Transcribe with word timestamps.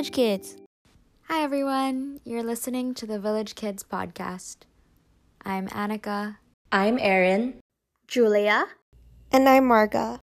Village 0.00 0.12
Kids. 0.12 0.56
Hi, 1.28 1.42
everyone. 1.42 2.20
You're 2.24 2.42
listening 2.42 2.94
to 2.94 3.06
the 3.06 3.18
Village 3.18 3.54
Kids 3.54 3.84
podcast. 3.84 4.60
I'm 5.44 5.68
Annika. 5.68 6.38
I'm 6.72 6.98
Erin. 6.98 7.60
Julia. 8.08 8.64
And 9.30 9.46
I'm 9.46 9.64
Marga. 9.64 10.18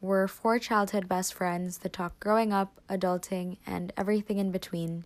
We're 0.00 0.26
four 0.26 0.58
childhood 0.58 1.08
best 1.08 1.32
friends 1.32 1.78
that 1.78 1.92
talk 1.92 2.18
growing 2.18 2.52
up, 2.52 2.80
adulting, 2.88 3.58
and 3.68 3.92
everything 3.96 4.38
in 4.38 4.50
between. 4.50 5.04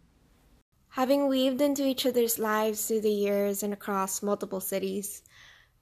Having 0.89 1.29
weaved 1.29 1.61
into 1.61 1.85
each 1.85 2.07
other's 2.07 2.39
lives 2.39 2.87
through 2.87 3.03
the 3.03 3.11
years 3.11 3.63
and 3.63 3.75
across 3.75 4.23
multiple 4.23 4.61
cities, 4.61 5.23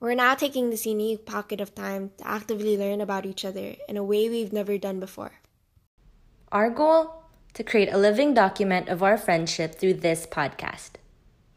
we're 0.00 0.16
now 0.16 0.34
taking 0.34 0.70
this 0.70 0.84
unique 0.84 1.24
pocket 1.26 1.60
of 1.60 1.76
time 1.76 2.10
to 2.18 2.26
actively 2.26 2.76
learn 2.76 3.00
about 3.00 3.24
each 3.24 3.44
other 3.44 3.76
in 3.88 3.96
a 3.96 4.02
way 4.02 4.28
we've 4.28 4.52
never 4.52 4.78
done 4.78 4.98
before. 4.98 5.34
Our 6.50 6.70
goal? 6.70 7.23
To 7.54 7.62
create 7.64 7.92
a 7.92 7.98
living 7.98 8.34
document 8.34 8.88
of 8.88 9.02
our 9.02 9.16
friendship 9.16 9.76
through 9.76 9.94
this 9.94 10.26
podcast. 10.26 10.92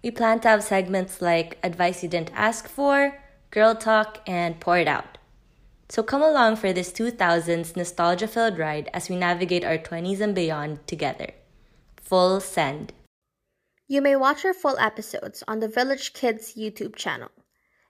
We 0.03 0.11
plan 0.11 0.39
to 0.41 0.47
have 0.49 0.63
segments 0.63 1.21
like 1.21 1.57
Advice 1.63 2.03
You 2.03 2.09
Didn't 2.09 2.31
Ask 2.35 2.67
For, 2.67 3.17
Girl 3.49 3.73
Talk, 3.75 4.21
and 4.27 4.59
Pour 4.59 4.77
It 4.77 4.87
Out. 4.87 5.17
So 5.89 6.03
come 6.03 6.21
along 6.21 6.57
for 6.57 6.71
this 6.71 6.91
2000s 6.91 7.75
nostalgia 7.75 8.27
filled 8.27 8.59
ride 8.59 8.89
as 8.93 9.09
we 9.09 9.15
navigate 9.15 9.65
our 9.65 9.77
20s 9.77 10.21
and 10.21 10.35
beyond 10.35 10.85
together. 10.85 11.31
Full 11.95 12.41
send. 12.41 12.93
You 13.87 14.01
may 14.01 14.15
watch 14.15 14.45
our 14.45 14.53
full 14.53 14.77
episodes 14.77 15.43
on 15.47 15.61
the 15.61 15.67
Village 15.67 16.13
Kids 16.13 16.55
YouTube 16.55 16.95
channel 16.95 17.31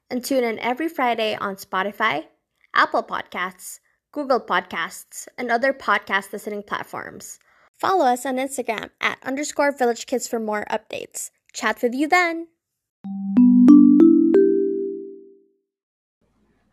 and 0.10 0.24
tune 0.24 0.44
in 0.44 0.60
every 0.60 0.88
Friday 0.88 1.36
on 1.36 1.56
Spotify, 1.56 2.26
Apple 2.74 3.04
Podcasts, 3.04 3.80
Google 4.12 4.40
Podcasts, 4.40 5.28
and 5.38 5.52
other 5.52 5.74
podcast 5.74 6.32
listening 6.32 6.64
platforms. 6.64 7.40
Follow 7.78 8.06
us 8.06 8.26
on 8.26 8.38
Instagram 8.38 8.90
at 9.00 9.20
underscore 9.22 9.72
Village 9.72 10.08
Kids 10.08 10.28
for 10.28 10.40
more 10.40 10.66
updates. 10.66 11.30
Chat 11.54 11.80
with 11.84 11.94
you 11.94 12.08
then. 12.08 12.48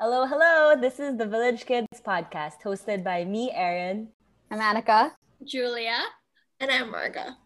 Hello, 0.00 0.25
hello. 0.25 0.75
This 0.80 0.98
is 0.98 1.19
the 1.19 1.27
Village 1.27 1.66
Kids 1.66 2.00
podcast 2.00 2.62
hosted 2.64 3.05
by 3.05 3.27
me, 3.27 3.52
Erin. 3.52 4.08
I'm 4.50 4.60
Annika. 4.60 5.12
Julia. 5.44 5.98
And 6.58 6.70
I'm 6.70 6.91
Marga. 6.91 7.36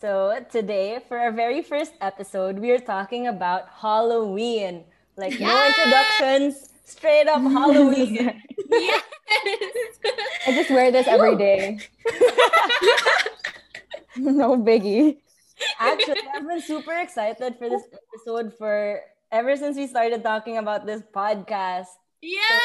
So, 0.00 0.42
today, 0.50 1.00
for 1.06 1.18
our 1.18 1.32
very 1.32 1.60
first 1.60 1.92
episode, 2.00 2.58
we 2.58 2.70
are 2.70 2.78
talking 2.78 3.26
about 3.26 3.68
Halloween. 3.68 4.84
Like, 5.18 5.38
no 5.38 5.66
introductions, 5.66 6.70
straight 6.86 7.28
up 7.28 7.42
Halloween. 7.42 8.42
Yes. 8.70 9.02
I 10.46 10.52
just 10.52 10.70
wear 10.70 10.90
this 10.90 11.06
every 11.06 11.36
day. 11.36 11.78
no 14.16 14.56
biggie. 14.56 15.18
Actually, 15.78 16.20
I've 16.34 16.46
been 16.46 16.60
super 16.60 16.98
excited 16.98 17.56
for 17.58 17.68
this 17.68 17.82
episode 17.92 18.54
for 18.56 19.00
ever 19.30 19.56
since 19.56 19.76
we 19.76 19.86
started 19.86 20.22
talking 20.22 20.58
about 20.58 20.86
this 20.86 21.02
podcast. 21.14 21.86
yeah. 22.22 22.58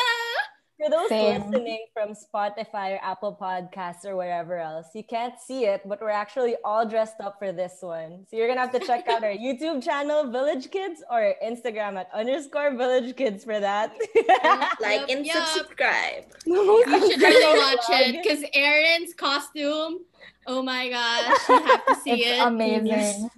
For 0.78 0.90
those 0.90 1.08
Same. 1.08 1.50
listening 1.52 1.86
from 1.94 2.09
Spotify 2.09 2.95
or 2.95 3.00
Apple 3.02 3.38
Podcasts 3.40 4.04
or 4.04 4.18
wherever 4.18 4.58
else, 4.58 4.88
you 4.94 5.06
can't 5.06 5.40
see 5.40 5.64
it, 5.66 5.81
but 5.86 6.02
we're 6.02 6.09
actually 6.09 6.56
all 6.66 6.86
dressed 6.86 7.16
up 7.23 7.40
for 7.40 7.54
this 7.54 7.78
one. 7.80 8.26
So 8.30 8.36
you're 8.36 8.50
gonna 8.50 8.59
have 8.59 8.73
to 8.73 8.80
check 8.86 9.08
out 9.08 9.23
our 9.23 9.31
YouTube 9.46 9.81
channel, 9.81 10.30
Village 10.30 10.70
Kids, 10.72 11.02
or 11.09 11.34
Instagram 11.42 11.96
at 11.98 12.09
underscore 12.14 12.76
Village 12.76 13.16
Kids 13.16 13.46
for 13.46 13.59
that. 13.59 13.94
Like 14.81 15.02
Yup, 15.02 15.09
and 15.09 15.26
yup. 15.26 15.48
subscribe. 15.48 16.25
You 16.46 17.09
should 17.12 17.22
really 17.22 17.58
watch 17.59 17.85
it 17.90 18.22
because 18.22 18.44
Erin's 18.53 19.14
costume. 19.14 20.00
Oh 20.46 20.62
my 20.62 20.90
gosh, 20.90 21.50
you 21.50 21.64
have 21.64 21.85
to 21.85 21.96
see 22.03 22.12
it's 22.24 22.41
it. 22.41 22.46
amazing. 22.46 23.30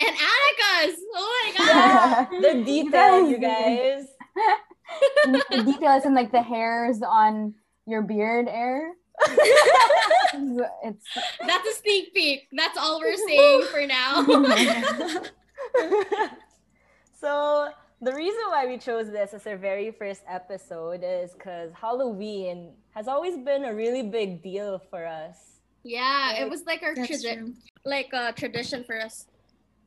And 0.00 0.16
Annika's. 0.16 0.98
Oh 1.14 1.52
my 1.58 1.64
Yeah, 1.66 2.26
god. 2.30 2.42
the 2.42 2.64
detail, 2.64 3.28
you 3.28 3.38
guys. 3.38 4.06
The 5.50 5.62
details 5.64 6.04
and 6.04 6.14
like 6.14 6.30
the 6.32 6.42
hairs 6.42 7.00
on 7.02 7.54
your 7.86 8.02
beard 8.02 8.48
air. 8.48 8.92
it's 10.84 11.06
That's 11.46 11.68
a 11.68 11.72
sneak 11.80 12.12
peek. 12.14 12.48
That's 12.52 12.76
all 12.78 12.98
we're 13.00 13.16
saying 13.28 13.66
for 13.70 13.86
now. 13.86 14.24
so 17.20 17.68
the 18.00 18.12
reason 18.14 18.40
why 18.48 18.66
we 18.66 18.78
chose 18.78 19.10
this 19.10 19.32
as 19.34 19.46
our 19.46 19.56
very 19.56 19.90
first 19.92 20.22
episode 20.28 21.00
is 21.04 21.32
because 21.32 21.70
Halloween 21.72 22.72
has 22.90 23.08
always 23.08 23.36
been 23.38 23.64
a 23.64 23.74
really 23.74 24.02
big 24.02 24.42
deal 24.42 24.80
for 24.90 25.06
us. 25.06 25.60
yeah, 25.84 26.34
it 26.40 26.48
was 26.50 26.62
like 26.66 26.82
our 26.82 26.94
That's 26.94 27.08
tradition, 27.08 27.56
like 27.84 28.08
a 28.12 28.32
tradition 28.32 28.84
for 28.84 29.00
us, 29.00 29.26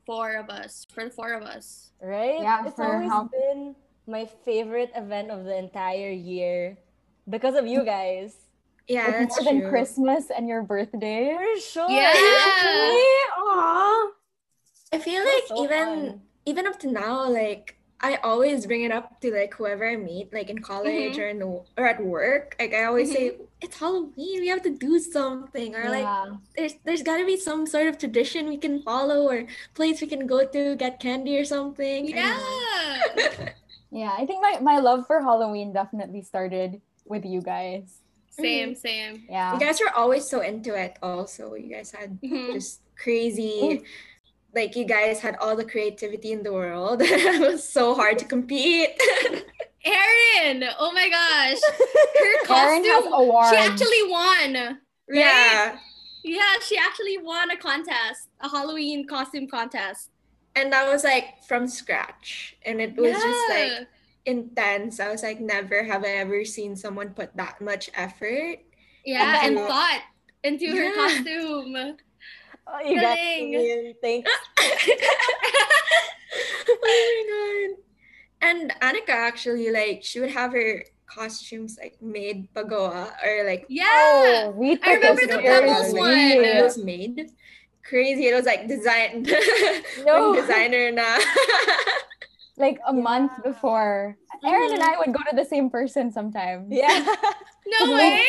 four 0.06 0.36
of 0.36 0.48
us, 0.48 0.86
for 0.92 1.04
the 1.04 1.10
four 1.10 1.32
of 1.34 1.42
us. 1.42 1.90
Right? 2.00 2.40
Yeah, 2.40 2.66
it's 2.66 2.78
always 2.78 3.08
how- 3.10 3.24
been 3.28 3.74
my 4.08 4.24
favorite 4.44 4.90
event 4.96 5.30
of 5.30 5.44
the 5.44 5.56
entire 5.56 6.10
year 6.10 6.78
because 7.28 7.54
of 7.54 7.66
you 7.66 7.84
guys. 7.84 8.34
Yeah, 8.88 9.22
it's 9.22 9.36
that's 9.36 9.44
more 9.44 9.60
than. 9.60 9.68
Christmas 9.68 10.24
and 10.34 10.48
your 10.48 10.62
birthday. 10.62 11.36
For 11.36 11.60
sure. 11.60 11.90
Yeah. 11.90 12.12
Aw. 13.36 14.10
I 14.92 14.98
feel 14.98 15.22
like 15.24 15.44
so 15.46 15.62
even 15.64 15.84
fun. 15.84 16.20
even 16.46 16.66
up 16.66 16.78
to 16.80 16.90
now, 16.90 17.28
like 17.28 17.76
I 18.00 18.16
always 18.22 18.64
bring 18.64 18.84
it 18.84 18.92
up 18.92 19.20
to 19.20 19.30
like 19.34 19.52
whoever 19.52 19.84
I 19.86 19.96
meet, 19.96 20.32
like 20.32 20.48
in 20.48 20.60
college 20.64 21.16
Mhm. 21.16 21.18
or 21.20 21.28
in 21.28 21.38
the, 21.40 21.48
or 21.76 21.84
at 21.86 22.00
work. 22.02 22.56
Like 22.58 22.72
I 22.72 22.84
always 22.84 23.12
say, 23.12 23.36
it's 23.60 23.76
Halloween, 23.78 24.40
we 24.40 24.48
have 24.48 24.62
to 24.62 24.70
do 24.70 24.98
something, 25.00 25.74
or 25.76 25.90
like 25.90 26.06
there's 26.56 26.74
there's 26.84 27.02
got 27.02 27.18
to 27.18 27.26
be 27.26 27.36
some 27.36 27.66
sort 27.66 27.88
of 27.88 27.98
tradition 27.98 28.48
we 28.48 28.56
can 28.56 28.80
follow 28.82 29.28
or 29.28 29.44
place 29.74 30.00
we 30.00 30.06
can 30.06 30.26
go 30.26 30.46
to 30.46 30.76
get 30.76 31.00
candy 31.00 31.36
or 31.38 31.44
something. 31.44 32.16
I 32.16 32.22
don't 32.22 32.38
know. 32.40 33.22
Yeah. 33.36 33.48
Yeah, 33.90 34.14
I 34.16 34.26
think 34.26 34.42
my, 34.42 34.58
my 34.60 34.78
love 34.80 35.06
for 35.06 35.20
Halloween 35.22 35.72
definitely 35.72 36.22
started 36.22 36.80
with 37.06 37.24
you 37.24 37.40
guys. 37.40 38.00
Same, 38.30 38.74
same. 38.74 39.24
Yeah. 39.28 39.54
You 39.54 39.60
guys 39.60 39.80
were 39.80 39.90
always 39.96 40.28
so 40.28 40.40
into 40.42 40.74
it. 40.74 40.96
Also, 41.02 41.54
you 41.54 41.68
guys 41.74 41.90
had 41.90 42.20
Mhm. 42.20 42.52
just 42.52 42.80
crazy. 42.96 43.82
Like 44.54 44.76
you 44.76 44.84
guys 44.84 45.20
had 45.20 45.36
all 45.36 45.56
the 45.56 45.64
creativity 45.64 46.32
in 46.32 46.42
the 46.42 46.52
world. 46.52 47.00
it 47.04 47.40
was 47.40 47.66
so 47.68 47.94
hard 47.94 48.18
to 48.20 48.24
compete. 48.24 48.90
Erin! 49.84 50.64
Oh 50.78 50.92
my 50.92 51.08
gosh. 51.08 51.58
Her 52.48 52.68
Erin 52.68 52.84
has 52.84 53.04
costume. 53.04 53.50
She 53.50 53.56
actually 53.56 54.10
won. 54.10 54.78
Right? 55.08 55.16
Yeah. 55.18 55.78
Yeah, 56.24 56.54
she 56.66 56.76
actually 56.76 57.18
won 57.18 57.50
a 57.50 57.56
contest, 57.56 58.28
a 58.40 58.48
Halloween 58.48 59.06
costume 59.06 59.48
contest. 59.48 60.10
And 60.58 60.72
that 60.74 60.90
was 60.90 61.04
like 61.04 61.44
from 61.46 61.68
scratch. 61.70 62.56
And 62.66 62.80
it 62.82 62.96
was 62.98 63.12
just 63.14 63.44
like 63.50 63.86
intense. 64.26 64.98
I 64.98 65.08
was 65.08 65.22
like, 65.22 65.38
never 65.40 65.84
have 65.84 66.02
I 66.04 66.18
ever 66.18 66.44
seen 66.44 66.74
someone 66.74 67.14
put 67.14 67.30
that 67.36 67.60
much 67.62 67.90
effort. 67.94 68.58
yeah, 69.06 69.46
and 69.46 69.54
Yeah. 69.56 69.66
thought 69.68 70.02
into 70.42 70.66
her 70.74 70.90
costume. 70.94 71.96
Oh, 72.70 72.80
you 72.84 73.00
guys, 73.00 73.16
Galing. 73.16 73.94
thanks. 74.02 74.28
oh 76.68 76.78
my 76.82 77.24
god. 77.30 77.78
And 78.40 78.72
Annika 78.82 79.08
actually 79.16 79.70
like 79.70 80.04
she 80.04 80.20
would 80.20 80.30
have 80.30 80.52
her 80.52 80.84
costumes 81.06 81.78
like 81.80 81.96
made 82.02 82.52
pagawa 82.52 83.08
or 83.24 83.44
like 83.46 83.64
Yeah. 83.68 83.86
Oh, 83.88 84.52
we 84.54 84.78
I 84.82 84.94
remember 84.94 85.26
the 85.26 85.38
pebbles 85.38 85.94
one. 85.94 86.12
it 86.12 86.62
was 86.62 86.76
made. 86.76 87.30
Crazy. 87.88 88.26
It 88.28 88.34
was 88.34 88.44
like 88.44 88.68
designed 88.68 89.26
No. 90.04 90.30
like 90.30 90.46
designer 90.46 90.92
na. 90.92 91.18
Like 92.58 92.80
a 92.88 92.92
month 92.92 93.30
before. 93.44 94.16
Erin 94.44 94.72
and 94.74 94.82
I 94.82 94.98
would 94.98 95.14
go 95.14 95.22
to 95.30 95.36
the 95.36 95.44
same 95.44 95.70
person 95.70 96.10
sometimes. 96.10 96.66
Yeah. 96.70 96.90
No 97.80 97.92
way. 97.94 98.24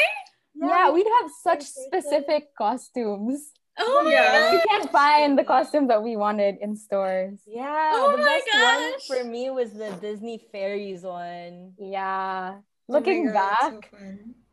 Yeah, 0.53 0.91
we'd 0.91 1.07
have 1.21 1.31
such 1.41 1.63
specific 1.63 2.53
costumes. 2.57 3.51
Oh 3.79 4.03
my 4.03 4.11
Yeah. 4.11 4.51
You 4.53 4.59
can't 4.67 4.91
find 4.91 5.39
the 5.39 5.45
costumes 5.45 5.87
that 5.87 6.03
we 6.03 6.17
wanted 6.17 6.57
in 6.61 6.75
stores. 6.75 7.39
Yeah. 7.47 7.91
Oh 7.95 8.11
the 8.11 8.17
my 8.17 8.23
best 8.27 8.47
one 8.53 8.91
gosh. 8.91 9.07
for 9.07 9.23
me 9.23 9.49
was 9.49 9.71
the 9.71 9.91
Disney 10.01 10.45
Fairies 10.51 11.01
one. 11.03 11.73
Yeah. 11.79 12.55
Oh 12.59 12.61
Looking 12.93 13.27
God, 13.31 13.33
that's 13.33 13.61
so 13.63 13.71
back, 13.79 13.91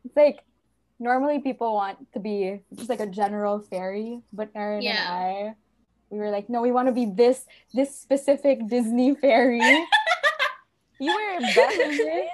it's 0.05 0.15
like 0.15 0.39
normally 0.99 1.39
people 1.39 1.73
want 1.73 2.11
to 2.13 2.19
be 2.19 2.61
just 2.75 2.89
like 2.89 2.99
a 2.99 3.07
general 3.07 3.59
fairy, 3.59 4.21
but 4.33 4.49
Erin 4.55 4.81
Yeah. 4.81 4.97
and 4.97 5.49
I, 5.49 5.55
we 6.09 6.17
were 6.19 6.31
like, 6.31 6.49
no, 6.49 6.61
we 6.61 6.71
want 6.71 6.87
to 6.87 6.95
be 6.95 7.05
this 7.05 7.45
this 7.73 7.93
specific 7.95 8.67
Disney 8.67 9.15
fairy. 9.15 9.61
You 10.99 11.13
were 11.13 11.39
Beth, 11.53 11.77
right? 11.77 12.29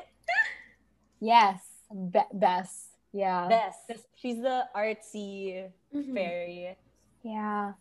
yes, 1.20 1.60
Be- 1.92 2.32
Bess. 2.34 2.88
Yeah. 3.12 3.48
Bess. 3.50 3.76
She's 4.16 4.40
the 4.42 4.64
artsy 4.76 5.68
Mhm. 5.94 6.14
fairy. 6.16 6.78
Yeah. 7.24 7.74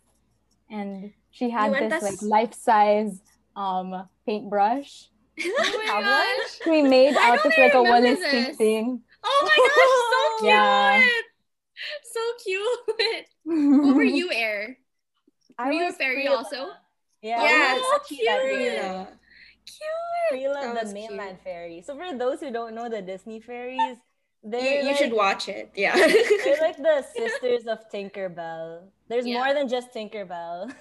And 0.69 1.13
she 1.31 1.51
had 1.51 1.73
this 1.73 2.03
as- 2.03 2.03
like 2.03 2.23
life 2.23 2.55
size 2.55 3.23
um 3.55 4.09
paintbrush. 4.27 5.09
Oh 5.39 5.83
my 5.87 6.03
gosh. 6.03 6.67
We 6.67 6.83
made 6.83 7.15
out 7.17 7.39
of 7.47 7.53
like 7.57 7.75
a 7.75 7.79
remember 7.79 8.19
walis 8.19 8.21
tingting. 8.31 9.01
Oh 9.25 9.41
my 9.43 9.57
gosh, 9.69 10.03
so 10.13 10.39
cute. 10.41 10.49
Yeah. 10.51 11.07
So 12.13 12.21
cute. 12.45 13.27
what 13.85 13.97
were 13.97 14.03
you, 14.05 14.31
Air? 14.33 14.79
I 15.59 15.67
Were 15.67 15.73
you 15.73 15.89
a 15.89 15.93
fairy 15.93 16.27
Prilla. 16.27 16.37
also? 16.39 16.69
Yeah, 17.23 17.37
oh, 17.39 17.79
was 17.79 18.01
actually 18.01 18.27
that 18.27 18.41
cute. 18.43 18.61
Prilla. 18.61 19.07
Cute. 19.67 20.53
Prilla, 20.53 20.75
That 20.75 20.87
the 20.89 20.93
mainland 20.95 21.39
fairy. 21.45 21.83
So 21.87 21.97
for 21.97 22.17
those 22.17 22.41
who 22.41 22.51
don't 22.51 22.75
know 22.75 22.89
the 22.89 23.03
Disney 23.03 23.41
fairies, 23.41 23.97
You, 24.43 24.51
they're 24.51 24.81
you 24.83 24.89
like, 24.89 24.97
should 24.97 25.13
watch 25.13 25.49
it. 25.49 25.71
Yeah. 25.77 25.95
they're 26.45 26.61
like 26.61 26.77
the 26.79 27.03
sisters 27.15 27.67
of 27.67 27.89
Tinkerbell. 27.93 28.89
There's 29.09 29.27
Yeah. 29.27 29.39
more 29.39 29.55
than 29.55 29.69
just 29.69 29.93
Tinkerbell. 29.95 30.73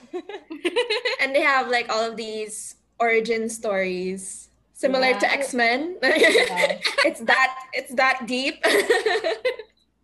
and 1.22 1.36
they 1.36 1.42
have 1.42 1.68
like 1.70 1.90
all 1.90 2.04
of 2.04 2.16
these 2.18 2.76
origin 3.00 3.50
stories 3.50 4.50
similar 4.82 5.14
to 5.20 5.28
X-Men. 5.32 5.98
Yeah. 6.04 6.82
it's 7.06 7.22
that 7.22 7.50
it's 7.74 7.94
that 7.96 8.26
deep. 8.26 8.66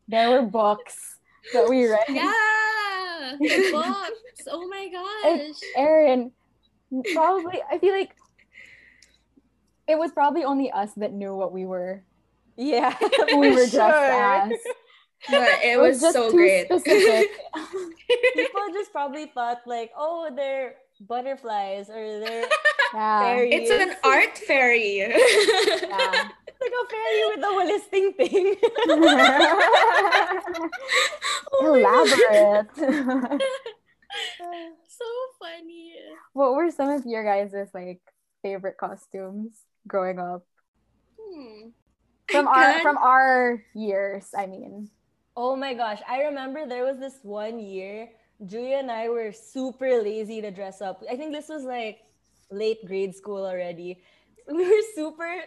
There 0.09 0.31
were 0.31 0.47
books 0.47 1.19
that 1.51 1.67
we 1.67 1.85
read. 1.85 2.07
Yeah. 2.07 3.35
Books. 3.75 4.47
Oh 4.49 4.65
my 4.69 4.87
gosh. 4.87 5.59
Erin, 5.75 6.31
probably, 7.13 7.59
I 7.69 7.77
feel 7.77 7.91
like 7.91 8.15
it 9.85 9.99
was 9.99 10.11
probably 10.13 10.45
only 10.45 10.71
us 10.71 10.93
that 10.95 11.11
knew 11.11 11.35
what 11.35 11.51
we 11.51 11.65
were, 11.65 12.03
yeah, 12.55 12.95
we 13.35 13.49
were 13.51 13.67
dressed 13.67 13.75
sure. 13.75 14.47
as. 14.47 14.51
but 15.29 15.59
it 15.61 15.77
was 15.77 15.99
just 15.99 16.13
so 16.13 16.31
too 16.31 16.37
great. 16.37 16.69
People 16.69 18.61
just 18.71 18.93
probably 18.93 19.25
thought 19.25 19.59
like, 19.65 19.91
oh, 19.97 20.31
they're 20.33 20.75
butterflies 20.99 21.89
or 21.89 22.19
they're 22.19 22.47
yeah. 22.93 23.21
fairies. 23.21 23.53
it's 23.53 23.71
an 23.71 23.95
art 24.03 24.37
fairy. 24.37 24.97
yeah. 24.99 26.29
It's 26.47 26.61
like 26.61 26.73
a 26.73 26.85
fairy 26.89 27.23
with 27.29 27.43
a 27.43 27.51
walis 27.53 27.85
tingting 27.91 28.15
thing. 28.29 28.55
Elaborate. 31.61 32.67
so 34.87 35.05
funny. 35.39 35.93
what 36.33 36.55
were 36.55 36.71
some 36.71 36.89
of 36.89 37.05
your 37.05 37.23
guys' 37.23 37.53
like 37.73 38.01
favorite 38.41 38.77
costumes 38.77 39.51
growing 39.87 40.19
up? 40.19 40.45
Hmm. 41.19 41.69
From 42.29 42.47
our 42.47 42.81
from 42.81 42.97
our 42.97 43.63
years, 43.73 44.27
I 44.37 44.47
mean. 44.47 44.89
Oh 45.35 45.55
my 45.55 45.73
gosh. 45.75 46.01
I 46.09 46.23
remember 46.23 46.65
there 46.67 46.83
was 46.83 46.97
this 46.99 47.19
one 47.21 47.59
year, 47.59 48.09
Julia 48.45 48.77
and 48.77 48.91
I 48.91 49.09
were 49.09 49.31
super 49.31 50.01
lazy 50.01 50.41
to 50.41 50.51
dress 50.51 50.81
up. 50.81 51.03
I 51.09 51.15
think 51.15 51.33
this 51.33 51.49
was 51.49 51.63
like 51.63 51.99
late 52.51 52.85
grade 52.85 53.15
school 53.15 53.45
already. 53.45 54.01
We 54.49 54.63
were 54.63 54.81
super 54.95 55.43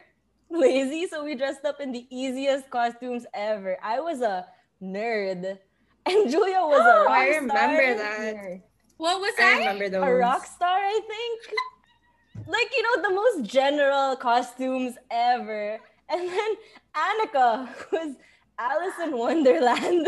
lazy, 0.51 1.07
so 1.07 1.25
we 1.25 1.35
dressed 1.35 1.65
up 1.65 1.81
in 1.81 1.91
the 1.91 2.07
easiest 2.11 2.69
costumes 2.69 3.25
ever. 3.33 3.79
I 3.83 3.99
was 4.01 4.21
a 4.21 4.47
nerd, 4.83 5.59
and 6.07 6.31
Julia 6.31 6.61
was 6.61 6.85
a 6.85 6.99
oh, 6.99 7.05
rock 7.07 7.07
star. 7.07 7.17
I 7.17 7.29
remember 7.29 7.97
star. 7.97 8.19
that. 8.19 8.61
What 8.99 9.21
was 9.21 9.33
I 9.39 9.43
that? 9.43 9.59
remember 9.59 9.89
those. 9.89 10.05
A 10.05 10.13
rock 10.13 10.45
star, 10.45 10.77
I 10.77 11.01
think. 11.09 12.47
Like, 12.47 12.71
you 12.77 12.83
know, 12.83 13.09
the 13.09 13.15
most 13.15 13.51
general 13.51 14.17
costumes 14.17 14.97
ever. 15.11 15.81
And 16.11 16.29
then 16.29 16.57
Annika 16.95 17.69
was 17.93 18.17
Alice 18.59 18.95
in 19.03 19.17
Wonderland. 19.17 20.07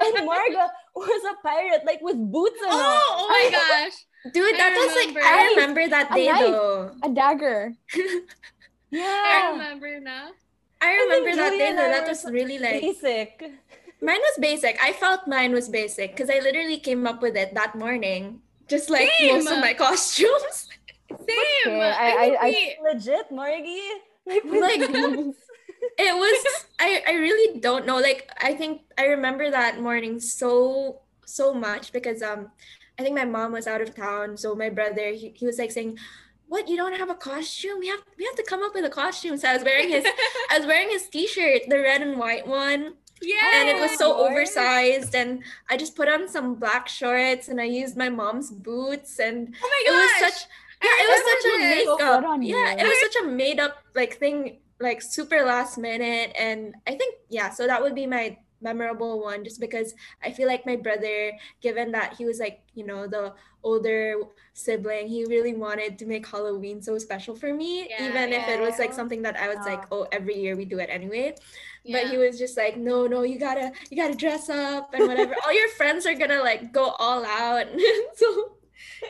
And 0.00 0.14
Marga 0.28 0.68
was 0.94 1.22
a 1.30 1.34
pirate, 1.46 1.82
like 1.84 2.00
with 2.02 2.16
boots 2.18 2.60
and 2.62 2.70
all. 2.72 2.80
Oh, 2.80 3.16
oh 3.20 3.28
my 3.28 3.44
gosh. 3.56 3.96
Dude, 4.32 4.54
I 4.54 4.58
that 4.58 4.72
was 4.76 4.92
like 4.96 5.24
I 5.24 5.48
remember 5.56 5.88
that 5.88 6.12
A 6.12 6.14
day 6.14 6.26
knife. 6.28 6.40
though. 6.40 6.92
A 7.02 7.08
dagger. 7.08 7.72
yeah. 8.90 9.02
I 9.02 9.50
remember 9.52 10.00
now. 10.00 10.30
I 10.82 10.90
And 10.92 10.96
then 10.96 11.08
remember 11.08 11.36
that 11.36 11.50
Julia 11.52 11.58
day 11.58 11.68
and 11.70 11.78
though. 11.78 11.90
That 11.92 12.08
was 12.08 12.24
really 12.30 12.58
like 12.58 12.80
Basic. 12.80 13.40
mine 14.00 14.20
was 14.20 14.36
basic. 14.40 14.76
I 14.82 14.92
felt 14.92 15.28
mine 15.28 15.52
was 15.52 15.68
basic 15.68 16.16
because 16.16 16.30
I 16.30 16.40
literally 16.40 16.78
came 16.80 17.06
up 17.06 17.20
with 17.22 17.36
it 17.36 17.54
that 17.54 17.74
morning. 17.76 18.40
Just 18.68 18.88
like 18.90 19.08
most 19.22 19.50
of 19.50 19.58
my 19.60 19.74
costumes. 19.74 20.68
Same. 21.10 21.66
Okay, 21.66 21.80
I- 21.80 22.16
I, 22.16 22.26
think 22.26 22.38
I- 22.40 22.76
we- 22.82 22.88
Legit, 22.94 23.26
Margie. 23.32 23.90
Like, 24.26 24.44
with 24.44 24.60
Like, 24.62 24.92
boots. 24.92 25.38
It 25.98 26.14
was 26.16 26.66
I, 26.78 27.02
I 27.06 27.12
really 27.12 27.60
don't 27.60 27.86
know 27.86 27.98
like 27.98 28.30
i 28.40 28.54
think 28.54 28.82
i 28.98 29.04
remember 29.06 29.50
that 29.50 29.80
morning 29.80 30.20
so 30.20 31.00
so 31.24 31.54
much 31.54 31.92
because 31.92 32.22
um 32.22 32.50
i 32.98 33.02
think 33.02 33.14
my 33.14 33.24
mom 33.24 33.52
was 33.52 33.66
out 33.66 33.80
of 33.80 33.94
town 33.94 34.36
so 34.36 34.54
my 34.54 34.68
brother 34.70 35.10
he, 35.10 35.32
he 35.34 35.46
was 35.46 35.58
like 35.58 35.70
saying 35.70 35.98
what 36.48 36.68
you 36.68 36.76
don't 36.76 36.96
have 36.96 37.10
a 37.10 37.14
costume 37.14 37.78
we 37.78 37.88
have 37.88 38.00
we 38.18 38.24
have 38.24 38.34
to 38.34 38.42
come 38.42 38.62
up 38.62 38.74
with 38.74 38.84
a 38.84 38.90
costume 38.90 39.36
so 39.36 39.48
i 39.48 39.54
was 39.54 39.64
wearing 39.64 39.88
his 39.88 40.04
i 40.50 40.58
was 40.58 40.66
wearing 40.66 40.90
his 40.90 41.08
t-shirt 41.08 41.62
the 41.68 41.78
red 41.78 42.02
and 42.02 42.18
white 42.18 42.46
one 42.46 42.94
yeah. 43.22 43.60
and 43.60 43.68
it 43.68 43.78
was 43.78 43.96
so 43.98 44.10
Lord. 44.10 44.32
oversized 44.32 45.14
and 45.14 45.42
i 45.68 45.76
just 45.76 45.94
put 45.94 46.08
on 46.08 46.28
some 46.28 46.54
black 46.56 46.88
shorts 46.88 47.48
and 47.48 47.60
i 47.60 47.64
used 47.64 47.96
my 47.96 48.08
mom's 48.08 48.50
boots 48.50 49.18
and 49.18 49.54
Oh 49.62 49.68
my 49.68 49.82
it 49.86 49.96
was 49.96 50.10
gosh. 50.20 50.32
such 50.32 50.48
yeah 50.82 50.90
it 50.98 51.08
was 51.08 51.22
such 51.30 51.44
a 51.44 51.56
remember. 51.56 51.84
So 51.84 51.96
makeup 51.96 52.24
on 52.24 52.42
yeah 52.42 52.72
it 52.72 52.84
was 52.84 53.00
such 53.12 53.22
a 53.22 53.26
made 53.26 53.60
up 53.60 53.84
like 53.94 54.16
thing 54.16 54.58
like 54.80 55.02
super 55.02 55.44
last 55.44 55.78
minute 55.78 56.32
and 56.38 56.74
i 56.86 56.94
think 56.94 57.14
yeah 57.28 57.50
so 57.50 57.66
that 57.66 57.80
would 57.82 57.94
be 57.94 58.06
my 58.06 58.36
memorable 58.62 59.22
one 59.22 59.42
just 59.44 59.58
because 59.60 59.94
i 60.22 60.30
feel 60.30 60.46
like 60.46 60.66
my 60.66 60.76
brother 60.76 61.32
given 61.62 61.90
that 61.92 62.14
he 62.16 62.24
was 62.26 62.38
like 62.38 62.60
you 62.74 62.84
know 62.84 63.06
the 63.06 63.32
older 63.62 64.14
sibling 64.52 65.06
he 65.08 65.24
really 65.26 65.54
wanted 65.54 65.98
to 65.98 66.04
make 66.06 66.26
halloween 66.26 66.80
so 66.82 66.98
special 66.98 67.34
for 67.34 67.52
me 67.54 67.88
Yeah, 67.88 68.08
even 68.08 68.32
if 68.32 68.48
it 68.48 68.60
was 68.60 68.78
like 68.78 68.92
something 68.92 69.22
that 69.22 69.36
i 69.36 69.48
was 69.48 69.64
like 69.66 69.82
Ah. 69.84 69.92
oh 69.92 70.06
every 70.12 70.36
year 70.38 70.56
we 70.56 70.64
do 70.66 70.78
it 70.78 70.88
anyway 70.90 71.34
Yeah. 71.84 72.02
but 72.02 72.10
he 72.10 72.18
was 72.18 72.38
just 72.38 72.56
like 72.56 72.76
no 72.76 73.06
no 73.06 73.22
you 73.22 73.38
gotta 73.38 73.72
you 73.90 73.96
gotta 73.96 74.14
dress 74.14 74.48
up 74.50 74.92
and 74.94 75.06
whatever 75.08 75.34
all 75.44 75.52
your 75.52 75.68
friends 75.70 76.04
are 76.06 76.14
gonna 76.14 76.40
like 76.40 76.72
go 76.72 76.90
all 76.98 77.24
out 77.24 77.66
so 78.16 78.52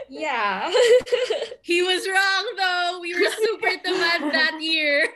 yeah 0.09 0.73
He 1.63 1.83
was 1.83 2.07
wrong 2.09 2.45
though. 2.57 2.99
We 3.01 3.15
were 3.15 3.31
super 3.31 3.69
tamad 3.85 4.33
that 4.33 4.59
year. 4.61 5.09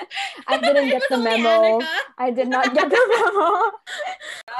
I 0.46 0.58
didn't 0.58 0.88
It 0.88 0.90
get 0.90 1.02
the 1.08 1.18
memo. 1.18 1.78
Annika. 1.80 1.88
I 2.18 2.30
did 2.30 2.48
not 2.48 2.74
get 2.74 2.88
the 2.90 3.02
memo. 3.08 3.70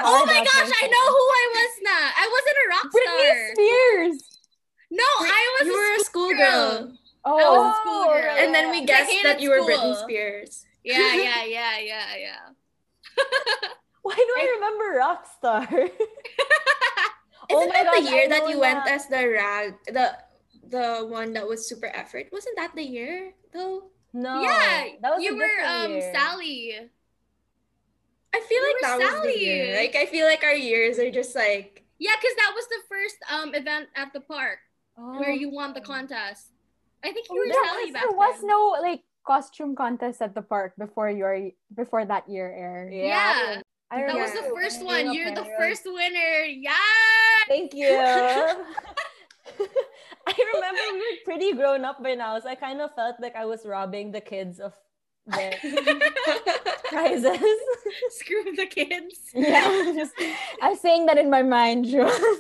Oh 0.02 0.22
my 0.26 0.38
gosh, 0.44 0.70
I 0.82 0.87
know 0.87 1.06
who 1.12 1.25
I 1.40 1.44
was 1.58 1.72
now. 1.82 2.04
I 2.16 2.26
wasn't 2.34 2.58
a 2.62 2.66
rock 2.72 2.87
Britney 2.94 3.28
star. 3.28 3.54
Spears. 3.54 4.40
No, 4.90 5.04
I 5.20 5.56
was 5.60 5.67
you 5.67 5.74
a 5.74 5.77
were 5.77 5.96
a 5.96 6.05
schoolgirl. 6.05 6.48
schoolgirl 6.48 6.98
Oh, 7.24 7.38
I 7.38 7.44
was 7.58 7.67
a 7.67 7.70
oh. 7.70 7.81
schoolgirl. 7.81 8.36
and 8.44 8.55
then 8.55 8.70
we 8.70 8.84
guessed 8.84 9.12
that 9.24 9.41
you 9.41 9.50
were 9.50 9.60
Britney. 9.60 9.94
Spears 10.03 10.65
Yeah, 10.84 11.15
yeah, 11.17 11.44
yeah, 11.44 11.79
yeah, 11.79 12.17
yeah. 12.19 12.43
Why 14.03 14.15
do 14.15 14.34
I 14.36 14.44
remember 14.56 14.86
Rockstar? 15.00 15.91
Isn't 17.53 17.69
Oh 17.71 17.73
my 17.73 17.82
that 17.85 18.03
the 18.03 18.11
year 18.11 18.29
that 18.29 18.49
you 18.49 18.59
went 18.61 18.87
as 18.89 19.06
the 19.09 19.29
rag 19.29 19.75
the 19.87 20.17
the 20.69 21.05
one 21.06 21.32
that 21.35 21.47
was 21.47 21.69
super 21.69 21.87
effort? 21.93 22.27
Wasn't 22.32 22.56
that 22.56 22.73
the 22.75 22.82
year 22.82 23.32
though? 23.53 23.91
No. 24.13 24.43
yeah, 24.43 24.97
that 25.01 25.17
was 25.17 25.25
you 25.25 25.37
were 25.37 25.59
um 25.67 25.93
year. 25.93 26.13
Sally. 26.13 26.77
I 28.35 28.41
feel 28.41 28.61
You 28.65 28.73
like 28.73 28.82
that 28.82 28.99
was 28.99 29.23
the 29.23 29.39
year. 29.39 29.77
Like 29.77 29.94
I 29.97 30.06
feel 30.06 30.27
like 30.27 30.43
our 30.44 30.56
years 30.56 30.99
are 30.99 31.11
just 31.11 31.37
like 31.37 31.85
Yeah, 31.99 32.17
because 32.17 32.37
that 32.37 32.53
was 32.56 32.67
the 32.69 32.82
first 32.89 33.17
um 33.31 33.55
event 33.55 33.89
at 33.97 34.13
the 34.13 34.21
park 34.21 34.59
where 34.97 35.31
Oh. 35.32 35.37
you 35.37 35.51
won 35.51 35.73
the 35.73 35.81
contest. 35.85 36.49
I 37.05 37.13
think 37.13 37.29
you 37.29 37.37
Oh, 37.37 37.41
were 37.41 37.53
there 37.53 37.65
Sally 37.65 37.85
was, 37.85 37.93
back 37.93 38.03
there 38.03 38.17
was 38.17 38.37
then. 38.41 38.49
no 38.49 38.61
like 38.81 39.03
costume 39.27 39.75
contest 39.77 40.21
at 40.23 40.35
the 40.35 40.43
park 40.43 40.73
before 40.79 41.11
your 41.11 41.51
before 41.75 42.05
that 42.05 42.29
year 42.29 42.49
aired. 42.53 42.93
Yeah, 42.93 43.61
I 43.93 44.06
that 44.06 44.17
was 44.17 44.32
the 44.32 44.51
first 44.55 44.82
one. 44.82 45.13
You're 45.13 45.34
the 45.34 45.44
first 45.58 45.82
winner. 45.84 46.44
Yeah. 46.49 46.72
Thank 47.46 47.75
you. 47.75 47.93
I 50.27 50.34
remember 50.55 50.81
we 50.93 50.99
were 50.99 51.19
pretty 51.27 51.53
grown 51.53 51.84
up 51.84 52.03
by 52.03 52.15
now, 52.15 52.39
so 52.39 52.49
I 52.49 52.55
kind 52.55 52.81
of 52.81 52.94
felt 52.94 53.17
like 53.20 53.37
I 53.37 53.44
was 53.44 53.67
robbing 53.67 54.11
the 54.11 54.22
kids 54.22 54.61
of 54.61 54.72
their 55.27 55.53
prizes. 56.89 57.39
Screw 58.08 58.56
the 58.56 58.65
kids. 58.67 59.19
Yeah, 59.34 59.93
just 59.94 60.15
I 60.63 60.70
was 60.70 60.81
saying 60.81 61.05
that 61.06 61.19
in 61.19 61.29
my 61.29 61.43
mind. 61.43 61.87
I 61.94 62.39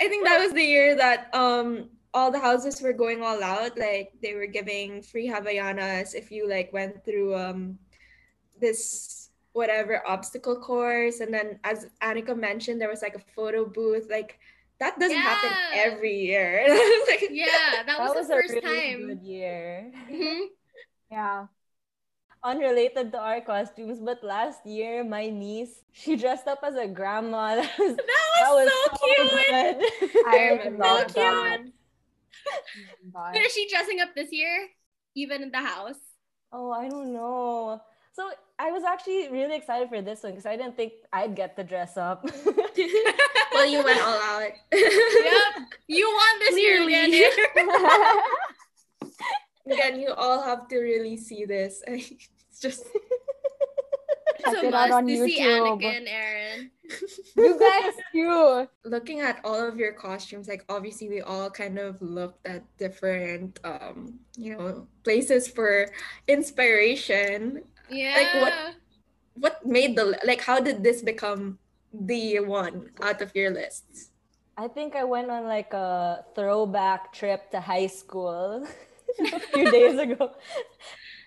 think 0.00 0.26
that 0.26 0.38
was 0.38 0.52
the 0.52 0.62
year 0.62 0.96
that 0.96 1.34
um 1.34 1.88
all 2.12 2.30
the 2.30 2.40
houses 2.40 2.82
were 2.82 2.92
going 2.92 3.22
all 3.22 3.42
out. 3.42 3.78
Like 3.78 4.12
they 4.20 4.34
were 4.34 4.46
giving 4.46 5.00
free 5.00 5.28
Havaianas 5.28 6.14
if 6.14 6.30
you 6.30 6.46
like 6.46 6.74
went 6.74 7.04
through 7.06 7.36
um 7.36 7.78
this 8.60 9.21
whatever 9.52 10.02
obstacle 10.06 10.56
course. 10.60 11.20
And 11.20 11.32
then 11.32 11.58
as 11.64 11.86
Annika 12.02 12.36
mentioned, 12.36 12.80
there 12.80 12.88
was 12.90 13.02
like 13.02 13.14
a 13.14 13.24
photo 13.36 13.64
booth. 13.64 14.08
Like 14.10 14.38
that 14.80 14.98
doesn't 14.98 15.16
happen 15.16 15.50
every 15.74 16.14
year. 16.26 16.66
Like- 17.08 17.28
Yeah, 17.30 17.46
that, 17.46 17.84
that 17.86 17.98
was, 18.00 18.14
was 18.16 18.28
the 18.28 18.34
a 18.34 18.36
first 18.42 18.54
really 18.54 18.60
time. 18.62 19.06
good 19.08 19.22
year. 19.22 19.92
Mhm. 20.10 20.46
yeah. 21.10 21.46
Unrelated 22.44 23.12
to 23.12 23.18
our 23.22 23.40
costumes, 23.40 24.00
but 24.02 24.18
last 24.24 24.66
year 24.66 25.04
my 25.04 25.30
niece 25.30 25.84
she 25.92 26.16
dressed 26.16 26.48
up 26.48 26.58
as 26.66 26.74
a 26.74 26.88
grandma. 26.88 27.54
That 27.78 27.78
was, 27.78 27.96
That 28.34 28.52
was, 28.58 28.66
so, 28.66 29.06
cute. 29.06 29.30
good. 29.46 29.76
I 30.26 30.36
remember 30.58 30.82
so 30.84 30.96
cute 31.04 31.14
that. 31.14 31.60
Oh 33.14 33.30
But 33.32 33.36
is 33.46 33.52
she 33.54 33.68
dressing 33.70 34.00
up 34.00 34.14
this 34.16 34.32
year? 34.32 34.66
Even 35.14 35.42
in 35.42 35.50
the 35.52 35.58
house? 35.62 36.00
Oh, 36.52 36.72
I 36.72 36.88
don't 36.88 37.12
know. 37.12 37.80
So 38.14 38.30
I 38.58 38.70
was 38.70 38.84
actually 38.84 39.28
really 39.30 39.56
excited 39.56 39.88
for 39.88 40.02
this 40.02 40.22
one 40.22 40.32
because 40.32 40.46
I 40.46 40.56
didn't 40.56 40.76
think 40.76 40.92
I'd 41.12 41.34
get 41.34 41.56
to 41.56 41.64
dress 41.64 41.96
up. 41.96 42.24
well, 43.52 43.66
you 43.66 43.82
went 43.82 44.00
all 44.00 44.20
out. 44.20 44.50
yep. 44.72 45.54
You 45.88 46.08
won 46.08 46.38
this 46.40 46.58
year 46.58 46.82
Clearly. 46.84 47.24
again. 47.24 48.20
Again, 49.70 50.00
you 50.00 50.12
all 50.12 50.42
have 50.42 50.66
to 50.68 50.78
really 50.78 51.16
see 51.16 51.44
this. 51.44 51.82
It's 52.52 52.60
just 52.60 52.84
Check 54.44 54.54
It's 54.54 54.62
a 54.62 54.66
it 54.66 54.70
must 54.72 54.92
on 54.92 55.06
to 55.06 55.16
see 55.16 55.40
YouTube. 55.40 55.80
Annika, 55.80 56.08
Erin. 56.08 56.70
You 57.36 57.58
guys 57.58 57.94
too. 58.12 58.68
looking 58.84 59.20
at 59.20 59.40
all 59.44 59.66
of 59.66 59.76
your 59.78 59.92
costumes. 59.92 60.48
Like 60.48 60.64
obviously, 60.68 61.08
we 61.08 61.22
all 61.22 61.48
kind 61.48 61.78
of 61.78 62.00
looked 62.02 62.46
at 62.46 62.64
different, 62.76 63.58
um, 63.64 64.18
you 64.36 64.56
know, 64.56 64.86
places 65.04 65.48
for 65.48 65.88
inspiration. 66.28 67.62
Yeah. 67.92 68.16
Like 68.16 68.34
what- 68.42 68.60
What 69.32 69.56
made 69.64 69.96
the 69.96 70.12
like? 70.28 70.44
How 70.44 70.60
did 70.60 70.84
this 70.84 71.00
become 71.00 71.56
the 71.88 72.40
one 72.44 72.92
out 73.00 73.24
of 73.24 73.32
your 73.32 73.48
lists? 73.48 74.12
I 74.60 74.68
think 74.68 74.92
I 74.92 75.08
went 75.08 75.32
on 75.32 75.48
like 75.48 75.72
a 75.72 76.20
throwback 76.36 77.16
trip 77.16 77.48
to 77.56 77.60
high 77.64 77.88
school 77.88 78.60
a 79.32 79.40
few 79.56 79.72
days 79.76 79.96
ago. 79.96 80.36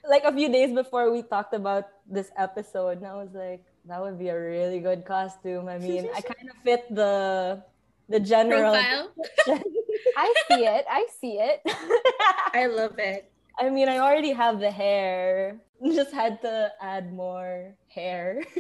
Like 0.05 0.22
a 0.22 0.29
few 0.29 0.53
days 0.53 0.69
before 0.69 1.10
we 1.10 1.25
talked 1.25 1.57
about 1.57 1.89
this 2.05 2.29
episode, 2.38 3.01
and 3.01 3.10
I 3.10 3.17
was 3.17 3.34
like, 3.34 3.65
that 3.89 3.98
would 3.98 4.22
be 4.22 4.29
a 4.29 4.38
really 4.38 4.77
good 4.86 5.01
costume. 5.01 5.65
I 5.65 5.81
mean, 5.81 6.05
I 6.13 6.22
kind 6.22 6.45
of 6.45 6.57
fit 6.62 6.86
the 6.93 7.57
the 8.05 8.22
general. 8.22 8.69
Profile. 8.69 9.10
I 10.13 10.29
see 10.45 10.62
it. 10.62 10.86
I 10.86 11.01
see 11.19 11.41
it. 11.41 11.65
I 12.53 12.69
love 12.69 13.01
it. 13.01 13.34
I 13.57 13.74
mean, 13.74 13.89
I 13.89 13.98
already 13.98 14.31
have 14.38 14.62
the 14.62 14.69
hair. 14.69 15.57
Just 15.96 16.13
had 16.13 16.41
to 16.41 16.72
add 16.82 17.13
more 17.13 17.75
hair. 17.89 18.44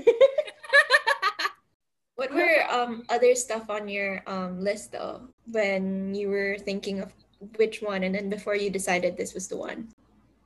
What 2.15 2.33
were 2.33 2.63
um 2.71 3.03
other 3.09 3.35
stuff 3.35 3.69
on 3.69 3.89
your 3.89 4.23
um 4.25 4.59
list 4.59 4.93
though 4.93 5.27
when 5.51 6.15
you 6.15 6.29
were 6.29 6.57
thinking 6.57 7.01
of 7.01 7.11
which 7.57 7.81
one 7.81 8.03
and 8.03 8.15
then 8.15 8.29
before 8.29 8.55
you 8.55 8.69
decided 8.69 9.17
this 9.17 9.33
was 9.33 9.49
the 9.49 9.57
one? 9.57 9.89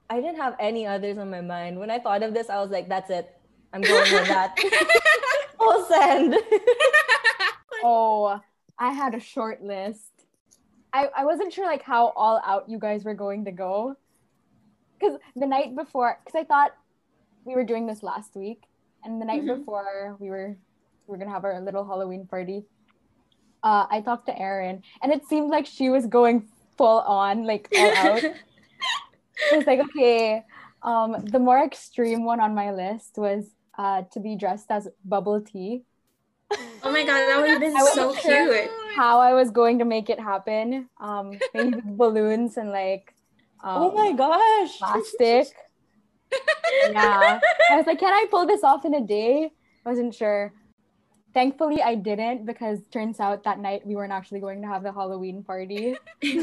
I 0.10 0.20
didn't 0.20 0.38
have 0.38 0.56
any 0.60 0.88
others 0.88 1.20
on 1.20 1.30
my 1.30 1.42
mind. 1.42 1.78
When 1.78 1.92
I 1.92 2.00
thought 2.00 2.24
of 2.24 2.34
this, 2.34 2.50
I 2.50 2.60
was 2.60 2.72
like, 2.72 2.90
that's 2.90 3.12
it. 3.12 3.30
I'm 3.72 3.82
going 3.82 4.12
with 4.12 4.28
that. 4.28 4.58
Full 5.60 5.86
send. 5.86 6.36
Oh, 7.84 8.42
I 8.80 8.92
had 8.92 9.14
a 9.14 9.20
short 9.20 9.62
list. 9.62 10.12
I, 10.92 11.10
I 11.16 11.26
wasn't 11.26 11.54
sure 11.54 11.68
like 11.68 11.84
how 11.84 12.08
all 12.16 12.42
out 12.44 12.68
you 12.68 12.80
guys 12.80 13.06
were 13.06 13.14
going 13.14 13.46
to 13.46 13.52
go. 13.52 13.96
Cause 15.00 15.18
the 15.36 15.48
night 15.48 15.76
before, 15.76 16.20
cause 16.26 16.36
I 16.36 16.44
thought 16.44 16.72
we 17.46 17.56
were 17.56 17.64
doing 17.64 17.88
this 17.88 18.04
last 18.04 18.36
week, 18.36 18.64
and 19.04 19.22
the 19.22 19.26
night 19.26 19.44
Mhm. 19.44 19.60
before 19.60 20.18
we 20.20 20.30
were 20.30 20.58
we 21.08 21.12
were 21.12 21.18
gonna 21.18 21.32
have 21.32 21.46
our 21.46 21.60
little 21.62 21.86
Halloween 21.86 22.28
party. 22.28 22.66
Uh, 23.64 23.88
I 23.90 24.02
talked 24.02 24.26
to 24.28 24.38
Erin, 24.38 24.84
and 25.02 25.12
it 25.12 25.26
seemed 25.26 25.50
like 25.50 25.66
she 25.66 25.90
was 25.90 26.06
going 26.08 26.48
full 26.78 27.00
on, 27.02 27.46
like 27.46 27.68
all 27.78 27.92
out. 27.98 28.24
I 29.52 29.58
was 29.58 29.66
like, 29.68 29.80
okay. 29.80 30.44
Um, 30.82 31.12
the 31.26 31.40
more 31.40 31.60
extreme 31.64 32.24
one 32.24 32.40
on 32.40 32.56
my 32.56 32.72
list 32.72 33.18
was 33.18 33.52
uh 33.78 34.04
to 34.12 34.20
be 34.20 34.36
dressed 34.36 34.70
as 34.72 34.88
bubble 35.04 35.42
tea. 35.42 35.84
Oh 36.84 36.92
my 36.92 37.04
god, 37.06 37.20
that 37.28 37.38
would 37.40 37.50
have 37.50 37.60
been 37.60 37.78
so 37.94 38.14
sure. 38.16 38.48
cute. 38.64 38.72
how 38.96 39.20
I 39.20 39.34
was 39.34 39.52
going 39.52 39.80
to 39.80 39.86
make 39.86 40.10
it 40.10 40.20
happen. 40.20 40.90
Um, 41.00 41.38
maybe 41.54 41.80
balloons 41.84 42.58
and 42.58 42.72
like 42.72 43.14
um, 43.64 43.84
oh 43.84 43.92
my 43.92 44.12
gosh. 44.14 44.78
plastic. 44.78 45.48
yeah, 46.92 47.40
I 47.72 47.76
was 47.76 47.88
like, 47.88 48.00
can 48.00 48.14
I 48.14 48.26
pull 48.30 48.46
this 48.46 48.64
off 48.64 48.86
in 48.86 48.94
a 48.94 49.02
day? 49.02 49.52
I 49.86 49.90
wasn't 49.90 50.14
sure. 50.14 50.54
Thankfully, 51.34 51.82
I 51.82 51.96
didn't 51.96 52.46
because 52.46 52.80
turns 52.92 53.20
out 53.20 53.44
that 53.44 53.60
night 53.60 53.86
we 53.86 53.96
weren't 53.96 54.12
actually 54.12 54.40
going 54.40 54.62
to 54.62 54.68
have 54.68 54.84
the 54.84 54.92
Halloween 54.92 55.44
party. 55.44 55.96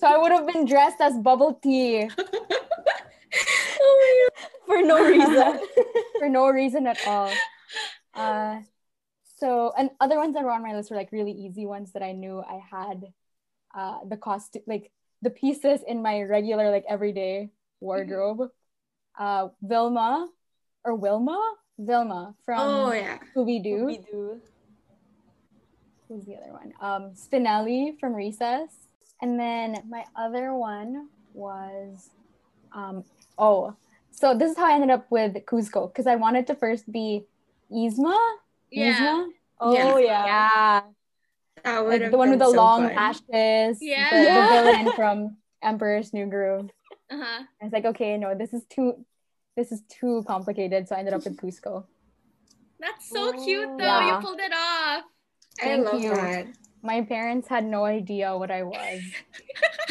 So 0.00 0.06
I 0.06 0.16
would 0.16 0.32
have 0.32 0.46
been 0.46 0.64
dressed 0.64 1.00
as 1.00 1.18
bubble 1.18 1.54
tea 1.62 2.08
oh 3.80 4.28
my 4.36 4.40
god. 4.42 4.48
For 4.66 4.82
no 4.82 5.04
reason. 5.04 5.60
for 6.18 6.28
no 6.28 6.48
reason 6.48 6.86
at 6.86 6.98
all. 7.06 7.32
Uh, 8.14 8.60
so 9.38 9.72
and 9.76 9.90
other 9.98 10.16
ones 10.16 10.34
that 10.34 10.44
were 10.44 10.52
on 10.52 10.62
my 10.62 10.74
list 10.74 10.90
were 10.90 10.96
like 10.96 11.10
really 11.10 11.32
easy 11.32 11.66
ones 11.66 11.92
that 11.92 12.04
I 12.04 12.12
knew 12.12 12.40
I 12.40 12.60
had 12.70 13.04
uh, 13.74 13.98
the 14.08 14.16
cost 14.16 14.56
like 14.68 14.92
the 15.22 15.30
pieces 15.30 15.80
in 15.86 16.02
my 16.02 16.22
regular 16.22 16.70
like 16.70 16.84
everyday 16.88 17.50
wardrobe. 17.80 18.50
Uh, 19.18 19.48
Vilma 19.62 20.28
or 20.84 20.94
Wilma, 20.94 21.38
Vilma 21.78 22.34
from 22.44 22.58
oh 22.60 22.92
yeah. 22.92 23.18
Scooby 23.34 23.62
Doo. 23.62 23.84
we 23.86 23.98
do. 23.98 24.40
Who's 26.08 26.24
the 26.24 26.36
other 26.36 26.52
one? 26.52 26.72
Um, 26.80 27.12
Spinelli 27.14 27.98
from 28.00 28.14
Recess. 28.14 28.70
And 29.22 29.38
then 29.38 29.82
my 29.88 30.04
other 30.16 30.54
one 30.54 31.08
was, 31.34 32.08
um, 32.72 33.04
oh, 33.38 33.76
so 34.10 34.36
this 34.36 34.52
is 34.52 34.56
how 34.56 34.66
I 34.66 34.74
ended 34.74 34.90
up 34.90 35.06
with 35.10 35.34
Kuzco 35.44 35.92
because 35.92 36.06
I 36.06 36.16
wanted 36.16 36.46
to 36.48 36.54
first 36.54 36.90
be 36.90 37.24
Yzma. 37.70 38.16
Yeah. 38.70 38.98
Yzma? 38.98 39.26
Oh 39.60 39.98
Yeah. 39.98 40.24
yeah. 40.24 40.80
Yeah. 41.64 41.72
That 41.74 41.84
would 41.84 42.00
Like 42.02 42.10
the 42.10 42.16
one 42.18 42.30
with 42.30 42.38
the 42.38 42.46
so 42.46 42.52
long 42.56 42.86
fun. 42.88 42.96
lashes. 42.96 43.78
Yeah. 43.80 44.10
The, 44.10 44.16
the 44.16 44.72
villain 44.84 44.92
from 44.96 45.36
Emperor's 45.62 46.12
New 46.12 46.26
Groove. 46.26 46.70
Uh-huh. 47.10 47.44
I 47.60 47.64
was 47.64 47.72
like, 47.72 47.84
okay, 47.84 48.16
no, 48.16 48.34
this 48.34 48.52
is 48.52 48.64
too, 48.70 49.04
this 49.56 49.72
is 49.72 49.82
too 49.88 50.24
complicated. 50.26 50.88
So 50.88 50.94
I 50.96 51.00
ended 51.00 51.14
up 51.14 51.24
with 51.24 51.36
Kuzco. 51.36 51.84
That's 52.78 53.08
so 53.10 53.32
cute 53.44 53.68
though. 53.78 53.84
Yeah. 53.84 54.16
You 54.16 54.22
pulled 54.24 54.40
it 54.40 54.52
off. 54.52 55.04
I 55.60 55.64
Thank 55.64 55.84
love 55.92 56.00
you. 56.00 56.14
that. 56.14 56.46
My 56.82 57.02
parents 57.02 57.46
had 57.46 57.66
no 57.66 57.84
idea 57.84 58.34
what 58.38 58.50
I 58.50 58.62
was. 58.62 59.00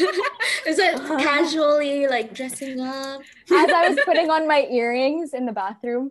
Is 0.66 0.78
it 0.78 0.96
casually 1.22 2.08
like 2.08 2.34
dressing 2.34 2.80
up? 2.80 3.20
as 3.52 3.70
I 3.70 3.88
was 3.90 3.98
putting 4.04 4.28
on 4.28 4.48
my 4.48 4.66
earrings 4.68 5.32
in 5.34 5.46
the 5.46 5.52
bathroom, 5.52 6.10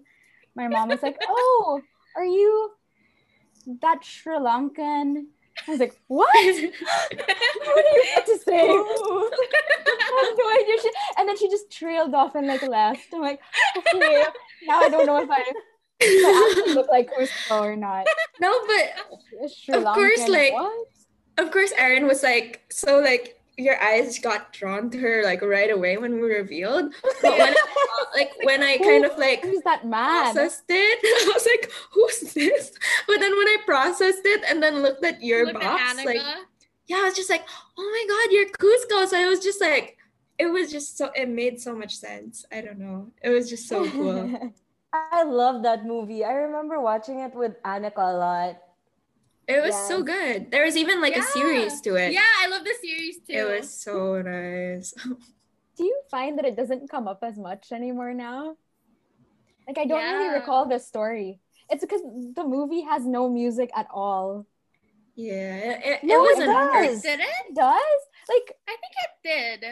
my 0.56 0.70
mom 0.70 0.88
was 0.89 1.04
like, 1.04 1.18
"Oh, 1.28 1.82
are 2.16 2.24
you 2.25 2.72
that 3.82 4.06
Sri 4.06 4.36
Lankan?" 4.38 5.25
I 5.68 5.72
was 5.72 5.80
like, 5.80 5.96
"What? 6.08 6.30
what 6.36 6.54
do 6.54 7.18
you 7.18 8.06
have 8.16 8.25
to 8.25 8.38
say?" 8.39 8.60
I 8.60 10.24
have 10.25 10.38
no 10.38 10.50
idea. 10.62 10.82
She, 10.82 10.92
and 11.18 11.28
then 11.30 11.38
she 11.38 11.50
just 11.50 11.72
trailed 11.72 12.13
off 12.16 12.36
and 12.36 12.48
like 12.48 12.63
left. 12.63 13.08
I'm 13.13 13.22
like, 13.22 13.39
"Okay, 13.78 14.24
now 14.68 14.80
I 14.82 14.89
don't 14.89 15.06
know 15.06 15.22
if 15.22 15.30
I, 15.30 15.44
if 16.00 16.25
I 16.25 16.58
actually 16.58 16.74
look 16.75 16.89
like 16.89 17.10
Kuzco 17.12 17.62
or 17.62 17.75
not." 17.75 18.06
No, 18.39 18.54
but 18.68 18.94
Of 19.75 19.84
course, 19.96 20.28
like- 20.28 20.54
what? 20.54 20.88
of 21.38 21.51
course 21.51 21.72
Erin 21.78 22.06
was 22.08 22.22
like 22.24 22.62
so 22.70 23.00
like 23.00 23.38
your 23.60 23.82
eyes 23.84 24.18
got 24.20 24.54
drawn 24.54 24.89
to 24.89 24.98
her 24.98 25.24
like 25.24 25.42
right 25.42 25.70
away 25.70 25.98
when 25.98 26.22
we 26.22 26.28
revealed. 26.34 26.94
But 27.22 27.38
when 27.38 27.54
like 28.16 28.32
when 28.44 28.63
I 28.63 28.78
kind 28.78 29.06
of 29.06 29.18
like 29.18 29.44
Who's 29.44 29.62
that 29.63 29.86
man? 29.86 30.34
processed 30.34 30.63
it, 30.70 31.00
I 31.04 31.34
was 31.34 31.46
like, 31.46 31.72
who's 31.92 32.34
this? 32.34 32.72
But 33.08 33.20
then 33.20 33.38
when 33.38 33.48
I 33.48 33.58
processed 33.66 34.25
it 34.25 34.44
and 34.48 34.63
then 34.63 34.82
looked 34.82 35.04
at 35.04 35.22
your 35.22 35.46
Look 35.46 35.56
at 35.56 35.62
box, 35.62 36.06
like 36.06 36.22
yeah, 36.88 36.98
I 36.98 37.04
was 37.04 37.16
just 37.16 37.30
like, 37.30 37.46
oh 37.78 37.88
my 37.96 38.06
god, 38.08 38.34
you're 38.34 38.50
Kuzco. 38.50 39.08
So 39.08 39.20
I 39.20 39.25
was 39.28 39.42
just 39.42 39.62
like, 39.62 39.98
it 40.39 40.48
was 40.48 40.72
just 40.72 40.98
so 40.98 41.12
it 41.16 41.30
made 41.30 41.60
so 41.62 41.75
much 41.75 41.96
sense. 41.96 42.46
I 42.51 42.62
don't 42.62 42.80
know. 42.80 43.12
It 43.22 43.30
was 43.30 43.50
just 43.50 43.68
so 43.68 43.89
cool. 43.92 44.54
I 44.94 45.24
love 45.24 45.62
that 45.63 45.86
movie. 45.86 46.24
I 46.24 46.34
remember 46.34 46.80
watching 46.82 47.20
it 47.20 47.36
with 47.36 47.62
Annika 47.63 47.98
a 48.00 48.18
lot. 48.18 48.58
It 49.50 49.63
was 49.65 49.75
so 49.88 50.03
good. 50.03 50.51
There 50.51 50.63
was 50.63 50.77
even 50.77 51.01
like 51.01 51.18
a 51.18 51.24
series 51.24 51.82
to 51.82 51.96
it. 51.96 52.13
Yeah, 52.13 52.22
I 52.39 52.48
love 52.48 52.63
the 52.63 52.75
series 52.79 53.18
too. 53.18 53.34
It 53.34 53.60
was 53.60 53.65
so 53.74 54.22
nice. 54.22 54.94
Do 55.77 55.84
you 55.84 56.01
find 56.12 56.38
that 56.38 56.46
it 56.46 56.56
doesn't 56.56 56.89
come 56.89 57.08
up 57.08 57.24
as 57.24 57.38
much 57.38 57.72
anymore 57.72 58.13
now? 58.13 58.58
Like 59.68 59.77
I 59.77 59.86
don't 59.86 60.03
really 60.03 60.39
recall 60.39 60.68
the 60.68 60.77
story. 60.77 61.39
It's 61.70 61.82
because 61.82 62.01
the 62.01 62.44
movie 62.44 62.82
has 62.82 63.06
no 63.06 63.29
music 63.29 63.70
at 63.75 63.88
all. 63.94 64.46
Yeah, 65.15 65.56
it, 65.58 65.82
it, 65.86 66.03
No, 66.03 66.24
it 66.24 66.29
wasn't 66.32 66.51
hard. 66.53 66.86
does. 66.86 67.01
Did 67.01 67.20
it? 67.20 67.25
It 67.50 67.56
does? 67.56 68.00
Like, 68.29 68.56
I 68.68 68.75
think 68.79 68.94
it 69.03 69.12
did. 69.24 69.63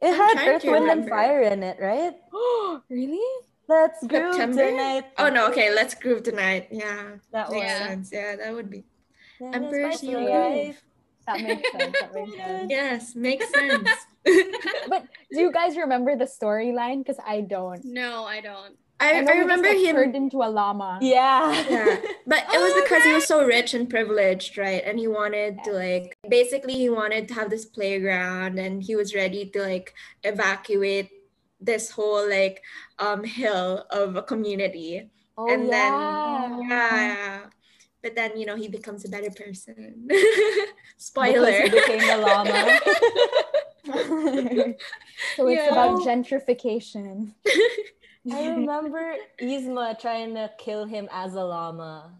It 0.00 0.20
I'm 0.20 0.36
had 0.36 0.48
Earth, 0.48 0.64
Wind, 0.64 0.90
and. 0.90 1.08
Fire 1.08 1.42
in 1.42 1.62
it, 1.62 1.78
right? 1.80 2.14
Oh, 2.32 2.82
really? 2.90 3.20
Let's 3.68 4.06
groove 4.06 4.34
September? 4.34 4.70
tonight. 4.70 5.04
Oh 5.18 5.28
no, 5.28 5.48
okay, 5.48 5.74
let's 5.74 5.94
groove 5.94 6.22
tonight. 6.22 6.68
Yeah, 6.70 7.16
That 7.32 7.50
makes 7.50 7.56
one. 7.56 7.62
Yeah. 7.62 7.88
sense. 7.88 8.10
Yeah, 8.12 8.36
that 8.36 8.54
would 8.54 8.70
be 8.70 8.78
Then 8.78 8.97
Emperor's 9.40 9.94
it's 9.94 10.02
my 10.02 10.12
New. 10.12 10.26
Groove. 10.26 10.82
That 11.26 11.40
makes 11.42 11.72
sense. 11.72 11.96
That 12.00 12.14
makes 12.14 12.36
sense. 12.36 12.70
Yes, 12.70 13.14
makes 13.14 13.50
sense. 13.52 13.88
But 14.88 15.06
do 15.32 15.40
you 15.40 15.52
guys 15.52 15.76
remember 15.76 16.16
the 16.16 16.24
storyline? 16.24 16.98
Because 16.98 17.20
I 17.26 17.42
don't. 17.42 17.84
No, 17.84 18.24
I 18.24 18.40
don't. 18.40 18.76
I, 19.00 19.12
know 19.12 19.18
I 19.18 19.20
he 19.20 19.26
just, 19.26 19.38
remember 19.38 19.68
like, 19.68 19.78
him. 19.78 19.96
turned 19.96 20.16
into 20.16 20.38
a 20.42 20.50
llama. 20.50 20.98
Yeah. 21.00 21.52
Yeah, 21.70 21.96
but 22.26 22.38
it 22.52 22.60
was 22.60 22.72
Oh, 22.74 22.80
because 22.82 23.04
he 23.04 23.12
was 23.12 23.26
so 23.26 23.44
rich 23.44 23.74
and 23.74 23.88
privileged, 23.88 24.58
right? 24.58 24.82
And 24.84 24.98
he 24.98 25.06
wanted 25.06 25.62
to 25.64 25.72
like 25.72 26.16
basically 26.28 26.74
he 26.74 26.90
wanted 26.90 27.28
to 27.28 27.34
have 27.34 27.50
this 27.50 27.64
playground, 27.64 28.58
and 28.58 28.82
he 28.82 28.96
was 28.96 29.14
ready 29.14 29.46
to 29.50 29.62
like 29.62 29.94
evacuate 30.24 31.10
this 31.60 31.90
whole 31.90 32.28
like 32.28 32.62
um 32.98 33.22
hill 33.24 33.84
of 33.90 34.16
a 34.16 34.22
community. 34.22 35.10
Oh, 35.36 35.48
and 35.48 35.70
then 35.70 35.92
yeah. 36.68 36.96
yeah. 36.96 37.40
But 38.02 38.14
then 38.14 38.38
you 38.38 38.46
know 38.46 38.56
he 38.56 38.68
becomes 38.68 39.04
a 39.04 39.08
better 39.08 39.30
person. 39.30 40.08
Because 40.98 41.06
Spoiler. 41.10 41.52
he 41.52 41.68
became 41.70 42.02
a 42.10 42.16
llama. 42.18 42.80
so 45.36 45.46
it's 45.48 45.62
Yeah. 45.62 45.70
about 45.72 46.00
gentrification. 46.02 47.34
I 48.32 48.48
remember 48.48 49.16
Yzma 49.40 49.98
trying 50.00 50.34
to 50.34 50.50
kill 50.58 50.84
him 50.84 51.08
as 51.12 51.34
a 51.34 51.42
llama. 51.44 52.12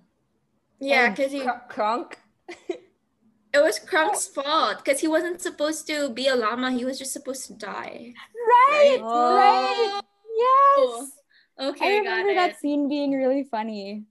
yeah, 0.80 1.10
because 1.10 1.32
he 1.32 1.40
Kr- 1.40 1.66
Kronk. 1.68 2.18
it 2.48 3.60
was 3.62 3.78
Kronk's 3.80 4.26
fault 4.26 4.78
because 4.84 5.00
he 5.00 5.08
wasn't 5.08 5.40
supposed 5.40 5.86
to 5.88 6.08
be 6.10 6.28
a 6.28 6.34
llama. 6.36 6.70
He 6.70 6.84
was 6.84 6.98
just 6.98 7.12
supposed 7.12 7.46
to 7.48 7.54
die. 7.54 8.14
Right, 8.48 8.98
Oh. 9.02 9.36
right. 9.36 10.00
Yes. 10.44 11.10
I 11.58 11.68
Okay, 11.68 11.96
I 11.96 11.98
remember 11.98 12.30
it. 12.30 12.36
that 12.36 12.58
scene 12.60 12.88
being 12.88 13.12
really 13.12 13.42
funny. 13.44 14.04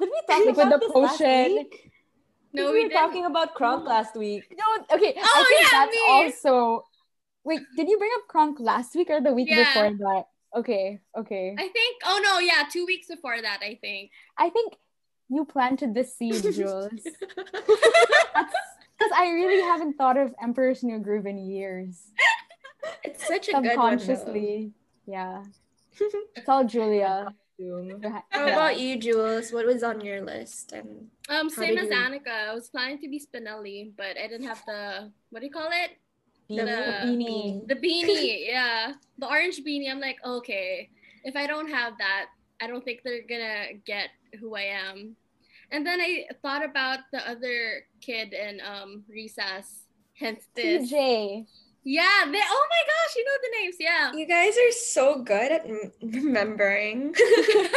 Did 0.00 0.08
we 0.10 0.20
talk 0.28 0.28
Like 0.28 0.46
with 0.46 0.58
about 0.66 0.80
the 0.80 0.86
this 0.86 0.94
last 0.96 1.18
potion. 1.18 1.54
week? 1.56 1.90
No, 2.52 2.66
we 2.66 2.72
we 2.72 2.82
were 2.84 2.88
didn't. 2.88 3.00
talking 3.02 3.24
about 3.26 3.54
Kronk 3.54 3.84
last 3.86 4.14
week. 4.16 4.44
No, 4.56 4.64
okay. 4.96 5.14
I 5.16 5.22
Oh, 5.24 5.44
think 5.48 5.62
yeah, 5.62 5.78
that's 5.78 5.92
me. 5.92 6.02
also. 6.08 6.84
Wait, 7.44 7.60
did 7.76 7.88
you 7.88 7.98
bring 7.98 8.10
up 8.16 8.28
Kronk 8.28 8.58
last 8.60 8.94
week 8.94 9.10
or 9.10 9.20
the 9.20 9.32
week 9.32 9.48
Yeah. 9.50 9.64
before 9.64 9.90
that? 9.98 10.24
Okay, 10.56 11.00
okay. 11.16 11.54
I 11.58 11.68
think. 11.68 11.96
Oh 12.06 12.20
no, 12.22 12.38
yeah, 12.38 12.64
two 12.70 12.86
weeks 12.86 13.08
before 13.08 13.40
that, 13.40 13.60
I 13.62 13.76
think. 13.80 14.10
I 14.38 14.48
think 14.50 14.74
you 15.28 15.44
planted 15.44 15.94
the 15.94 16.04
seed, 16.04 16.42
Jules. 16.54 16.90
Because 18.98 19.12
I 19.14 19.28
really 19.28 19.60
haven't 19.62 19.94
thought 19.98 20.16
of 20.16 20.34
Emperor's 20.42 20.82
New 20.82 20.98
Groove 21.00 21.26
in 21.26 21.36
years. 21.36 22.00
It's 23.04 23.26
such 23.28 23.48
a 23.48 23.52
good 23.60 23.76
one. 23.76 23.98
Subconsciously. 23.98 24.72
Yeah. 25.06 25.44
It's 26.34 26.48
all 26.48 26.64
Julia. 26.64 27.28
Doom. 27.58 28.02
How 28.30 28.46
about 28.48 28.78
you, 28.78 28.98
Jules? 28.98 29.50
What 29.50 29.66
was 29.66 29.82
on 29.82 30.00
your 30.02 30.20
list? 30.22 30.72
And 30.72 31.08
Um, 31.28 31.48
same 31.48 31.78
as 31.78 31.88
you- 31.88 31.94
Annika. 31.94 32.28
I 32.28 32.54
was 32.54 32.68
planning 32.68 32.98
to 32.98 33.08
be 33.08 33.18
Spinelli, 33.18 33.92
but 33.96 34.18
I 34.18 34.26
didn't 34.28 34.46
have 34.46 34.62
the 34.66 35.10
what 35.30 35.40
do 35.40 35.46
you 35.46 35.52
call 35.52 35.70
it? 35.72 35.96
Beanie. 36.50 36.56
The- 36.56 37.06
beanie. 37.06 37.68
The 37.68 37.74
beanie, 37.76 38.46
yeah, 38.54 38.94
the 39.18 39.26
orange 39.28 39.64
beanie. 39.64 39.90
I'm 39.90 40.00
like, 40.00 40.18
okay, 40.24 40.90
if 41.24 41.34
I 41.34 41.46
don't 41.46 41.68
have 41.70 41.96
that, 41.98 42.26
I 42.60 42.66
don't 42.66 42.84
think 42.84 43.00
they're 43.02 43.22
gonna 43.26 43.74
get 43.84 44.10
who 44.38 44.54
I 44.54 44.62
am. 44.62 45.16
And 45.72 45.84
then 45.84 46.00
I 46.00 46.26
thought 46.42 46.64
about 46.64 47.00
the 47.10 47.26
other 47.28 47.86
kid 48.00 48.32
in 48.34 48.60
um 48.60 49.04
recess. 49.08 49.86
Hence 50.14 50.46
this. 50.54 50.92
TJ. 50.92 51.46
Yeah, 51.88 52.24
they. 52.24 52.40
Oh 52.42 52.66
my 52.74 52.82
gosh, 52.90 53.14
you 53.16 53.24
know 53.24 53.38
the 53.42 53.62
names. 53.62 53.76
Yeah. 53.78 54.12
you 54.12 54.26
guys 54.26 54.54
are 54.58 54.72
so 54.72 55.22
good 55.22 55.52
at 55.52 55.64
m- 55.68 55.92
remembering. 56.02 57.14
I 57.18 57.70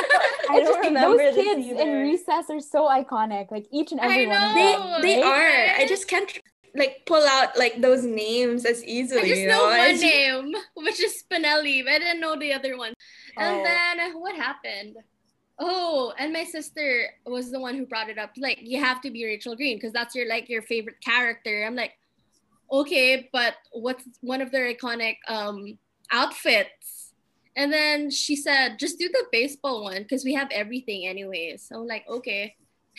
don't 0.49 0.65
just 0.65 0.79
remember 0.79 1.17
those 1.25 1.35
this 1.35 1.45
kids 1.45 1.67
in 1.79 2.01
recess 2.01 2.49
are 2.49 2.59
so 2.59 2.87
iconic. 2.89 3.51
Like 3.51 3.67
each 3.71 3.91
and 3.91 4.01
I 4.01 4.05
every 4.05 4.25
one 4.27 4.41
of 4.41 4.53
they 4.55 4.71
them. 4.71 4.79
know. 4.81 5.01
they 5.03 5.21
right? 5.21 5.75
are. 5.77 5.81
I 5.81 5.85
just 5.87 6.07
can't 6.07 6.39
like 6.73 7.03
pull 7.05 7.21
out 7.27 7.55
like 7.55 7.81
those 7.81 8.03
names 8.03 8.65
as 8.65 8.83
easily. 8.83 9.21
I 9.21 9.27
just 9.27 9.41
you 9.41 9.47
know 9.47 9.69
I 9.69 9.77
one 9.77 9.89
just- 9.91 10.01
name, 10.03 10.55
which 10.73 10.99
is 11.03 11.23
Spinelli, 11.23 11.83
but 11.83 11.93
I 11.93 11.99
didn't 11.99 12.19
know 12.19 12.35
the 12.35 12.51
other 12.53 12.77
one. 12.77 12.93
And 13.37 13.57
Oh. 13.61 13.63
then 13.63 14.19
what 14.19 14.35
happened? 14.35 14.95
Oh, 15.59 16.13
and 16.17 16.33
my 16.33 16.45
sister 16.45 17.09
was 17.27 17.51
the 17.51 17.59
one 17.59 17.75
who 17.75 17.85
brought 17.85 18.09
it 18.09 18.17
up. 18.17 18.31
Like, 18.37 18.59
you 18.61 18.79
have 18.81 19.01
to 19.01 19.11
be 19.11 19.25
Rachel 19.25 19.55
Green 19.57 19.77
because 19.77 19.91
that's 19.93 20.15
your 20.15 20.27
like 20.27 20.49
your 20.49 20.61
favorite 20.63 20.99
character. 21.03 21.63
I'm 21.67 21.75
like, 21.75 21.91
okay, 22.71 23.29
but 23.31 23.55
what's 23.71 24.03
one 24.21 24.41
of 24.41 24.51
their 24.51 24.73
iconic 24.73 25.17
um 25.27 25.77
outfits? 26.12 27.13
And 27.55 27.73
then 27.73 28.10
she 28.10 28.36
said, 28.36 28.79
just 28.79 28.99
do 28.99 29.10
the 29.10 29.25
baseball 29.32 29.84
one 29.84 30.03
because 30.03 30.23
we 30.23 30.34
have 30.34 30.49
everything 30.51 31.05
anyways. 31.05 31.67
So 31.67 31.82
I'm 31.82 31.88
like, 31.88 32.05
okay. 32.08 32.55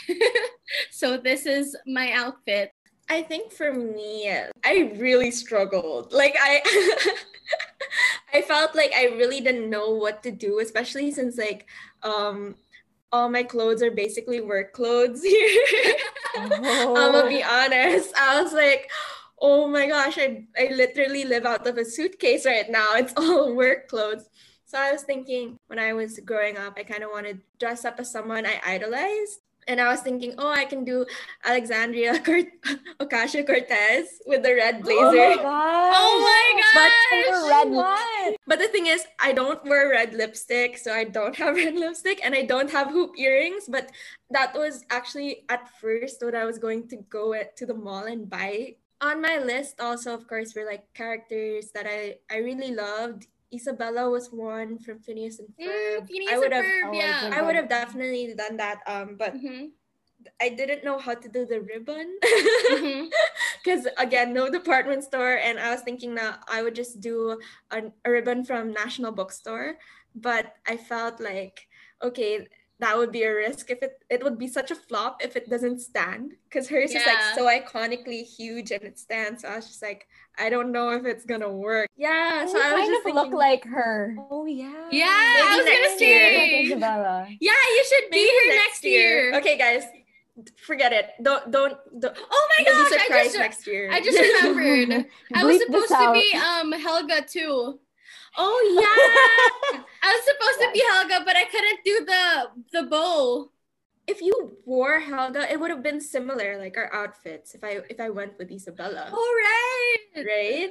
so 0.90 1.16
this 1.16 1.46
is 1.46 1.76
my 1.87 2.12
outfit. 2.12 2.72
I 3.09 3.22
think 3.22 3.52
for 3.52 3.72
me, 3.72 4.30
I 4.64 4.92
really 4.96 5.30
struggled. 5.30 6.12
Like 6.12 6.37
I 6.38 6.62
I 8.35 8.42
felt 8.42 8.76
like 8.76 8.92
I 8.94 9.06
really 9.16 9.40
didn't 9.40 9.68
know 9.68 9.90
what 9.90 10.22
to 10.22 10.30
do, 10.30 10.61
especially 10.61 11.11
since 11.11 11.37
like 11.37 11.66
um 12.02 12.54
all 13.12 13.28
my 13.28 13.42
clothes 13.42 13.83
are 13.83 13.90
basically 13.90 14.40
work 14.40 14.72
clothes 14.72 15.22
here. 15.22 15.96
I'm 16.38 16.62
gonna 16.62 17.28
be 17.28 17.42
honest. 17.42 18.14
I 18.16 18.40
was 18.40 18.52
like, 18.52 18.88
oh 19.40 19.66
my 19.68 19.87
gosh, 19.88 20.18
I, 20.18 20.44
I 20.59 20.68
literally 20.74 21.24
live 21.24 21.46
out 21.46 21.66
of 21.66 21.79
a 21.79 21.85
suitcase 21.85 22.44
right 22.44 22.68
now. 22.68 22.94
It's 22.94 23.14
all 23.16 23.55
work 23.62 23.88
clothes. 23.88 24.29
So 24.66 24.79
I 24.79 24.92
was 24.92 25.03
thinking 25.03 25.57
when 25.66 25.79
I 25.79 25.92
was 25.94 26.20
growing 26.20 26.57
up, 26.57 26.74
I 26.79 26.85
kind 26.85 27.03
of 27.03 27.11
wanted 27.11 27.40
to 27.40 27.46
dress 27.59 27.85
up 27.85 27.98
as 27.98 28.11
someone 28.12 28.46
I 28.46 28.61
idolized. 28.64 29.40
And 29.68 29.81
I 29.81 29.88
was 29.90 30.00
thinking, 30.00 30.35
oh, 30.38 30.48
I 30.50 30.64
can 30.64 30.85
do 30.85 31.05
Alexandria 31.44 32.18
Cort- 32.24 32.48
Ocasio 32.98 33.46
Cortez 33.46 34.09
with 34.26 34.42
the 34.42 34.55
red 34.55 34.83
blazer. 34.83 35.00
Oh 35.05 35.37
my 35.37 35.37
god. 35.42 35.92
Oh 35.94 36.14
my 36.24 36.62
But- 36.74 37.31
gosh! 37.31 37.50
red 37.50 37.70
What? 37.70 38.37
But 38.46 38.59
the 38.59 38.68
thing 38.68 38.87
is, 38.87 39.05
I 39.20 39.33
don't 39.33 39.62
wear 39.64 39.90
red 39.90 40.14
lipstick, 40.14 40.79
so 40.79 40.92
I 40.92 41.05
don't 41.05 41.37
have 41.42 41.55
red 41.57 41.74
lipstick 41.76 42.20
and 42.24 42.35
I 42.35 42.42
don't 42.42 42.70
have 42.70 42.88
hoop 42.90 43.18
earrings. 43.18 43.64
But 43.68 43.90
that 44.31 44.55
was 44.55 44.85
actually 44.90 45.44
at 45.48 45.68
first 45.81 46.22
what 46.24 46.35
I 46.35 46.44
was 46.46 46.59
going 46.59 46.88
to 46.88 46.96
go 46.96 47.35
to 47.35 47.66
the 47.66 47.74
mall 47.74 48.05
and 48.07 48.29
buy. 48.31 48.76
On 49.00 49.20
my 49.20 49.38
list, 49.38 49.80
also, 49.80 50.12
of 50.14 50.28
course, 50.28 50.54
were 50.54 50.66
like 50.66 50.84
characters 50.94 51.70
that 51.74 51.86
I, 51.88 52.16
I 52.30 52.38
really 52.38 52.74
loved. 52.74 53.26
Isabella 53.52 54.10
was 54.10 54.28
one 54.30 54.78
from 54.78 55.00
Phineas 55.00 55.40
and 55.40 55.48
Mm, 55.58 55.66
Ferb. 55.66 56.06
Phineas 56.06 56.32
I 56.32 56.38
would 56.38 56.52
and 56.52 56.54
have 56.54 56.64
Ferb, 56.66 56.94
yeah. 56.94 57.30
I 57.32 57.42
would 57.42 57.56
have 57.56 57.68
definitely 57.68 58.34
done 58.36 58.56
that. 58.58 58.80
Um, 58.86 59.16
but 59.18 59.34
Mhm, 59.34 59.72
I 60.40 60.50
didn't 60.50 60.84
know 60.84 60.98
how 60.98 61.14
to 61.14 61.28
do 61.28 61.46
the 61.46 61.60
ribbon. 61.60 62.18
because 63.64 63.86
again 63.98 64.32
no 64.32 64.48
department 64.50 65.04
store 65.04 65.36
and 65.36 65.58
i 65.58 65.70
was 65.70 65.82
thinking 65.82 66.14
that 66.14 66.40
i 66.48 66.62
would 66.62 66.74
just 66.74 67.00
do 67.00 67.38
a, 67.70 67.82
a 68.04 68.10
ribbon 68.10 68.44
from 68.44 68.72
national 68.72 69.12
bookstore 69.12 69.76
but 70.14 70.54
i 70.66 70.76
felt 70.76 71.20
like 71.20 71.66
okay 72.02 72.46
that 72.80 72.96
would 72.96 73.12
be 73.12 73.22
a 73.22 73.34
risk 73.34 73.70
if 73.70 73.82
it 73.82 74.02
it 74.10 74.24
would 74.24 74.38
be 74.38 74.48
such 74.48 74.70
a 74.70 74.74
flop 74.74 75.22
if 75.22 75.36
it 75.36 75.48
doesn't 75.48 75.80
stand 75.80 76.32
because 76.48 76.68
hers 76.68 76.90
is 76.90 77.06
like 77.06 77.22
so 77.34 77.46
iconically 77.46 78.22
huge 78.24 78.70
and 78.72 78.82
it 78.82 78.98
stands 78.98 79.42
so 79.42 79.48
i 79.48 79.56
was 79.56 79.66
just 79.66 79.82
like 79.82 80.08
i 80.38 80.48
don't 80.48 80.72
know 80.72 80.90
if 80.90 81.04
it's 81.04 81.24
gonna 81.26 81.48
work 81.50 81.88
yeah 81.96 82.44
so 82.46 82.56
you 82.56 82.64
i 82.64 82.72
was 82.72 82.80
kind 82.80 82.92
just 82.94 83.06
of 83.08 83.14
look 83.14 83.32
like 83.32 83.64
her. 83.64 84.16
Oh 84.30 84.46
yeah. 84.46 84.88
Yeah, 84.90 85.06
I 85.06 85.56
was 85.56 85.66
gonna 85.66 85.80
next 85.88 86.00
year. 86.00 86.24
Like 86.24 86.50
say. 86.50 86.62
Isabella. 86.64 87.28
Yeah, 87.40 87.62
you 87.76 87.84
should 87.88 88.10
be 88.10 88.18
here 88.18 88.56
next 88.56 88.84
year. 88.84 89.34
okay 89.36 89.56
guys 89.58 89.84
forget 90.56 90.92
it 90.92 91.10
don't 91.22 91.50
don't, 91.50 91.74
don't 92.00 92.16
Oh 92.30 92.48
my 92.58 92.64
you'll 92.64 92.84
be 92.84 92.96
gosh, 92.96 93.10
I 93.10 93.24
just 93.24 93.38
next 93.38 93.66
year 93.66 93.90
I 93.92 94.00
just 94.00 94.18
remembered. 94.18 95.06
I 95.34 95.44
was 95.44 95.60
supposed 95.60 95.88
to 95.88 96.12
be 96.12 96.32
um 96.38 96.72
Helga 96.72 97.22
too. 97.28 97.78
oh 98.38 98.58
yeah 98.80 99.82
I 100.02 100.08
was 100.16 100.24
supposed 100.24 100.58
to 100.64 100.68
be 100.72 100.82
Helga, 100.90 101.24
but 101.24 101.36
I 101.36 101.44
couldn't 101.44 101.80
do 101.84 102.04
the 102.04 102.24
the 102.72 102.82
bow. 102.88 103.50
if 104.06 104.20
you 104.20 104.56
wore 104.66 104.98
Helga, 105.00 105.46
it 105.52 105.60
would 105.60 105.70
have 105.70 105.82
been 105.82 106.00
similar, 106.00 106.58
like 106.58 106.76
our 106.76 106.90
outfits. 106.92 107.54
If 107.54 107.62
I 107.62 107.80
if 107.88 108.00
I 108.00 108.10
went 108.10 108.38
with 108.38 108.50
Isabella, 108.50 109.10
All 109.12 109.34
right. 109.46 109.96
right? 110.16 110.70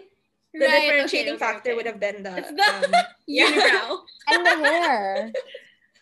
The 0.53 0.65
Right, 0.65 0.81
differentiating 0.81 1.35
okay, 1.35 1.45
okay, 1.45 1.53
factor 1.53 1.69
okay. 1.71 1.77
would 1.77 1.85
have 1.85 1.99
been 2.01 2.23
the, 2.23 2.33
It's 2.41 2.49
the- 2.51 2.87
um, 2.89 2.91
yeah. 3.27 3.51
Unibrow. 3.53 4.01
And 4.33 4.41
the 4.45 4.55
hair. 4.65 5.31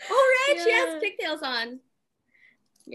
All 0.10 0.28
right, 0.40 0.56
she 0.64 0.72
has 0.72 1.02
pigtails 1.04 1.44
on. 1.44 1.80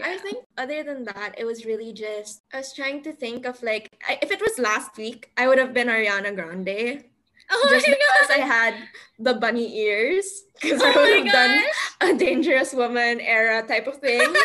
I 0.03 0.17
think 0.17 0.43
other 0.57 0.81
than 0.83 1.03
that, 1.05 1.35
it 1.37 1.45
was 1.45 1.65
really 1.69 1.93
just 1.93 2.41
I 2.51 2.57
was 2.65 2.73
trying 2.73 3.03
to 3.03 3.13
think 3.13 3.45
of 3.45 3.61
like 3.61 3.87
I, 4.09 4.17
if 4.25 4.31
it 4.31 4.41
was 4.41 4.57
last 4.57 4.97
week, 4.97 5.29
I 5.37 5.47
would 5.47 5.59
have 5.59 5.73
been 5.77 5.87
Ariana 5.87 6.33
Grande 6.33 7.05
Oh 7.51 7.67
just 7.69 7.85
because 7.85 8.27
god. 8.27 8.39
I 8.39 8.45
had 8.45 8.73
the 9.19 9.33
bunny 9.35 9.77
ears 9.77 10.43
because 10.61 10.81
Oh 10.81 10.85
I 10.85 10.95
would 10.95 11.25
have 11.25 11.33
done 11.33 11.63
a 12.01 12.17
dangerous 12.17 12.73
woman 12.73 13.19
era 13.21 13.61
type 13.67 13.87
of 13.87 13.97
thing. 13.97 14.21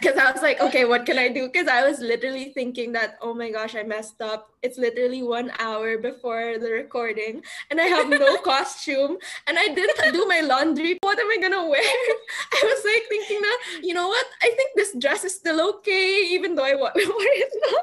Because 0.00 0.18
I 0.18 0.30
was 0.30 0.42
like, 0.42 0.60
okay, 0.60 0.84
what 0.84 1.06
can 1.06 1.18
I 1.18 1.28
do? 1.28 1.48
Because 1.48 1.68
I 1.68 1.88
was 1.88 2.00
literally 2.00 2.52
thinking 2.52 2.92
that, 2.92 3.16
oh 3.22 3.32
my 3.32 3.50
gosh, 3.50 3.74
I 3.74 3.82
messed 3.82 4.20
up. 4.20 4.52
It's 4.62 4.76
literally 4.78 5.22
one 5.22 5.50
hour 5.58 5.96
before 5.96 6.58
the 6.58 6.70
recording, 6.70 7.42
and 7.70 7.80
I 7.80 7.84
have 7.84 8.08
no 8.08 8.36
costume, 8.44 9.16
and 9.46 9.58
I 9.58 9.68
didn't 9.68 10.12
do 10.12 10.26
my 10.26 10.40
laundry. 10.40 10.98
What 11.00 11.18
am 11.18 11.30
I 11.30 11.38
gonna 11.40 11.66
wear? 11.66 11.80
I 12.52 12.60
was 12.62 12.84
like 12.84 13.08
thinking 13.08 13.40
that, 13.40 13.58
you 13.82 13.94
know 13.94 14.08
what? 14.08 14.26
I 14.42 14.52
think 14.54 14.76
this 14.76 14.94
dress 14.98 15.24
is 15.24 15.34
still 15.34 15.66
okay, 15.76 16.28
even 16.28 16.54
though 16.54 16.64
I 16.64 16.74
wore 16.76 16.92
it 16.94 17.52
now. 17.72 17.78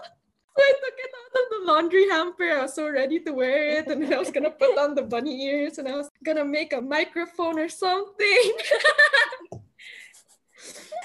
So 0.56 0.62
I 0.64 0.74
took 0.84 0.94
it 0.98 1.12
out 1.18 1.42
of 1.42 1.46
the 1.50 1.72
laundry 1.72 2.08
hamper. 2.10 2.52
I 2.52 2.62
was 2.64 2.74
so 2.76 2.88
ready 2.90 3.20
to 3.22 3.32
wear 3.32 3.80
it, 3.80 3.88
and 3.88 4.04
then 4.04 4.14
I 4.14 4.18
was 4.20 4.30
gonna 4.30 4.52
put 4.52 4.78
on 4.78 4.94
the 4.94 5.02
bunny 5.02 5.42
ears, 5.46 5.80
and 5.80 5.88
I 5.88 5.96
was 5.96 6.10
gonna 6.24 6.46
make 6.46 6.74
a 6.74 6.82
microphone 6.82 7.58
or 7.58 7.70
something. 7.70 8.52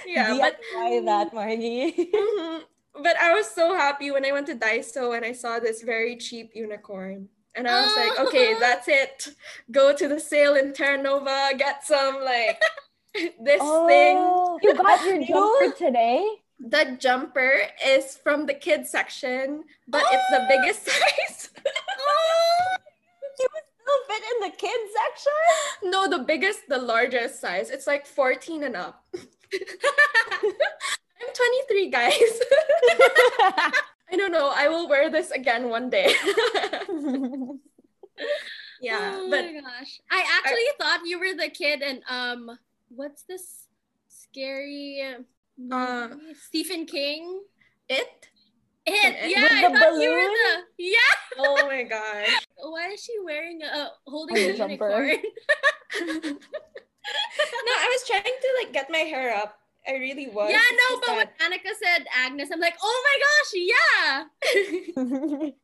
yeah, 0.07 0.37
but 0.39 0.57
Try 0.73 1.01
that, 1.05 1.35
Margie. 1.35 2.11
Mhm. 2.15 2.61
But 3.03 3.17
I 3.17 3.33
was 3.35 3.49
so 3.51 3.75
happy 3.75 4.11
when 4.11 4.25
I 4.25 4.33
went 4.33 4.47
to 4.49 4.55
Daiso 4.57 5.15
and 5.17 5.25
I 5.25 5.33
saw 5.33 5.61
this 5.61 5.83
very 5.83 6.17
cheap 6.17 6.51
unicorn. 6.55 7.29
And 7.55 7.69
I 7.69 7.83
was 7.83 7.97
like, 7.97 8.19
okay, 8.29 8.55
that's 8.61 8.89
it. 8.89 9.29
Go 9.71 9.93
to 9.95 10.09
the 10.09 10.19
sale 10.21 10.55
in 10.57 10.73
Terra 10.73 11.01
Nova, 11.01 11.51
get 11.57 11.85
some 11.87 12.23
like 12.25 12.61
this 13.15 13.61
thing. 13.63 14.17
Oh, 14.19 14.59
you 14.63 14.75
got 14.75 15.05
your 15.07 15.21
You- 15.21 15.27
jumper 15.29 15.77
today? 15.77 16.27
The 16.61 16.97
jumper 16.99 17.63
is 17.87 18.17
from 18.17 18.47
the 18.47 18.55
kids 18.55 18.91
section, 18.91 19.65
but 19.87 20.03
it's 20.11 20.31
the 20.31 20.45
biggest 20.49 20.85
size. 20.91 21.51
Still 23.35 24.05
fit 24.09 24.23
in 24.35 24.51
the 24.51 24.57
kids 24.57 24.93
section? 25.07 25.91
no, 25.91 26.09
the 26.09 26.25
biggest, 26.25 26.61
the 26.69 26.79
largest 26.79 27.41
size. 27.41 27.71
It's 27.71 27.87
like 27.87 28.07
14 28.07 28.65
and 28.65 28.77
up. 28.77 29.05
I'm 29.15 29.23
23, 31.35 31.91
guys. 31.91 32.13
I 34.11 34.17
don't 34.17 34.33
know. 34.33 34.51
I 34.55 34.69
will 34.69 34.89
wear 34.89 35.11
this 35.11 35.31
again 35.31 35.69
one 35.69 35.91
day. 35.91 36.13
yeah, 38.81 39.15
oh 39.15 39.29
but 39.31 39.45
my 39.45 39.61
gosh. 39.61 40.01
I 40.11 40.25
actually 40.39 40.67
thought 40.79 41.01
you 41.05 41.19
were 41.19 41.35
the 41.37 41.51
kid 41.51 41.83
and 41.83 42.03
um 42.09 42.59
what's 42.89 43.23
this 43.25 43.69
scary 44.09 45.17
Uh. 45.73 46.09
Stephen 46.47 46.87
King? 46.87 47.43
it. 47.89 48.29
It, 48.87 49.17
it 49.25 49.31
yeah, 49.31 49.43
with 49.43 49.53
I 49.53 49.69
the 49.69 49.79
thought 49.79 50.01
you 50.01 50.11
were 50.11 50.17
the 50.17 50.63
yeah. 50.79 51.15
Oh 51.39 51.67
my 51.67 51.83
gosh. 51.83 52.47
Why 52.57 52.89
is 52.93 53.03
she 53.05 53.13
wearing 53.23 53.63
a 53.63 53.89
holding 54.07 54.37
a 54.39 54.57
jumper. 54.57 54.89
unicorn? 55.05 56.37
No, 57.65 57.73
I 57.73 57.89
was 57.91 58.07
trying 58.07 58.23
to 58.23 58.49
like 58.63 58.73
get 58.73 58.91
my 58.91 58.99
hair 58.99 59.35
up. 59.35 59.59
I 59.87 59.93
really 59.93 60.29
was. 60.29 60.51
yeah, 60.51 60.59
no, 60.59 60.97
just 60.97 61.07
but 61.07 61.17
when 61.17 61.27
Annika 61.41 61.73
said 61.83 62.07
Agnes, 62.15 62.51
I'm 62.53 62.61
like, 62.61 62.77
oh 62.83 63.05
my 63.09 63.17
gosh, 63.25 63.53
yeah. 63.55 64.25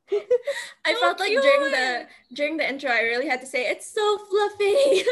I 0.87 0.95
So 0.95 1.01
felt 1.01 1.21
like 1.21 1.29
during 1.29 1.71
the 1.71 2.07
during 2.33 2.57
the 2.57 2.67
intro, 2.69 2.91
I 2.91 3.03
really 3.03 3.29
had 3.29 3.41
to 3.43 3.47
say 3.47 3.67
it's 3.69 3.93
so 3.93 4.19
fluffy. 4.31 5.05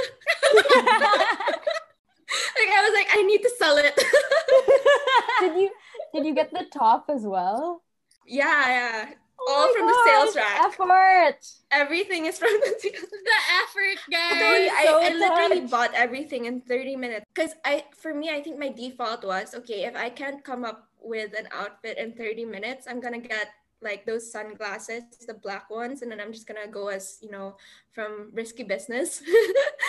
Like 2.58 2.70
I 2.70 2.82
was 2.82 2.94
like, 2.94 3.08
I 3.12 3.22
need 3.22 3.42
to 3.42 3.50
sell 3.58 3.76
it. 3.76 3.94
did 5.40 5.60
you 5.60 5.70
did 6.14 6.26
you 6.26 6.34
get 6.34 6.50
the 6.52 6.66
top 6.72 7.06
as 7.08 7.22
well? 7.22 7.82
yeah, 8.26 8.68
yeah. 8.68 9.10
Oh 9.48 9.66
All 9.66 9.74
from 9.74 9.86
the 9.86 9.98
sales 10.06 10.36
rack. 10.36 10.60
Effort. 10.66 11.38
Everything 11.72 12.26
is 12.26 12.38
from 12.38 12.50
the. 12.60 12.74
The 12.82 13.38
effort, 13.62 13.98
guys. 14.10 14.70
I, 14.70 14.84
so 14.86 15.00
I 15.02 15.12
literally 15.14 15.66
bought 15.66 15.92
everything 15.94 16.44
in 16.44 16.60
30 16.60 16.96
minutes. 16.96 17.26
Because 17.34 17.54
I 17.64 17.84
for 17.96 18.14
me, 18.14 18.30
I 18.30 18.42
think 18.42 18.58
my 18.58 18.68
default 18.68 19.24
was 19.24 19.54
okay, 19.54 19.84
if 19.84 19.96
I 19.96 20.10
can't 20.10 20.44
come 20.44 20.64
up 20.64 20.88
with 21.00 21.32
an 21.36 21.48
outfit 21.50 21.98
in 21.98 22.12
30 22.12 22.44
minutes, 22.44 22.86
I'm 22.88 23.00
gonna 23.00 23.18
get 23.18 23.48
like 23.82 24.06
those 24.06 24.30
sunglasses, 24.30 25.02
the 25.26 25.34
black 25.34 25.68
ones, 25.70 26.02
and 26.02 26.10
then 26.10 26.20
I'm 26.20 26.32
just 26.32 26.46
gonna 26.46 26.66
go 26.70 26.88
as 26.88 27.18
you 27.20 27.30
know 27.30 27.56
from 27.92 28.30
risky 28.32 28.62
business. 28.62 29.22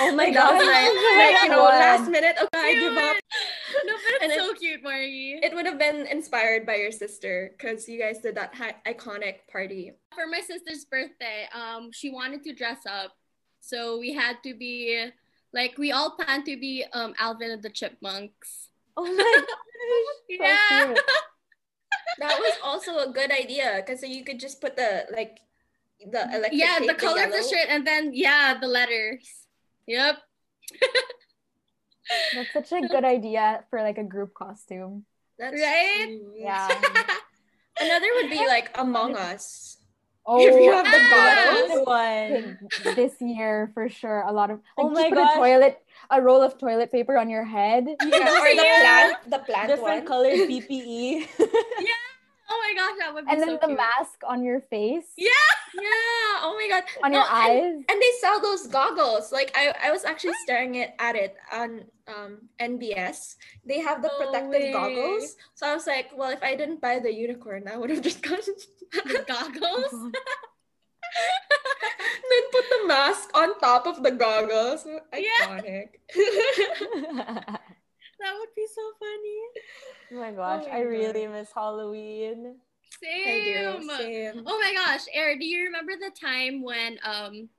Oh 0.01 0.09
my 0.11 0.25
Like, 0.25 0.33
that 0.33 0.53
was 0.53 0.63
god. 0.63 0.73
my, 0.73 0.83
like 1.33 1.43
you 1.43 1.49
know 1.49 1.63
last 1.65 2.09
minute. 2.09 2.35
Okay, 2.41 2.49
I 2.59 2.73
give 2.73 2.97
up. 2.97 3.15
No, 3.85 3.93
but 3.93 4.21
And 4.23 4.31
it's 4.31 4.41
it- 4.41 4.45
so 4.45 4.53
cute, 4.57 4.81
Margie. 4.81 5.39
It 5.41 5.53
would 5.53 5.67
have 5.67 5.77
been 5.77 6.07
inspired 6.07 6.65
by 6.65 6.75
your 6.81 6.91
sister 6.91 7.51
because 7.55 7.87
you 7.87 7.99
guys 8.01 8.17
did 8.19 8.33
that 8.35 8.55
hi- 8.55 8.75
iconic 8.87 9.45
party. 9.51 9.93
For 10.15 10.25
my 10.25 10.41
sister's 10.41 10.83
birthday, 10.85 11.45
um, 11.53 11.91
she 11.93 12.09
wanted 12.09 12.43
to 12.43 12.53
dress 12.53 12.79
up, 12.89 13.13
so 13.61 13.99
we 13.99 14.13
had 14.13 14.41
to 14.43 14.55
be 14.57 15.09
like 15.53 15.77
we 15.77 15.91
all 15.93 16.17
planned 16.17 16.45
to 16.49 16.57
be 16.57 16.83
um 16.91 17.13
Alvin 17.19 17.51
and 17.51 17.61
the 17.61 17.69
Chipmunks. 17.69 18.69
Oh 18.97 19.05
my 19.05 19.45
gosh. 20.37 20.57
So 20.67 20.89
yeah. 20.89 20.93
Cute. 22.15 22.29
That 22.29 22.39
was 22.39 22.53
also 22.63 22.97
a 23.09 23.11
good 23.11 23.31
idea 23.31 23.81
because 23.85 24.03
you 24.03 24.23
could 24.23 24.39
just 24.39 24.61
put 24.61 24.75
the 24.75 25.05
like 25.11 25.39
the 25.99 26.23
electric 26.35 26.53
yeah, 26.53 26.79
the 26.79 26.87
tape, 26.87 26.97
color 26.99 27.23
of 27.23 27.31
the 27.31 27.43
shirt, 27.43 27.67
and 27.69 27.85
then 27.87 28.11
yeah, 28.13 28.57
the 28.59 28.67
letters. 28.67 29.47
Yep. 29.87 30.17
That's 32.35 32.53
such 32.53 32.71
a 32.71 32.87
good 32.87 33.03
idea 33.05 33.63
for 33.69 33.81
like 33.81 33.97
a 33.97 34.03
group 34.03 34.33
costume. 34.33 35.05
That's 35.39 35.55
Right? 35.59 36.05
true. 36.07 36.33
Yeah. 36.37 36.67
Another 37.79 38.07
would 38.21 38.29
be 38.29 38.45
like 38.45 38.69
Among 38.77 39.15
Us. 39.15 39.77
Oh, 40.25 40.39
If 40.39 40.55
you 40.61 40.71
have 40.71 40.85
the 40.85 41.01
bottles. 41.11 41.87
One. 41.87 42.95
this 42.95 43.13
year 43.19 43.71
for 43.73 43.89
sure. 43.89 44.21
A 44.27 44.31
lot 44.31 44.51
of 44.51 44.59
like 44.77 44.85
Oh 44.85 44.89
my 44.89 45.09
put 45.09 45.17
gosh. 45.17 45.35
toilet, 45.35 45.79
a 46.17 46.21
roll 46.21 46.41
of 46.41 46.57
toilet 46.57 46.91
paper 46.91 47.17
on 47.17 47.29
your 47.29 47.43
head. 47.43 47.85
Yeah, 48.01 48.39
or 48.41 48.49
the 48.55 48.61
plant, 48.61 49.17
the 49.29 49.39
plant 49.39 49.67
Different 49.69 49.97
one. 49.99 50.05
colored. 50.05 50.33
PPE. 50.51 51.27
Yeah 51.39 52.01
oh 52.49 52.59
my 52.67 52.73
gosh, 52.75 52.97
that 52.99 53.13
would 53.13 53.25
be 53.25 53.31
and 53.31 53.41
then 53.41 53.49
so 53.49 53.57
the 53.61 53.67
cute. 53.67 53.77
mask 53.77 54.19
on 54.27 54.43
your 54.43 54.61
face, 54.61 55.07
Yeah. 55.17 55.29
Yeah. 55.73 56.45
Oh 56.45 56.53
my 56.59 56.67
god. 56.69 56.83
on 57.03 57.11
No, 57.11 57.17
your 57.19 57.27
eyes. 57.27 57.63
And 57.89 57.97
they 58.01 58.11
sell 58.19 58.39
those 58.39 58.67
goggles. 58.67 59.31
Like 59.31 59.51
I, 59.55 59.73
I 59.85 59.91
was 59.91 60.05
actually 60.05 60.33
staring 60.43 60.75
it 60.75 60.93
at 60.99 61.15
it 61.15 61.35
on 61.51 61.85
um 62.07 62.49
NBS. 62.59 63.35
They 63.65 63.79
have 63.79 64.01
the 64.03 64.09
No 64.09 64.17
protective 64.25 64.61
way. 64.61 64.71
goggles. 64.71 65.35
So 65.55 65.65
I 65.65 65.73
was 65.73 65.87
like, 65.87 66.11
well, 66.15 66.29
if 66.29 66.43
I 66.43 66.53
didn't 66.55 66.79
buy 66.81 66.99
the 66.99 67.11
unicorn, 67.11 67.67
I 67.67 67.77
would 67.77 67.89
have 67.89 68.01
just 68.01 68.21
gotten 68.29 68.53
The 68.91 69.23
goggles. 69.27 70.13
then 72.29 72.43
put 72.51 72.65
the 72.69 72.87
mask 72.87 73.29
on 73.35 73.59
top 73.59 73.85
of 73.87 74.03
the 74.03 74.11
goggles. 74.11 74.85
Iconic. 75.13 75.89
That 78.19 78.35
would 78.39 78.55
be 78.55 78.65
so 78.73 78.81
funny. 78.99 79.39
Oh 80.13 80.15
my 80.15 80.31
gosh, 80.31 80.63
my 80.71 80.77
I 80.77 80.81
really 80.81 81.27
miss 81.27 81.49
Halloween. 81.53 82.55
Same. 83.03 83.27
I 83.27 83.43
do. 83.43 83.87
Same. 83.97 84.43
Oh 84.45 84.57
my 84.59 84.73
gosh, 84.73 85.01
Eric, 85.13 85.39
do 85.41 85.45
you 85.45 85.63
remember 85.65 85.91
the 85.99 86.09
time 86.17 86.63
when 86.63 86.99
um 87.03 87.49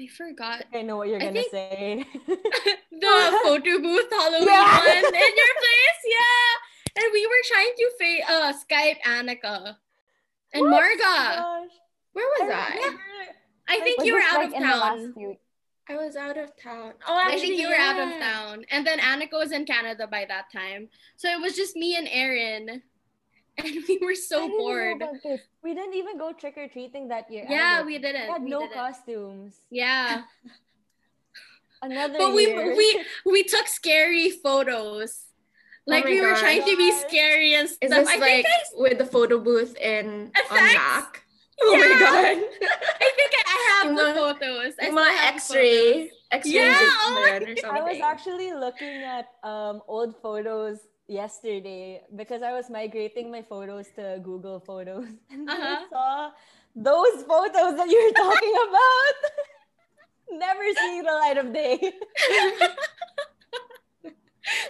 I 0.00 0.06
forgot 0.16 0.64
I 0.72 0.80
know 0.80 0.96
what 0.96 1.08
you're 1.08 1.20
I 1.20 1.26
gonna 1.26 1.42
say. 1.50 2.06
the 2.26 3.38
photo 3.44 3.78
booth 3.80 4.08
Halloween 4.10 4.48
Yeah. 4.48 4.78
one 4.78 4.96
in 4.96 5.34
your 5.42 5.54
place? 5.60 6.00
Yeah. 6.08 7.02
And 7.02 7.12
we 7.12 7.26
were 7.26 7.44
trying 7.44 7.74
to 7.76 7.90
fa- 7.98 8.32
uh 8.32 8.52
Skype 8.56 9.00
Annika 9.04 9.76
and 10.54 10.64
Marga. 10.64 11.36
Gosh. 11.36 11.68
Where 12.16 12.26
was 12.40 12.50
I? 12.54 12.96
I 13.68 13.80
think 13.80 13.98
Was 13.98 14.06
you 14.06 14.14
were 14.14 14.20
out 14.20 14.36
like, 14.36 14.48
of 14.48 14.54
in 14.54 14.60
the 14.62 14.66
last 14.68 14.98
town. 15.00 15.12
few- 15.14 15.36
I 15.88 15.96
was 15.96 16.16
out 16.16 16.38
of 16.38 16.50
town. 16.56 16.94
Oh, 17.06 17.22
I 17.26 17.38
think 17.38 17.58
you 17.60 17.68
were 17.68 17.74
out 17.76 18.00
of 18.00 18.08
town. 18.18 18.64
And 18.70 18.86
then 18.86 18.98
Annika 19.00 19.34
was 19.34 19.52
in 19.52 19.66
Canada 19.66 20.06
by 20.06 20.24
that 20.26 20.50
time. 20.50 20.88
So 21.16 21.28
it 21.28 21.40
was 21.40 21.54
just 21.54 21.76
me 21.76 21.96
and 21.96 22.08
Erin. 22.10 22.82
And 23.58 23.72
we 23.88 23.98
were 24.02 24.10
I 24.10 24.14
so 24.14 24.40
didn't 24.42 24.58
know 24.58 24.64
bored. 24.64 24.96
about 25.02 25.14
this. 25.22 25.40
We 25.62 25.72
didn't 25.74 25.94
even 25.94 26.18
go 26.18 26.32
trick 26.32 26.58
or 26.58 26.68
treating 26.68 27.08
that 27.08 27.30
year. 27.30 27.46
Yeah, 27.48 27.76
either. 27.76 27.86
we 27.86 27.98
didn't. 27.98 28.26
We 28.26 28.32
had 28.32 28.42
we 28.44 28.50
no 28.50 28.60
didn't. 28.60 28.74
costumes. 28.74 29.54
Yeah. 29.70 30.22
Another 31.82 32.18
but 32.18 32.34
we 32.34 32.46
year. 32.48 32.76
we 32.76 33.04
we 33.32 33.42
took 33.44 33.66
scary 33.66 34.30
photos. 34.30 35.24
Oh 35.88 35.92
like 35.92 36.04
my 36.04 36.10
we 36.10 36.20
were 36.20 36.34
trying 36.34 36.64
to 36.64 36.76
be 36.76 36.92
scary 36.92 37.54
and 37.54 37.68
stuff. 37.68 37.78
Is 37.82 37.90
this 37.90 38.08
I 38.08 38.16
like 38.16 38.20
think 38.20 38.46
I, 38.46 38.60
with 38.76 38.98
the 38.98 39.06
photo 39.06 39.38
booth 39.38 39.76
in 39.76 40.32
on 40.50 40.56
Mac? 40.56 41.22
Oh 41.62 41.72
my 41.76 41.88
god. 41.98 42.36
I 43.00 43.08
think 43.16 43.32
I 43.32 43.56
have 43.70 43.86
Yung 43.86 43.94
the 43.96 44.02
mga- 44.02 44.14
photos. 44.20 44.72
I 44.80 44.86
Yung 44.86 44.96
mga 44.96 45.14
X-ray, 45.34 46.10
X-ray 46.30 46.52
Yeah, 46.52 46.76
oh 46.76 47.10
my 47.16 47.40
or 47.64 47.72
I 47.72 47.80
was 47.80 48.00
actually 48.04 48.52
looking 48.52 49.02
at 49.02 49.26
um 49.42 49.80
old 49.88 50.14
photos 50.20 50.78
yesterday 51.08 52.02
because 52.14 52.42
I 52.42 52.52
was 52.52 52.68
migrating 52.68 53.30
my 53.30 53.40
photos 53.40 53.86
to 53.96 54.20
Google 54.22 54.60
Photos 54.60 55.06
and 55.30 55.48
I 55.48 55.54
Uh-huh. 55.54 55.80
saw 55.88 56.30
those 56.76 57.22
photos 57.24 57.72
that 57.80 57.88
you're 57.88 58.12
talking 58.12 58.54
about. 58.68 59.16
Never 60.36 60.66
seeing 60.76 61.04
the 61.08 61.12
light 61.16 61.38
of 61.38 61.54
day. 61.54 61.78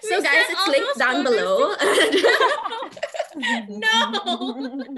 So 0.07 0.22
guys, 0.22 0.46
it's 0.49 0.61
all 0.61 0.70
linked 0.72 0.99
down 1.01 1.25
below. 1.25 1.75
no. 3.68 4.96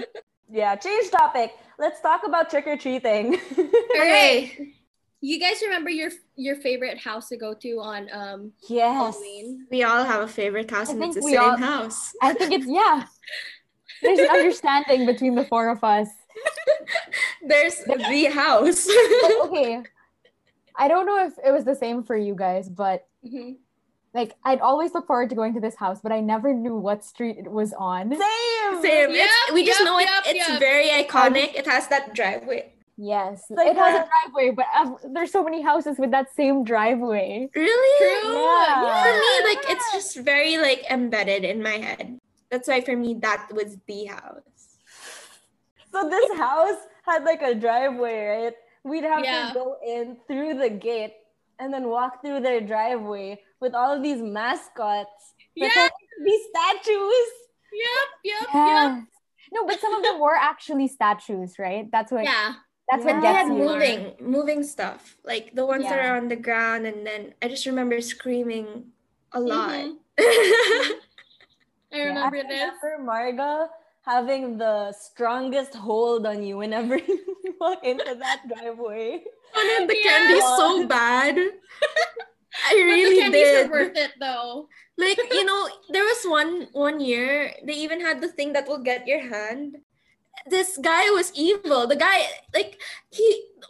Yeah, 0.51 0.75
change 0.75 1.11
topic. 1.11 1.51
Let's 1.77 2.01
talk 2.01 2.21
about 2.25 2.49
trick 2.49 2.67
or 2.67 2.77
treating. 2.77 3.35
okay. 3.95 4.73
You 5.21 5.39
guys 5.39 5.61
remember 5.61 5.89
your 5.89 6.11
your 6.35 6.55
favorite 6.55 6.97
house 6.97 7.27
to 7.29 7.37
go 7.37 7.53
to 7.53 7.79
on 7.81 8.07
um 8.11 8.51
yes. 8.69 8.95
Halloween? 9.15 9.67
We 9.69 9.83
all 9.83 10.03
have 10.03 10.21
a 10.21 10.27
favorite 10.27 10.71
house 10.71 10.89
I 10.89 10.93
and 10.93 11.03
it's 11.03 11.13
think 11.15 11.25
the 11.25 11.31
we 11.31 11.31
same 11.37 11.41
all- 11.41 11.57
house. 11.57 12.13
I 12.21 12.33
think 12.33 12.53
it's 12.53 12.65
yeah. 12.67 13.05
There's 14.01 14.19
an 14.19 14.29
understanding 14.29 15.05
between 15.05 15.35
the 15.35 15.43
four 15.43 15.67
of 15.69 15.83
us. 15.83 16.07
There's 17.45 17.79
the 17.83 18.25
house. 18.33 18.87
Okay. 19.47 19.83
I 20.75 20.87
don't 20.87 21.05
know 21.05 21.25
if 21.25 21.33
it 21.45 21.51
was 21.51 21.65
the 21.65 21.75
same 21.75 22.03
for 22.03 22.15
you 22.15 22.33
guys, 22.33 22.69
but 22.69 23.05
Mhm. 23.25 23.57
Like 24.13 24.33
I'd 24.43 24.59
always 24.59 24.93
look 24.93 25.07
forward 25.07 25.29
to 25.29 25.35
going 25.35 25.53
to 25.53 25.59
this 25.59 25.75
house, 25.75 25.99
but 26.01 26.11
I 26.11 26.19
never 26.19 26.53
knew 26.53 26.75
what 26.75 27.05
street 27.05 27.37
it 27.37 27.51
was 27.51 27.73
on. 27.73 28.11
Same. 28.11 28.81
Same. 28.81 29.11
Yep, 29.11 29.29
it's, 29.29 29.53
we 29.53 29.65
just 29.65 29.79
yep, 29.79 29.85
know 29.85 29.99
it, 29.99 30.03
yep, 30.03 30.23
it's 30.25 30.49
yep. 30.49 30.59
very 30.59 30.87
iconic. 30.89 31.55
It 31.55 31.67
has 31.67 31.87
that 31.87 32.13
driveway. 32.15 32.73
Yes, 32.97 33.45
like 33.49 33.67
it 33.67 33.77
has 33.77 33.95
a- 33.95 34.01
a 34.01 34.09
driveway, 34.09 34.51
but 34.51 34.65
uh, 34.75 34.91
there's 35.13 35.31
so 35.31 35.43
many 35.43 35.61
houses 35.61 35.97
with 35.97 36.11
that 36.11 36.33
same 36.35 36.63
driveway. 36.65 37.49
Really? 37.55 38.21
True. 38.23 38.33
Yeah. 38.33 39.03
For 39.03 39.13
me, 39.13 39.55
like 39.55 39.69
it's 39.69 39.91
just 39.93 40.17
very 40.17 40.57
like 40.57 40.83
embedded 40.89 41.45
in 41.45 41.63
my 41.63 41.77
head. 41.77 42.19
That's 42.51 42.67
why 42.67 42.81
for 42.81 42.97
me 42.97 43.13
that 43.21 43.47
was 43.53 43.77
the 43.87 44.05
house. 44.05 44.41
So 45.91 46.09
this 46.09 46.37
house 46.37 46.77
had 47.03 47.23
like 47.23 47.41
a 47.41 47.55
driveway, 47.55 48.25
right? 48.25 48.53
we'd 48.83 49.03
have 49.03 49.23
Yeah. 49.23 49.49
to 49.49 49.53
go 49.53 49.77
in 49.85 50.17
through 50.27 50.55
the 50.55 50.69
gate 50.69 51.13
and 51.59 51.73
then 51.73 51.89
walk 51.89 52.21
through 52.21 52.39
their 52.39 52.61
driveway 52.61 53.39
with 53.59 53.73
all 53.75 53.91
of 53.95 54.01
these 54.01 54.21
mascots 54.21 55.33
Yeah. 55.55 55.89
These 56.23 56.43
statues. 56.51 57.27
Yep. 57.71 58.07
Yep. 58.23 58.47
Yep. 58.53 58.91
No, 59.51 59.65
but 59.67 59.79
some 59.79 59.93
of 59.95 60.03
them 60.03 60.19
were 60.19 60.35
actually 60.35 60.87
statues, 60.87 61.57
right? 61.59 61.89
That's 61.91 62.11
what 62.11 62.23
Yeah. 62.23 62.53
that's 62.89 63.03
But 63.03 63.15
what 63.15 63.21
they 63.21 63.27
had 63.27 63.47
you. 63.47 63.53
moving, 63.53 64.15
moving 64.19 64.63
stuff, 64.63 65.17
like 65.23 65.53
the 65.53 65.65
ones 65.65 65.83
that 65.83 65.99
are 65.99 66.15
on 66.17 66.27
the 66.27 66.35
ground, 66.35 66.87
and 66.87 67.05
then 67.05 67.33
I 67.41 67.47
just 67.47 67.65
remember 67.65 67.99
screaming 68.01 68.91
a 69.33 69.39
lot. 69.39 69.69
Mhm. 69.69 69.97
I 70.19 71.97
Yeah. 71.97 72.03
remember 72.09 72.37
I 72.37 72.43
this. 72.43 72.71
remember 72.83 73.11
Marga 73.11 73.69
having 74.05 74.57
the 74.57 74.91
strongest 74.93 75.73
hold 75.75 76.25
on 76.25 76.43
you 76.43 76.57
whenever 76.57 76.97
you 77.09 77.55
walk 77.59 77.83
into 77.83 78.15
that 78.15 78.47
driveway. 78.47 79.23
Wanted 79.55 79.89
the 79.89 79.97
Yeah. 79.97 80.11
candy 80.11 80.39
so 80.57 80.87
bad. 80.87 81.35
I 82.69 82.73
really 82.75 83.03
But 83.03 83.09
the 83.15 83.21
candies 83.21 83.47
did. 83.47 83.65
are 83.67 83.71
worth 83.71 83.95
it 83.97 84.11
though. 84.19 84.67
like 84.97 85.19
you 85.31 85.45
know, 85.45 85.69
there 85.89 86.03
was 86.03 86.21
one 86.27 86.67
one 86.73 86.99
year 86.99 87.53
they 87.63 87.73
even 87.73 88.01
had 88.01 88.19
the 88.21 88.27
thing 88.27 88.51
that 88.53 88.67
will 88.67 88.83
get 88.83 89.07
your 89.07 89.21
hand. 89.21 89.77
This 90.47 90.77
guy 90.79 91.09
was 91.11 91.31
evil. 91.35 91.85
The 91.87 91.95
guy, 91.99 92.23
like 92.55 92.79
he, 93.11 93.27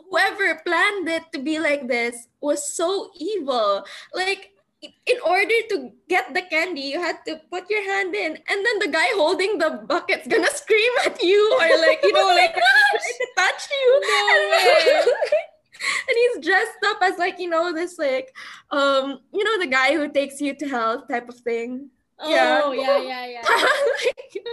whoever 0.10 0.62
planned 0.66 1.10
it 1.10 1.26
to 1.34 1.40
be 1.42 1.58
like 1.60 1.88
this 1.90 2.30
was 2.42 2.62
so 2.62 3.10
evil. 3.18 3.84
Like 4.14 4.54
in 4.82 5.18
order 5.26 5.60
to 5.76 5.92
get 6.08 6.34
the 6.34 6.42
candy, 6.46 6.88
you 6.94 7.02
had 7.02 7.20
to 7.28 7.42
put 7.52 7.68
your 7.70 7.84
hand 7.84 8.16
in, 8.16 8.38
and 8.48 8.60
then 8.66 8.78
the 8.80 8.88
guy 8.88 9.10
holding 9.18 9.58
the 9.58 9.82
bucket's 9.90 10.26
gonna 10.30 10.50
scream 10.56 10.94
at 11.06 11.22
you 11.22 11.42
or 11.60 11.68
like 11.84 12.00
you 12.02 12.14
know 12.14 12.28
like 12.32 12.54
oh 12.58 12.62
try 12.96 13.12
to 13.22 13.28
touch 13.38 13.64
you. 13.70 13.90
No 14.02 14.22
way. 14.54 15.49
And 16.08 16.16
he's 16.16 16.46
dressed 16.46 16.78
up 16.86 16.98
as 17.02 17.18
like 17.18 17.40
you 17.40 17.50
know 17.50 17.74
this 17.74 17.98
like 17.98 18.34
um 18.72 19.20
you 19.34 19.44
know 19.44 19.58
the 19.60 19.68
guy 19.68 19.94
who 19.96 20.10
takes 20.10 20.40
you 20.42 20.54
to 20.56 20.68
hell 20.68 21.06
type 21.08 21.30
of 21.30 21.36
thing. 21.36 21.90
Yeah. 22.26 22.62
Oh 22.64 22.72
yeah, 22.74 22.98
yeah, 23.02 23.26
yeah. 23.28 23.44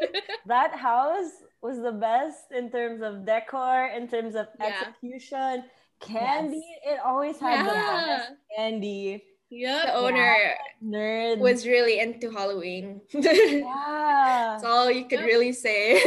That 0.46 0.74
house 0.74 1.30
was 1.62 1.80
the 1.80 1.92
best 1.92 2.52
in 2.56 2.70
terms 2.70 3.02
of 3.02 3.26
decor, 3.26 3.86
in 3.94 4.08
terms 4.08 4.34
of 4.34 4.46
Yeah. 4.58 4.66
execution. 4.88 5.64
Candy, 6.00 6.64
it 6.84 6.98
always 7.04 7.38
had 7.38 7.66
the 7.68 7.74
Yeah. 7.74 8.06
best 8.06 8.32
candy. 8.56 9.24
Yep. 9.52 9.86
the 9.86 9.94
owner 9.94 10.36
Nerd. 10.82 11.38
was 11.38 11.66
really 11.66 11.98
into 11.98 12.30
Halloween. 12.30 13.00
yeah. 13.12 14.52
That's 14.52 14.64
all 14.64 14.90
you 14.90 15.04
could 15.06 15.20
really 15.20 15.52
say. 15.52 16.00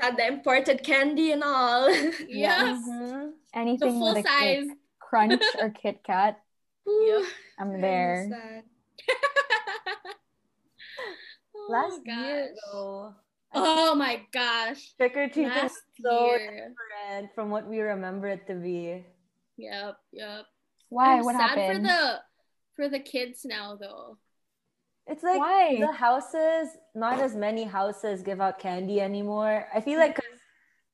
Had 0.00 0.16
the 0.16 0.26
imported 0.26 0.82
candy 0.82 1.32
and 1.32 1.42
all. 1.44 1.88
Yes. 2.28 2.78
Mhm. 2.88 3.32
Anything 3.54 3.98
full 3.98 4.14
with 4.14 4.24
a 4.24 4.28
size. 4.28 4.66
like, 4.68 4.78
crunch 4.98 5.42
or 5.60 5.70
Kit 5.70 6.02
Kat, 6.04 6.40
Ooh, 6.88 7.24
I'm 7.58 7.80
there. 7.80 8.28
oh, 11.56 11.66
Last 11.70 12.00
gosh. 12.04 12.16
year 12.16 12.48
though, 12.72 13.14
Oh 13.54 13.94
my 13.94 14.22
gosh. 14.32 14.94
trick 14.96 15.16
or 15.16 15.28
treating 15.28 15.52
was 15.52 15.72
so 16.00 16.26
year. 16.26 16.38
different 16.38 17.34
from 17.34 17.50
what 17.50 17.68
we 17.68 17.80
remember 17.80 18.28
it 18.28 18.46
to 18.46 18.54
be. 18.54 19.04
Yep. 19.58 19.96
Yep. 20.12 20.44
Why? 20.88 21.18
I'm 21.18 21.24
what 21.24 21.36
sad 21.36 21.50
happened? 21.58 21.76
for 21.76 21.82
the 21.88 22.20
for 22.74 22.88
the 22.88 22.98
kids 23.00 23.44
now 23.44 23.76
though. 23.76 24.16
It's 25.06 25.22
like 25.22 25.38
Why? 25.38 25.76
The 25.80 25.92
houses, 25.92 26.68
not 26.94 27.20
as 27.20 27.34
many 27.34 27.64
houses 27.64 28.22
give 28.22 28.40
out 28.40 28.58
candy 28.58 29.00
anymore. 29.00 29.68
I 29.74 29.80
feel 29.80 29.98
like 29.98 30.16
'cause 30.16 30.40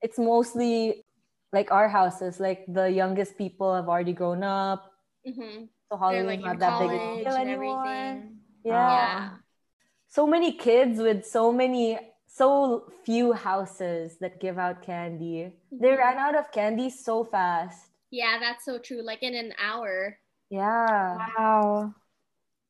it's 0.03 0.19
mostly 0.19 1.05
like 1.53 1.71
our 1.73 1.89
houses, 1.89 2.41
like 2.41 2.65
the 2.69 2.91
youngest 2.91 3.37
people 3.39 3.75
have 3.75 3.89
already 3.89 4.13
grown 4.13 4.43
up. 4.43 4.93
hmm 5.25 5.67
So 5.91 5.97
They're 6.09 6.23
Halloween 6.23 6.41
like 6.41 6.41
not 6.43 6.59
that 6.61 6.79
big 6.79 6.91
a 6.93 7.25
deal 7.25 7.37
anymore. 7.37 7.85
everything. 7.85 8.41
Yeah. 8.65 8.75
Yeah. 8.89 9.31
So 10.09 10.27
many 10.27 10.53
kids 10.53 11.01
with 11.01 11.25
so 11.27 11.53
many 11.53 11.99
so 12.27 12.89
few 13.05 13.33
houses 13.33 14.19
that 14.21 14.41
give 14.41 14.59
out 14.59 14.83
candy. 14.83 15.53
They 15.81 15.91
Mhm. 15.91 15.99
ran 15.99 16.19
out 16.19 16.35
of 16.37 16.53
candy 16.53 16.91
so 16.91 17.25
fast. 17.25 17.91
Yeah, 18.11 18.39
that's 18.39 18.65
so 18.65 18.79
true. 18.79 19.03
Like 19.03 19.23
in 19.23 19.35
an 19.35 19.53
hour. 19.59 20.19
Yeah. 20.51 21.17
Wow. 21.39 21.95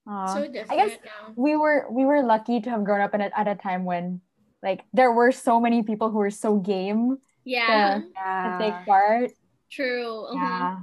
So 0.09 0.49
different 0.49 0.73
I 0.73 0.77
guess 0.89 0.97
now. 1.05 1.33
we 1.37 1.57
were 1.57 1.87
we 1.93 2.05
were 2.05 2.23
lucky 2.23 2.61
to 2.65 2.71
have 2.71 2.85
grown 2.85 3.01
up 3.01 3.13
in 3.15 3.21
a, 3.21 3.31
at 3.37 3.47
a 3.47 3.55
time 3.55 3.85
when 3.85 4.21
like 4.63 4.83
there 4.93 5.13
were 5.13 5.33
so 5.33 5.61
many 5.61 5.83
people 5.83 6.11
who 6.11 6.19
were 6.19 6.33
so 6.33 6.57
game 6.57 7.19
Yeah. 7.45 8.01
to, 8.01 8.09
to 8.09 8.09
Ah. 8.17 8.59
take 8.59 8.87
part. 8.87 9.31
True. 9.71 10.27
Mhm. 10.33 10.41
Yeah. 10.43 10.77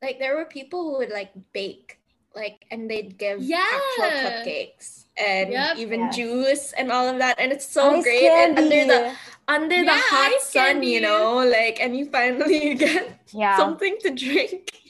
Like 0.00 0.18
there 0.18 0.36
were 0.36 0.46
people 0.48 0.80
who 0.90 0.98
would 1.04 1.10
like 1.12 1.30
bake, 1.52 2.00
like, 2.34 2.64
and 2.72 2.88
they'd 2.90 3.18
give 3.20 3.40
Yeah. 3.44 3.60
actual 3.68 4.10
cupcakes 4.24 5.04
and 5.20 5.52
Yep. 5.52 5.76
even 5.76 6.00
Yes. 6.08 6.16
juice 6.16 6.66
and 6.72 6.90
all 6.90 7.04
of 7.06 7.18
that, 7.20 7.36
and 7.38 7.52
it's 7.52 7.66
so 7.68 8.00
Ice 8.00 8.04
great. 8.04 8.32
And 8.32 8.56
under 8.56 8.84
the 8.88 9.00
candy. 9.12 9.18
under 9.48 9.78
the 9.84 9.92
Yeah, 9.92 10.08
hot 10.08 10.32
ice 10.40 10.48
sun, 10.48 10.82
you 10.82 11.00
know, 11.04 11.44
like, 11.44 11.76
and 11.84 11.92
you 11.96 12.08
finally 12.08 12.74
get 12.80 13.20
Yeah. 13.32 13.56
something 13.60 13.98
to 14.08 14.10
drink. 14.10 14.72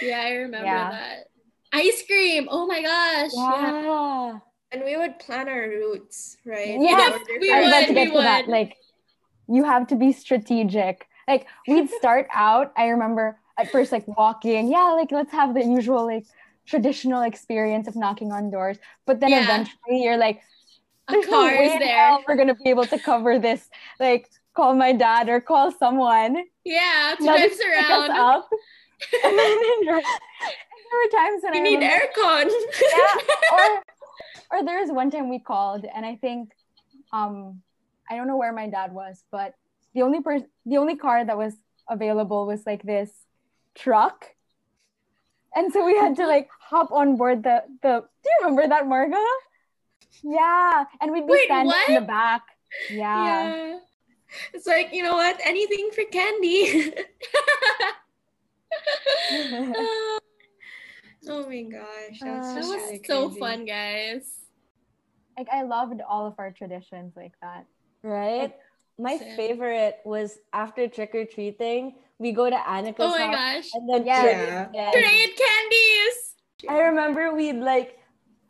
Yeah, 0.00 0.20
I 0.20 0.30
remember 0.48 0.64
Yeah. 0.66 0.90
that. 0.90 1.29
Ice 1.72 2.02
cream. 2.06 2.48
Oh 2.50 2.66
my 2.66 2.82
gosh. 2.82 3.30
Yeah. 3.34 3.82
Yeah. 3.82 4.38
And 4.72 4.84
we 4.84 4.96
would 4.96 5.18
plan 5.18 5.48
our 5.48 5.68
routes, 5.68 6.36
right? 6.44 6.68
Yeah. 6.68 6.78
Yes, 6.80 7.12
order 7.12 7.24
we 7.40 7.48
for- 7.48 7.54
I 7.54 7.60
was 7.60 7.68
about 7.68 7.80
to 7.80 7.86
would, 7.88 7.94
get 7.94 8.08
we 8.10 8.16
to 8.16 8.22
that. 8.22 8.46
would. 8.46 8.52
Like, 8.52 8.76
you 9.48 9.64
have 9.64 9.86
to 9.88 9.96
be 9.96 10.12
strategic. 10.12 11.06
Like, 11.26 11.46
we'd 11.66 11.90
start 11.98 12.28
out. 12.32 12.72
I 12.76 12.86
remember 12.88 13.38
at 13.58 13.70
first, 13.70 13.92
like 13.92 14.06
walking. 14.16 14.70
Yeah, 14.70 14.92
like 14.92 15.10
let's 15.12 15.32
have 15.32 15.54
the 15.54 15.64
usual 15.64 16.06
like 16.06 16.24
traditional 16.66 17.22
experience 17.22 17.88
of 17.88 17.96
knocking 17.96 18.30
on 18.32 18.50
doors. 18.50 18.78
But 19.06 19.20
then 19.20 19.30
Yeah. 19.30 19.42
eventually, 19.44 20.02
you're 20.02 20.16
like, 20.16 20.40
A 21.08 21.12
there's 21.12 21.28
no 21.28 21.44
way 21.44 21.66
is 21.66 21.78
there. 21.80 21.96
hell 22.08 22.24
we're 22.28 22.36
gonna 22.36 22.54
be 22.54 22.70
able 22.70 22.84
to 22.86 22.98
cover 22.98 23.38
this. 23.40 23.68
Like, 23.98 24.28
call 24.54 24.74
my 24.74 24.92
dad 24.92 25.28
or 25.28 25.40
call 25.40 25.72
someone. 25.72 26.44
Yeah, 26.64 27.14
to 27.18 27.24
They'll 27.24 27.36
drive 27.36 27.50
pick 27.50 27.60
us 27.60 27.60
around. 27.88 28.10
up. 28.12 28.48
and 29.24 29.38
then 29.38 29.58
there 29.84 30.02
were 30.96 31.10
times 31.10 31.42
when 31.42 31.52
We 31.52 31.58
I 31.58 31.62
need 31.62 31.80
aircon. 31.80 32.50
yeah 32.96 33.14
or 33.52 33.82
or 34.52 34.64
there 34.64 34.80
was 34.80 34.90
one 34.90 35.10
time 35.10 35.28
we 35.28 35.38
called 35.38 35.84
and 35.94 36.04
i 36.04 36.16
think 36.16 36.50
um 37.12 37.62
i 38.10 38.16
don't 38.16 38.26
know 38.26 38.36
where 38.36 38.52
my 38.52 38.68
dad 38.68 38.92
was 38.92 39.24
but 39.30 39.54
the 39.94 40.02
only 40.02 40.20
person 40.20 40.48
the 40.66 40.76
only 40.78 40.96
car 40.96 41.24
that 41.24 41.36
was 41.38 41.54
available 41.88 42.46
was 42.46 42.66
like 42.66 42.82
this 42.82 43.10
truck 43.74 44.26
and 45.54 45.72
so 45.72 45.84
we 45.84 45.96
had 45.96 46.16
to 46.16 46.26
like 46.26 46.48
hop 46.60 46.90
on 46.92 47.16
board 47.16 47.42
the 47.42 47.62
the 47.82 48.04
do 48.22 48.28
you 48.30 48.38
remember 48.42 48.68
that 48.68 48.84
marga 48.84 49.24
yeah 50.22 50.84
and 51.00 51.12
we'd 51.12 51.26
be 51.26 51.32
Wait, 51.32 51.44
standing 51.46 51.74
in 51.88 51.94
the 51.94 52.00
back 52.00 52.42
yeah, 52.88 53.24
yeah. 53.24 53.78
It's 54.54 54.66
like, 54.66 54.90
you 54.92 55.02
know 55.02 55.14
what? 55.14 55.40
Anything 55.44 55.90
for 55.92 56.04
candy. 56.04 56.92
oh 61.30 61.46
my 61.46 61.62
gosh. 61.62 62.20
That 62.20 62.36
was, 62.36 62.46
Uh, 62.46 62.54
That 62.54 62.60
was 62.60 62.70
really 62.90 63.02
so 63.06 63.28
crazy. 63.28 63.40
fun, 63.40 63.64
guys. 63.64 64.24
like 65.38 65.48
i 65.52 65.62
loved 65.62 66.00
all 66.06 66.26
of 66.26 66.34
our 66.38 66.50
traditions 66.50 67.14
like 67.16 67.32
that 67.40 67.64
right 68.02 68.52
my 68.98 69.16
Same. 69.16 69.36
favorite 69.36 69.96
was 70.04 70.36
after 70.52 70.84
trick-or-treating 70.88 71.94
we 72.18 72.32
go 72.32 72.50
to 72.50 72.56
Annika's 72.56 73.00
Oh 73.00 73.16
my 73.16 73.32
house 73.32 73.64
gosh. 73.64 73.68
and 73.72 73.88
then 73.88 74.04
Yeah. 74.04 74.20
trade 74.20 74.74
candy. 74.74 75.00
Trade 75.00 75.32
candies. 75.40 76.16
I 76.68 76.78
remember 76.92 77.32
we'd 77.32 77.56
like 77.64 77.96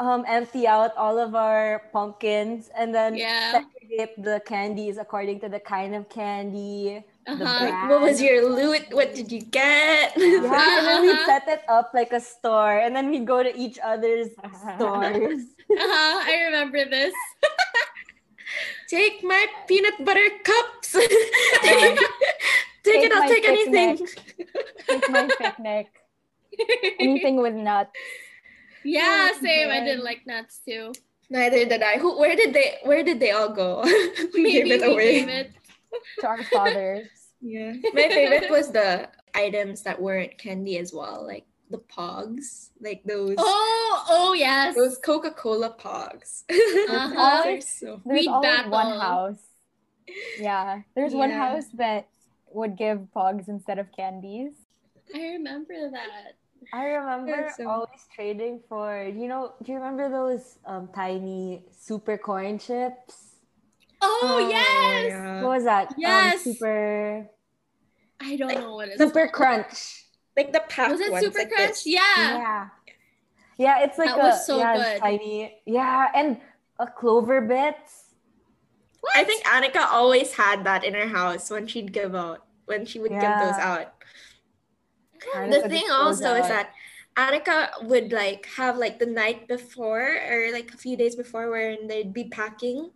um 0.02 0.24
empty 0.26 0.66
out 0.66 0.96
all 0.96 1.18
of 1.20 1.36
our 1.36 1.86
pumpkins 1.92 2.66
and 2.74 2.90
then 2.92 3.14
Yeah. 3.14 3.60
segregate 3.62 4.18
the 4.18 4.42
candies 4.42 4.98
according 4.98 5.38
to 5.46 5.48
the 5.48 5.60
kind 5.60 5.94
of 5.94 6.08
candy. 6.08 7.04
The 7.26 7.32
Uh-huh. 7.32 7.88
What 7.88 8.00
was 8.02 8.20
your 8.22 8.48
loot? 8.48 8.86
What 8.92 9.14
did 9.14 9.30
you 9.30 9.40
get? 9.40 10.12
Yeah, 10.16 10.78
and 10.78 10.86
then 10.86 11.02
we'd 11.02 11.24
set 11.26 11.46
it 11.48 11.62
up 11.68 11.92
like 11.94 12.12
a 12.12 12.20
store 12.20 12.78
and 12.78 12.94
then 12.96 13.10
we'd 13.10 13.26
go 13.26 13.42
to 13.42 13.52
each 13.56 13.78
other's 13.82 14.28
stores. 14.74 15.42
Uh-huh. 15.70 16.14
I 16.26 16.42
remember 16.50 16.84
this. 16.88 17.14
take 18.88 19.22
my 19.22 19.46
peanut 19.68 20.04
butter 20.04 20.28
cups. 20.44 20.92
take 20.92 21.98
Take 22.82 23.04
it, 23.04 23.12
I'll 23.12 23.20
my 23.20 23.28
take 23.28 23.44
anything. 23.46 24.08
Take 24.88 25.10
my 25.10 25.28
picnic. 25.38 25.86
Anything 26.98 27.36
with 27.42 27.52
nuts. 27.54 27.92
yeah, 28.82 29.28
Oh, 29.32 29.38
same. 29.42 29.68
I 29.70 29.80
God. 29.80 29.84
did 29.84 30.00
like 30.00 30.26
nuts 30.26 30.60
too. 30.66 30.92
Neither 31.28 31.66
did 31.66 31.82
I. 31.82 31.98
Who? 31.98 32.18
Where 32.18 32.34
did 32.34 32.54
they? 32.54 32.78
Where 32.82 33.04
did 33.04 33.20
they 33.20 33.30
all 33.32 33.50
go? 33.52 33.82
we 34.34 34.42
Maybe 34.42 34.70
gave 34.70 34.80
it 34.80 34.80
we 34.80 34.92
away. 34.94 35.12
gave 35.20 35.28
it. 35.28 35.50
To 36.20 36.26
our 36.26 36.42
fathers. 36.44 37.08
Yeah. 37.42 37.72
My 37.94 38.08
favorite 38.10 38.50
was 38.50 38.70
the 38.70 39.08
items 39.34 39.80
that 39.84 39.96
weren't 39.98 40.36
candy 40.36 40.76
as 40.76 40.92
well, 40.92 41.24
like 41.26 41.46
the 41.70 41.78
pogs, 41.78 42.68
like 42.82 43.00
those 43.04 43.36
Oh, 43.38 44.04
oh 44.10 44.32
yes. 44.34 44.74
those 44.76 44.98
Coca 44.98 45.30
Cola 45.30 45.74
pogs. 45.80 46.44
Uh-huh. 46.50 47.42
Those 47.44 47.66
so. 47.66 48.02
There's 48.04 48.26
We'd 48.26 48.28
always 48.28 48.66
one 48.66 49.00
house. 49.00 49.38
Yeah. 50.38 50.82
There's 50.94 51.14
one 51.14 51.30
house 51.30 51.64
that 51.80 52.08
would 52.52 52.76
give 52.76 53.08
pogs 53.16 53.48
instead 53.48 53.78
of 53.78 53.90
candies. 53.96 54.52
I 55.14 55.20
remember 55.40 55.90
that. 55.92 56.36
I 56.74 56.84
remember 56.88 57.50
so- 57.56 57.70
always 57.70 58.04
trading 58.14 58.60
for 58.68 59.02
you 59.08 59.28
know. 59.28 59.54
Do 59.62 59.72
you 59.72 59.78
remember 59.78 60.10
those 60.10 60.58
um, 60.66 60.90
tiny 60.94 61.64
super 61.72 62.18
corn 62.18 62.58
chips? 62.58 63.29
Oh, 64.02 64.48
yes. 64.50 65.06
yeah. 65.08 65.42
What 65.42 65.50
was 65.56 65.64
that? 65.64 65.94
Yes. 65.98 66.46
Um, 66.46 66.52
super 66.54 67.30
I 68.20 68.36
don't 68.36 68.54
know 68.54 68.74
what 68.74 68.88
it's 68.88 68.98
super 68.98 69.28
called. 69.28 69.32
crunch. 69.64 70.04
Like 70.36 70.52
the 70.52 70.62
pack 70.68 70.90
Was 70.90 71.00
it 71.00 71.10
ones, 71.10 71.24
Super 71.24 71.38
like 71.38 71.50
Crunch? 71.50 71.68
this. 71.70 71.86
Yeah. 71.86 72.00
Yeah. 72.16 72.68
Yeah, 73.58 73.80
it's 73.84 73.98
like 73.98 74.08
That 74.08 74.18
a 74.20 74.22
was 74.22 74.46
so 74.46 74.58
yeah, 74.58 74.76
good. 74.76 75.00
tiny. 75.00 75.60
Yeah, 75.66 76.08
and 76.14 76.40
a 76.78 76.86
clover 76.86 77.40
bits. 77.42 78.14
I 79.14 79.24
think 79.24 79.44
Annika 79.44 79.86
always 79.90 80.32
had 80.34 80.64
that 80.64 80.84
in 80.84 80.94
her 80.94 81.08
house 81.08 81.50
when 81.50 81.66
she'd 81.66 81.92
give 81.92 82.14
out, 82.14 82.44
when 82.66 82.84
she 82.86 82.98
would 83.00 83.10
give 83.10 83.20
those 83.20 83.58
out. 83.58 83.94
Annika 85.34 85.62
the 85.62 85.68
thing 85.68 85.86
goes 85.88 86.22
also 86.22 86.34
is 86.34 86.48
that 86.48 86.70
Annika 87.16 87.82
would 87.84 88.12
like 88.12 88.46
have 88.56 88.76
like 88.78 88.98
the 88.98 89.06
night 89.06 89.48
before 89.48 90.16
or 90.30 90.52
like 90.52 90.72
a 90.72 90.76
few 90.76 90.96
days 90.96 91.16
before 91.16 91.50
when 91.50 91.86
they'd 91.88 92.12
be 92.12 92.24
packing. 92.24 92.90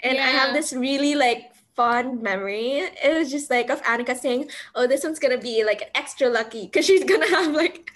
And 0.00 0.18
I 0.18 0.26
have 0.26 0.52
this 0.54 0.72
really 0.72 1.14
like 1.14 1.52
fond 1.74 2.22
memory. 2.22 2.78
It 2.78 3.16
was 3.16 3.30
just 3.30 3.50
like 3.50 3.70
of 3.70 3.82
Annika 3.82 4.16
saying, 4.16 4.50
Oh, 4.74 4.86
this 4.86 5.04
one's 5.04 5.18
gonna 5.18 5.38
be 5.38 5.64
like 5.64 5.90
extra 5.94 6.28
lucky 6.28 6.64
because 6.66 6.86
she's 6.86 7.04
gonna 7.04 7.28
have 7.36 7.52
like 7.52 7.90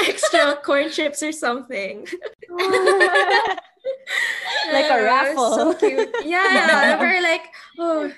extra 0.00 0.56
corn 0.64 0.90
chips 0.90 1.22
or 1.22 1.32
something. 1.32 2.06
Like 4.72 4.86
a 4.86 4.96
Yeah, 5.02 5.34
was 5.34 5.54
So 5.54 5.72
raffle. 5.72 5.74
cute. 5.74 6.16
Yeah. 6.24 6.98
we're 7.00 7.22
like, 7.22 7.42
oh 7.78 8.12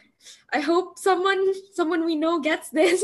I 0.53 0.61
hope 0.61 0.99
someone 0.99 1.53
someone 1.75 2.05
we 2.05 2.15
know 2.17 2.41
gets 2.41 2.71
this. 2.71 3.03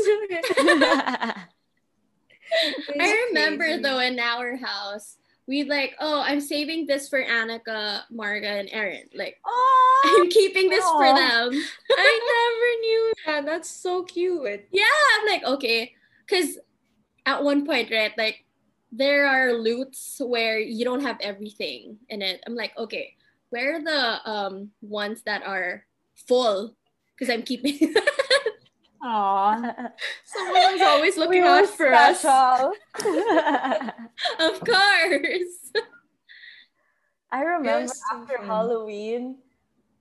I 2.99 3.27
remember 3.29 3.79
though 3.81 3.99
in 3.99 4.19
our 4.19 4.55
house, 4.57 5.17
we'd 5.47 5.67
like, 5.67 5.95
oh, 5.99 6.21
I'm 6.21 6.39
saving 6.39 6.85
this 6.85 7.09
for 7.09 7.21
Annika, 7.21 8.01
Marga, 8.13 8.59
and 8.59 8.69
Erin. 8.71 9.09
Like, 9.13 9.37
oh, 9.45 10.17
I'm 10.19 10.29
keeping 10.29 10.69
this 10.69 10.85
for 10.85 11.05
them. 11.05 11.51
I 11.97 12.19
never 12.33 12.81
knew 12.81 13.13
that. 13.25 13.45
That's 13.45 13.69
so 13.69 14.03
cute. 14.03 14.67
Yeah, 14.71 14.83
I'm 15.19 15.27
like, 15.27 15.43
okay. 15.43 15.93
Because 16.25 16.57
at 17.25 17.43
one 17.43 17.65
point, 17.65 17.91
right, 17.91 18.17
like, 18.17 18.45
there 18.91 19.25
are 19.25 19.53
loots 19.53 20.21
where 20.23 20.59
you 20.59 20.85
don't 20.85 21.01
have 21.01 21.17
everything 21.19 21.97
in 22.09 22.21
it. 22.21 22.41
I'm 22.45 22.55
like, 22.55 22.77
okay, 22.77 23.15
where 23.49 23.77
are 23.77 23.83
the 23.83 24.29
um 24.29 24.71
ones 24.81 25.23
that 25.23 25.43
are 25.43 25.85
full? 26.27 26.75
Because 27.15 27.33
I'm 27.33 27.43
keeping. 27.43 27.95
Aw. 29.03 29.55
Someone 30.23 30.71
was 30.71 30.81
always 30.81 31.17
looking 31.17 31.43
We 31.43 31.47
out 31.47 31.67
for 31.67 31.93
us. 31.93 32.23
of 34.39 34.63
course. 34.63 35.71
I 37.31 37.41
remember 37.41 37.87
so 37.87 37.93
after 38.13 38.37
fun. 38.37 38.47
Halloween, 38.47 39.39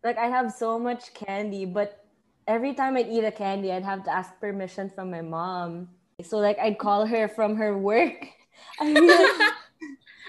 like 0.04 0.18
I 0.18 0.26
have 0.26 0.52
so 0.52 0.78
much 0.78 1.14
candy, 1.14 1.64
but 1.64 2.04
every 2.46 2.74
time 2.74 2.96
I'd 2.96 3.08
eat 3.08 3.24
a 3.24 3.32
candy, 3.32 3.72
I'd 3.72 3.84
have 3.84 4.04
to 4.04 4.12
ask 4.12 4.38
permission 4.38 4.88
from 4.88 5.10
my 5.10 5.22
mom. 5.22 5.88
So 6.22 6.38
like 6.38 6.60
I'd 6.60 6.78
call 6.78 7.06
her 7.06 7.26
from 7.26 7.56
her 7.56 7.76
work. 7.76 8.28
I'd 8.80 8.94
be 8.94 9.08
like, 9.08 9.52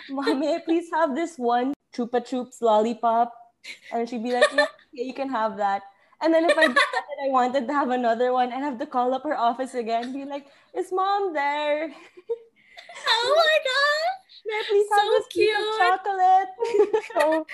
Mom, 0.09 0.39
may 0.39 0.55
I 0.55 0.59
please 0.59 0.89
have 0.93 1.13
this 1.13 1.37
one 1.37 1.73
Chupa 1.95 2.25
Chups 2.25 2.59
lollipop? 2.61 3.31
And 3.91 4.09
she'd 4.09 4.23
be 4.23 4.31
like, 4.31 4.51
yeah, 4.53 4.65
you 4.91 5.13
can 5.13 5.29
have 5.29 5.57
that. 5.57 5.83
And 6.21 6.33
then 6.33 6.49
if 6.49 6.57
I 6.57 6.73
I 7.23 7.29
wanted 7.29 7.67
to 7.67 7.73
have 7.73 7.89
another 7.89 8.33
one, 8.33 8.51
I'd 8.51 8.63
have 8.63 8.79
to 8.79 8.85
call 8.85 9.13
up 9.13 9.23
her 9.23 9.37
office 9.37 9.75
again, 9.75 10.11
be 10.11 10.25
like, 10.25 10.47
is 10.75 10.91
mom 10.91 11.33
there? 11.33 11.87
oh 13.07 13.33
my 13.35 13.57
god. 13.63 14.23
May 14.45 14.53
I 14.53 14.63
please 14.67 14.87
have 14.91 14.99
So 14.99 15.11
this 15.11 15.27
piece 15.31 15.55
of 15.55 15.63
cute. 15.63 15.77
chocolate? 15.79 16.51
So 17.15 17.47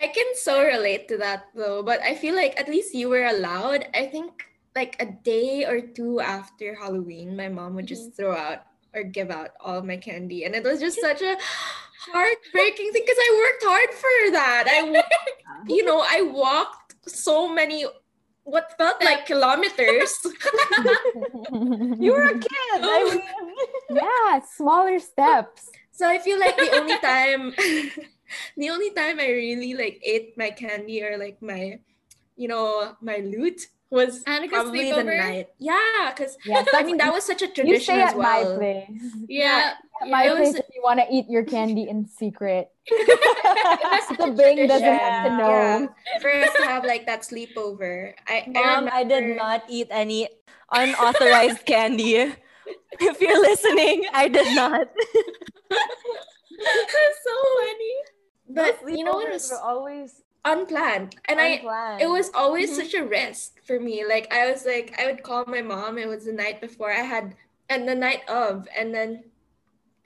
I 0.00 0.08
can 0.08 0.26
so 0.34 0.62
relate 0.62 1.08
to 1.08 1.16
that 1.18 1.46
though, 1.54 1.82
but 1.82 2.00
I 2.02 2.14
feel 2.14 2.34
like 2.34 2.58
at 2.58 2.68
least 2.68 2.94
you 2.94 3.08
were 3.08 3.26
allowed. 3.26 3.86
I 3.94 4.06
think 4.06 4.46
like 4.74 4.96
a 5.00 5.06
day 5.06 5.64
or 5.64 5.80
two 5.80 6.20
after 6.20 6.74
Halloween, 6.74 7.36
my 7.36 7.48
mom 7.48 7.74
would 7.74 7.86
just 7.86 8.10
mm-hmm. 8.10 8.16
throw 8.16 8.36
out 8.36 8.62
or 8.94 9.02
give 9.02 9.30
out 9.30 9.50
all 9.60 9.82
my 9.82 9.96
candy, 9.96 10.44
and 10.44 10.54
it 10.54 10.64
was 10.64 10.80
just 10.80 11.00
such 11.08 11.22
a 11.22 11.36
heartbreaking 12.12 12.92
thing 12.92 13.02
because 13.04 13.18
I 13.18 13.30
worked 13.42 13.64
hard 13.66 13.90
for 13.94 14.32
that. 14.32 14.64
I, 14.66 15.02
you 15.66 15.84
know, 15.84 16.04
I 16.06 16.22
walked 16.22 16.94
so 17.06 17.52
many, 17.52 17.84
what 18.48 18.72
felt 18.78 19.02
like 19.04 19.26
kilometers. 19.26 20.16
you 22.00 22.12
were 22.12 22.32
a 22.32 22.38
kid. 22.38 22.80
I 22.80 23.04
mean, 23.04 23.22
oh. 23.22 23.52
yeah, 23.90 24.40
smaller 24.40 24.98
steps. 24.98 25.68
So 25.92 26.08
I 26.08 26.18
feel 26.18 26.40
like 26.40 26.56
the 26.56 26.72
only 26.72 26.98
time 26.98 27.52
the 28.56 28.70
only 28.70 28.90
time 28.90 29.20
I 29.20 29.28
really 29.28 29.74
like 29.74 30.00
ate 30.02 30.38
my 30.38 30.50
candy 30.50 31.02
or 31.02 31.18
like 31.18 31.42
my 31.42 31.80
you 32.36 32.48
know 32.48 32.96
my 33.02 33.18
loot 33.18 33.66
was 33.90 34.22
Annika's 34.24 34.50
probably 34.50 34.92
the 34.92 35.02
night. 35.02 35.48
Yeah, 35.58 36.12
because 36.14 36.36
Yes, 36.44 36.68
I 36.74 36.82
mean 36.82 36.98
that 36.98 37.12
was 37.16 37.24
such 37.24 37.42
a 37.42 37.48
tradition 37.48 37.66
you 37.66 37.78
tradition 37.80 37.94
stay 37.94 38.02
as 38.02 38.12
at 38.12 38.18
my 38.18 38.44
place. 38.44 38.90
Yeah. 39.28 39.74
At 40.02 40.08
my 40.08 40.24
it 40.26 40.30
was- 40.30 40.50
place 40.50 40.54
if 40.56 40.66
you 40.74 40.82
want 40.82 41.00
to 41.00 41.06
eat 41.10 41.26
your 41.28 41.44
candy 41.44 41.88
in 41.88 42.06
secret. 42.06 42.68
the 42.88 44.34
Bing 44.36 44.66
doesn't 44.66 44.82
have 44.84 45.24
to 45.26 45.36
know. 45.36 45.48
Yeah, 45.48 45.86
for 46.20 46.30
us 46.30 46.52
to 46.56 46.64
have 46.64 46.84
like 46.84 47.06
that 47.06 47.22
sleepover. 47.22 48.14
I, 48.26 48.44
I, 48.46 48.50
Mom, 48.50 48.88
I 48.92 49.04
did 49.04 49.36
not 49.36 49.64
eat 49.68 49.88
any 49.90 50.28
unauthorized 50.70 51.64
candy. 51.66 52.32
If 53.00 53.20
you're 53.20 53.40
listening, 53.40 54.04
I 54.12 54.28
did 54.28 54.54
not. 54.54 54.88
so 55.70 57.34
funny. 57.60 57.94
But 58.50 58.80
you 58.88 59.04
know 59.04 59.12
what 59.12 59.28
Sleepovers 59.28 59.32
was 59.52 59.60
always 59.62 60.22
unplanned, 60.44 61.16
and 61.28 61.40
i 61.40 61.60
it 62.00 62.08
was 62.08 62.30
always 62.34 62.70
Mhm. 62.70 62.76
such 62.76 62.94
a 62.94 63.04
risk 63.04 63.60
for 63.64 63.78
me. 63.80 64.04
Like 64.04 64.32
I 64.32 64.50
was 64.50 64.64
like 64.64 64.94
I 64.98 65.06
would 65.06 65.22
call 65.22 65.44
my 65.46 65.62
mom. 65.62 65.98
It 65.98 66.06
was 66.08 66.24
the 66.24 66.32
night 66.32 66.60
before 66.60 66.90
I 66.92 67.02
had 67.02 67.34
and 67.68 67.86
the 67.88 67.94
night 67.94 68.22
of, 68.28 68.66
and 68.76 68.94
then 68.94 69.24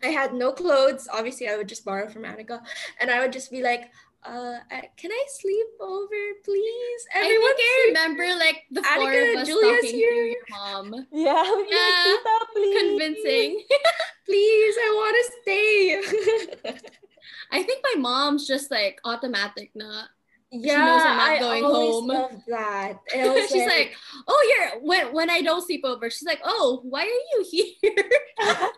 I 0.02 0.08
had 0.08 0.34
no 0.34 0.50
clothes. 0.52 1.06
Obviously, 1.12 1.48
I 1.48 1.56
would 1.56 1.68
just 1.68 1.84
borrow 1.84 2.08
from 2.08 2.24
Annika, 2.24 2.60
and 3.00 3.10
I 3.10 3.20
would 3.20 3.32
just 3.32 3.50
be 3.52 3.62
like, 3.62 3.90
uh, 4.24 4.58
"Can 4.96 5.12
I 5.12 5.24
sleep 5.30 5.68
over, 5.80 6.22
please?" 6.44 7.02
I 7.14 7.20
Everyone 7.22 7.54
think 7.54 7.60
I 7.60 7.84
remember 7.88 8.26
like 8.34 8.64
the 8.72 8.82
four 8.82 8.98
Annika, 9.12 9.30
of 9.30 9.40
us 9.42 9.46
Julia's 9.46 9.76
talking 9.84 9.94
here. 9.94 10.10
to 10.10 10.26
your 10.34 10.46
mom. 10.50 11.06
yeah, 11.12 11.42
we'd 11.54 11.68
be 11.70 11.74
like, 11.74 11.98
Yeah, 12.02 12.18
"Tita, 12.18 12.36
please." 12.52 12.78
Convincing. 12.80 13.50
Please, 14.26 14.76
I 14.78 14.90
want 14.96 15.14
to 15.18 15.24
stay. 15.42 16.80
I 17.50 17.62
think 17.62 17.84
my 17.84 18.00
mom's 18.00 18.46
just 18.46 18.70
like 18.70 18.98
automatic 19.04 19.70
na. 19.74 20.06
Yeah, 20.52 20.84
knows 20.84 21.02
I'm 21.02 21.16
not 21.16 21.30
I 21.30 21.38
going 21.38 21.64
always 21.64 21.90
home. 21.90 22.06
love 22.06 22.42
that. 22.48 22.98
She's 23.50 23.66
like, 23.66 23.94
oh, 24.28 24.54
here. 24.56 24.80
When 24.82 25.12
when 25.12 25.30
I 25.30 25.40
don't 25.42 25.64
sleep 25.64 25.80
over, 25.84 26.10
she's 26.10 26.26
like, 26.26 26.40
oh, 26.44 26.80
why 26.84 27.02
are 27.02 27.38
you 27.38 27.44
here? 27.50 28.04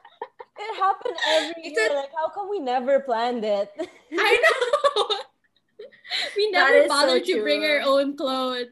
It 0.57 0.77
happened 0.77 1.17
every 1.31 1.63
It's 1.65 1.77
year. 1.79 1.91
a- 1.91 1.95
like, 1.97 2.11
how 2.17 2.29
come 2.29 2.49
we 2.49 2.61
never 2.61 3.01
planned 3.01 3.45
it? 3.45 3.71
I 4.13 4.41
know. 4.45 5.17
we 6.37 6.51
never 6.53 6.75
is 6.75 6.83
so 6.85 6.89
bothered 6.89 7.25
to 7.25 7.43
bring 7.43 7.65
our 7.65 7.81
own 7.85 8.17
clothes. 8.17 8.69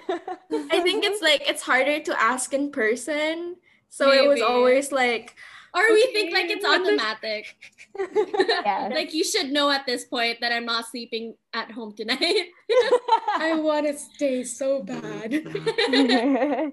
I 0.00 0.80
think 0.80 1.04
it's 1.04 1.20
like 1.20 1.42
it's 1.46 1.60
harder 1.60 2.00
to 2.00 2.20
ask 2.20 2.54
in 2.54 2.70
person. 2.72 3.56
So 3.90 4.10
it 4.10 4.26
was 4.26 4.40
always 4.40 4.90
like, 4.90 5.36
Or 5.78 5.94
we 5.94 6.02
Okay, 6.02 6.12
think 6.12 6.32
like 6.34 6.50
it's 6.50 6.64
automatic. 6.66 7.54
Yes. 8.66 8.92
like 8.94 9.14
you 9.14 9.22
should 9.24 9.50
know 9.50 9.70
at 9.70 9.86
this 9.86 10.04
point 10.04 10.38
that 10.40 10.50
I'm 10.52 10.64
not 10.66 10.86
sleeping 10.86 11.34
at 11.54 11.70
home 11.70 11.94
tonight. 11.94 12.46
I 13.38 13.54
want 13.58 13.86
to 13.86 13.94
stay 13.98 14.42
so 14.44 14.82
bad. 14.82 15.32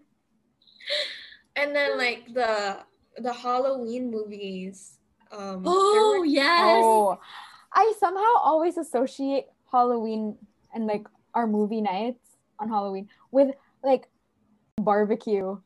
and 1.55 1.75
then 1.75 1.97
like 1.97 2.33
the 2.33 2.79
the 3.17 3.33
Halloween 3.33 4.11
movies. 4.11 4.97
Um, 5.31 5.63
oh 5.65 6.17
were- 6.19 6.25
yes. 6.25 6.81
oh, 6.83 7.19
I 7.73 7.93
somehow 7.99 8.37
always 8.43 8.77
associate 8.77 9.45
Halloween 9.71 10.37
and 10.73 10.85
like 10.87 11.07
our 11.33 11.47
movie 11.47 11.81
nights 11.81 12.37
on 12.59 12.69
Halloween 12.69 13.09
with 13.31 13.53
like 13.83 14.07
barbecue. 14.77 15.57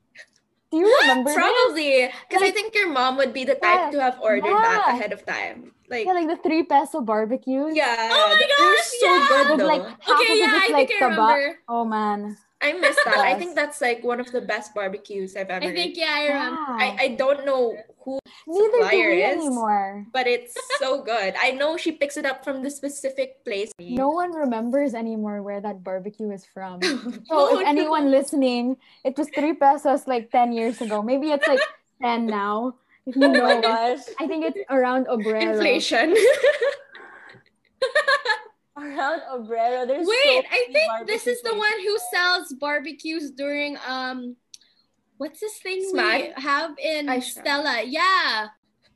Do 0.71 0.77
you 0.77 0.85
remember? 1.01 1.33
Probably 1.33 2.09
because 2.29 2.41
I 2.43 2.51
think 2.51 2.75
your 2.75 2.89
mom 2.89 3.17
would 3.17 3.33
be 3.33 3.43
the 3.43 3.55
type 3.55 3.89
Yeah, 3.89 3.89
to 3.91 4.01
have 4.01 4.19
ordered 4.21 4.43
that 4.43 4.85
ahead 4.93 5.13
of 5.13 5.25
time. 5.25 5.73
Like, 5.89 6.05
Yeah, 6.05 6.13
like 6.13 6.27
the 6.27 6.37
three 6.37 6.63
peso 6.63 7.01
barbecues. 7.01 7.75
yeah, 7.75 8.09
Oh 8.13 8.27
my 8.29 8.35
th- 8.37 8.49
they 8.57 8.65
were 8.65 8.75
gosh, 8.77 8.85
so 8.85 9.05
yeah. 9.07 9.27
good 9.27 9.47
With 9.49 9.59
though. 9.59 9.67
like 9.67 9.81
half 9.99 10.21
Okay, 10.21 10.33
of 10.33 10.39
yeah, 10.39 10.53
it 10.53 10.63
I 10.63 10.69
like 10.71 10.87
think 10.89 11.01
I 11.01 11.05
taba. 11.05 11.09
remember. 11.09 11.59
Oh 11.67 11.85
man. 11.85 12.37
I 12.61 12.73
miss 12.73 12.95
that. 13.05 13.17
I 13.17 13.35
think 13.39 13.55
that's 13.55 13.79
like 13.79 14.03
one 14.03 14.19
of 14.19 14.31
the 14.31 14.41
best 14.41 14.75
barbecues 14.75 15.35
I've 15.35 15.47
ever. 15.49 15.63
I 15.63 15.71
think 15.71 15.95
yeah, 15.95 16.11
I 16.11 16.23
remember. 16.27 16.59
I, 16.75 16.87
I 16.99 17.07
don't 17.15 17.45
know 17.45 17.71
who 18.03 18.19
Neither 18.47 18.67
do 18.67 18.83
supplier 18.83 19.09
we 19.15 19.23
is, 19.23 19.37
anymore. 19.39 20.05
but 20.11 20.27
it's 20.27 20.57
so 20.77 21.01
good. 21.01 21.35
I 21.39 21.51
know 21.51 21.77
she 21.77 21.93
picks 21.93 22.17
it 22.17 22.25
up 22.25 22.43
from 22.43 22.61
the 22.61 22.69
specific 22.69 23.45
place. 23.45 23.71
No 23.79 24.09
one 24.09 24.35
remembers 24.35 24.93
anymore 24.93 25.41
where 25.41 25.61
that 25.61 25.83
barbecue 25.83 26.31
is 26.31 26.43
from. 26.43 26.81
So 27.29 27.31
Oh, 27.31 27.59
if 27.59 27.65
anyone 27.65 28.11
listening, 28.11 28.75
it 29.05 29.17
was 29.17 29.29
three 29.33 29.53
pesos 29.53 30.05
like 30.07 30.29
10 30.31 30.51
years 30.51 30.81
ago. 30.81 31.01
Maybe 31.01 31.31
it's 31.31 31.47
like 31.47 31.61
10 32.01 32.25
now. 32.27 32.75
If 33.05 33.15
you 33.15 33.23
Oh 33.23 33.31
know. 33.31 33.61
gosh. 33.61 33.99
I 34.19 34.27
think 34.27 34.43
it's 34.43 34.59
around 34.69 35.07
Obrero. 35.07 35.41
Inflation. 35.55 36.11
Around 38.81 39.21
Obrero, 39.33 39.87
there's 39.87 40.05
so 40.05 40.11
Wait, 40.25 40.45
I 40.51 40.65
think 40.71 41.07
this 41.07 41.25
barbecue 41.25 41.31
is 41.33 41.41
the 41.41 41.55
one 41.55 41.79
who 41.83 41.97
sells 42.13 42.53
barbecues 42.53 43.31
during 43.31 43.77
um, 43.87 44.35
what's 45.17 45.39
this 45.39 45.57
thing 45.59 45.79
we 45.91 45.99
Smag? 45.99 46.37
have 46.39 46.71
in 46.79 47.07
Aisha. 47.07 47.39
Stella? 47.41 47.81
Yeah. 47.85 48.47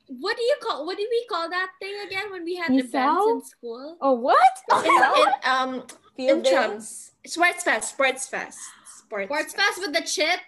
What 0.08 0.36
do 0.38 0.44
you 0.44 0.56
call? 0.62 0.86
What 0.86 0.98
do 0.98 1.08
we 1.10 1.26
call 1.30 1.50
that 1.50 1.70
thing 1.82 1.96
again 2.06 2.30
when 2.32 2.44
we 2.44 2.56
had 2.56 2.72
Misao? 2.72 2.84
events 2.84 3.26
in 3.32 3.42
school? 3.46 3.98
Oh, 4.02 4.14
what? 4.14 4.38
in, 4.86 4.92
in 5.22 5.34
um 5.50 5.74
in 5.76 5.82
Field 6.16 6.44
day? 6.44 6.52
Chums. 6.52 7.12
Sports 7.26 7.64
Fest. 7.64 7.90
Sports 7.90 8.28
Fest. 8.28 8.60
Sports, 8.98 9.28
Sports 9.28 9.54
Fest 9.54 9.80
with 9.80 9.94
the 9.94 10.02
chips. 10.02 10.42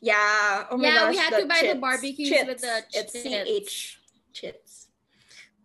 Yeah. 0.00 0.66
Oh 0.70 0.76
my 0.76 0.88
Yeah, 0.88 0.94
gosh, 0.94 1.10
we 1.10 1.16
had 1.16 1.30
to 1.40 1.46
buy 1.46 1.54
the 1.62 1.66
chits. 1.68 1.80
barbecues 1.80 2.28
chits. 2.28 2.46
with 2.46 2.60
the 2.60 2.82
It's. 2.92 3.12
CH. 3.12 3.98
Chits. 4.32 4.65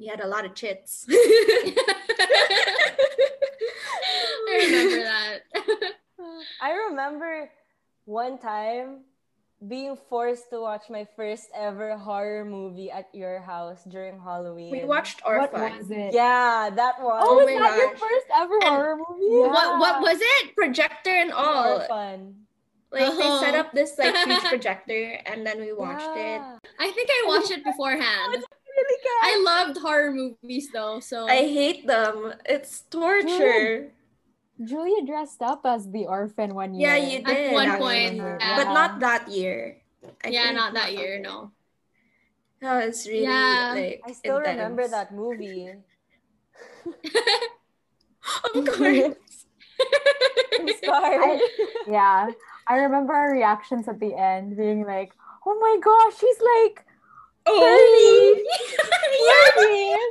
We 0.02 0.08
had 0.08 0.20
a 0.20 0.26
lot 0.28 0.46
of 0.46 0.56
chits. 0.56 1.06
I 1.12 1.14
remember 4.66 5.04
that. 5.04 5.38
I 6.62 6.72
remember 6.90 7.52
one 8.06 8.40
time 8.40 9.02
being 9.68 9.96
forced 10.10 10.50
to 10.50 10.60
watch 10.60 10.90
my 10.90 11.06
first 11.16 11.50
ever 11.54 11.96
horror 11.98 12.44
movie 12.44 12.90
at 12.90 13.10
your 13.14 13.40
house 13.42 13.84
during 13.84 14.20
Halloween. 14.20 14.72
we 14.72 14.84
watched 14.86 15.22
Orphan. 15.24 15.42
What 15.52 15.62
Orphan. 15.62 15.78
was 15.78 15.92
it? 15.92 16.14
Yeah, 16.16 16.72
that 16.74 17.00
one. 17.00 17.22
Oh, 17.22 17.38
Oh 17.38 17.48
is 17.48 17.60
my 17.60 17.70
that 17.70 17.78
your 17.78 17.96
first 17.96 18.26
ever 18.34 18.56
And- 18.56 18.64
horror 18.74 18.98
movie? 18.98 19.26
Yeah. 19.30 19.48
What 19.54 19.80
what 19.80 20.02
was 20.02 20.18
it? 20.20 20.56
Projector 20.56 21.12
and 21.14 21.32
all. 21.32 21.78
Orphan. 21.78 22.38
Like 22.92 23.06
they 23.16 23.30
set 23.40 23.54
Oh. 23.56 23.60
up 23.60 23.72
this 23.72 23.98
like 24.00 24.16
huge 24.26 24.42
projector 24.50 25.20
and 25.28 25.46
then 25.46 25.62
we 25.62 25.72
watched 25.74 26.10
it. 26.18 26.42
I 26.80 26.92
think 26.92 27.08
I 27.10 27.24
watched 27.28 27.52
it 27.52 27.64
beforehand. 27.64 28.44
Really. 29.22 29.34
I 29.34 29.44
loved 29.44 29.78
horror 29.80 30.12
movies 30.12 30.70
though, 30.72 31.00
so 31.00 31.28
I 31.28 31.44
hate 31.48 31.88
them. 31.88 32.34
It's 32.46 32.82
torture. 32.90 33.92
Julia 34.64 35.06
dressed 35.06 35.42
up 35.42 35.62
as 35.66 35.90
the 35.90 36.06
orphan 36.06 36.54
one 36.54 36.74
year. 36.76 36.90
Yeah, 36.94 36.98
you 36.98 37.24
did. 37.24 37.50
At 37.50 37.54
one 37.54 37.72
point, 37.78 38.16
yeah. 38.16 38.56
But 38.56 38.74
not 38.74 39.00
that 39.00 39.28
year. 39.30 39.82
I 40.24 40.30
yeah, 40.30 40.52
not 40.52 40.74
that 40.74 40.94
year, 40.94 41.20
no. 41.20 41.52
That 42.62 42.86
was 42.86 43.08
really 43.08 43.24
Yeah. 43.24 43.74
like 43.76 44.02
I 44.06 44.12
still 44.14 44.40
remember 44.40 44.88
that 44.88 45.14
movie. 45.14 45.70
Of 48.54 48.66
course. 48.78 49.16
I'm 50.60 50.70
sorry. 50.84 51.42
Yeah. 51.88 52.30
I 52.68 52.76
remember 52.78 53.14
our 53.14 53.32
reactions 53.32 53.88
at 53.88 54.00
the 54.00 54.14
end 54.14 54.56
being 54.58 54.86
like, 54.86 55.12
oh 55.46 55.58
my 55.58 55.78
gosh, 55.82 56.20
she's 56.20 56.38
like 56.40 56.86
Oh, 57.54 58.44
30. 58.46 59.98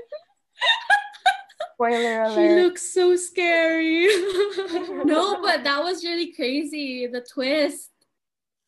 Spoiler 1.74 2.30
she 2.34 2.62
looks 2.62 2.92
so 2.92 3.16
scary. 3.16 4.06
No, 5.04 5.40
but 5.40 5.64
that 5.64 5.82
was 5.82 6.04
really 6.04 6.32
crazy. 6.32 7.06
The 7.06 7.20
twist. 7.22 7.90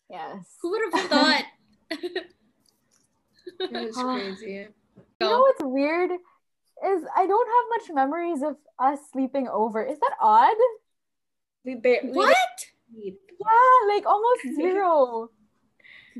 yes. 0.09 0.57
Who 0.63 0.71
would 0.71 0.81
have 0.95 1.11
thought? 1.11 1.45
That's 3.71 3.97
crazy. 3.97 4.67
You 5.21 5.29
know 5.29 5.41
what's 5.41 5.63
weird 5.63 6.11
is 6.11 7.05
I 7.17 7.27
don't 7.27 7.49
have 7.49 7.67
much 7.69 7.95
memories 7.95 8.43
of 8.43 8.57
us 8.79 8.99
sleeping 9.13 9.47
over. 9.47 9.85
Is 9.85 9.99
that 10.01 10.15
odd? 10.21 10.57
We 11.65 11.75
barely 11.77 12.11
what? 12.11 12.37
Yeah, 12.93 13.95
like 13.95 14.07
almost 14.07 14.43
zero. 14.57 15.31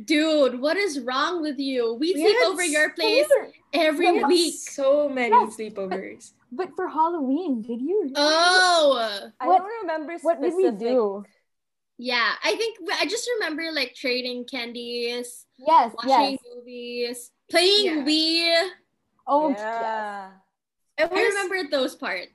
Dude, 0.05 0.61
what 0.61 0.77
is 0.77 1.01
wrong 1.01 1.43
with 1.43 1.59
you? 1.59 1.95
We 1.95 2.15
We 2.15 2.23
sleep 2.25 2.37
over 2.47 2.65
your 2.65 2.89
so 2.91 2.95
place 2.95 3.29
every 3.73 4.07
Yeah. 4.17 4.27
week. 4.27 4.55
So 4.55 5.09
many 5.09 5.35
Yes. 5.37 5.57
sleepovers. 5.57 6.33
But 6.51 6.77
for 6.77 6.89
Halloween, 6.89 7.63
did 7.63 7.81
you? 7.81 8.13
Oh, 8.17 9.31
I 9.41 9.47
What- 9.47 9.59
don't 9.59 9.81
remember 9.83 10.19
what 10.23 10.41
did 10.41 10.55
we 10.55 10.71
do? 10.71 11.25
yeah. 11.99 12.35
I 12.45 12.57
think 12.57 12.79
I 13.01 13.07
just 13.07 13.29
remember 13.37 13.71
like 13.73 13.95
trading 13.95 14.45
candies, 14.45 15.47
Yes, 15.57 15.93
watching 15.97 16.37
yes. 16.37 16.41
movies, 16.55 17.31
playing 17.51 17.85
Yeah. 17.85 18.05
Wii. 18.05 18.71
Oh, 19.27 19.49
yes. 19.51 19.61
Yeah. 19.61 20.31
It 20.99 21.13
I 21.13 21.23
remember 21.23 21.65
those 21.71 21.97
parts. 21.97 22.33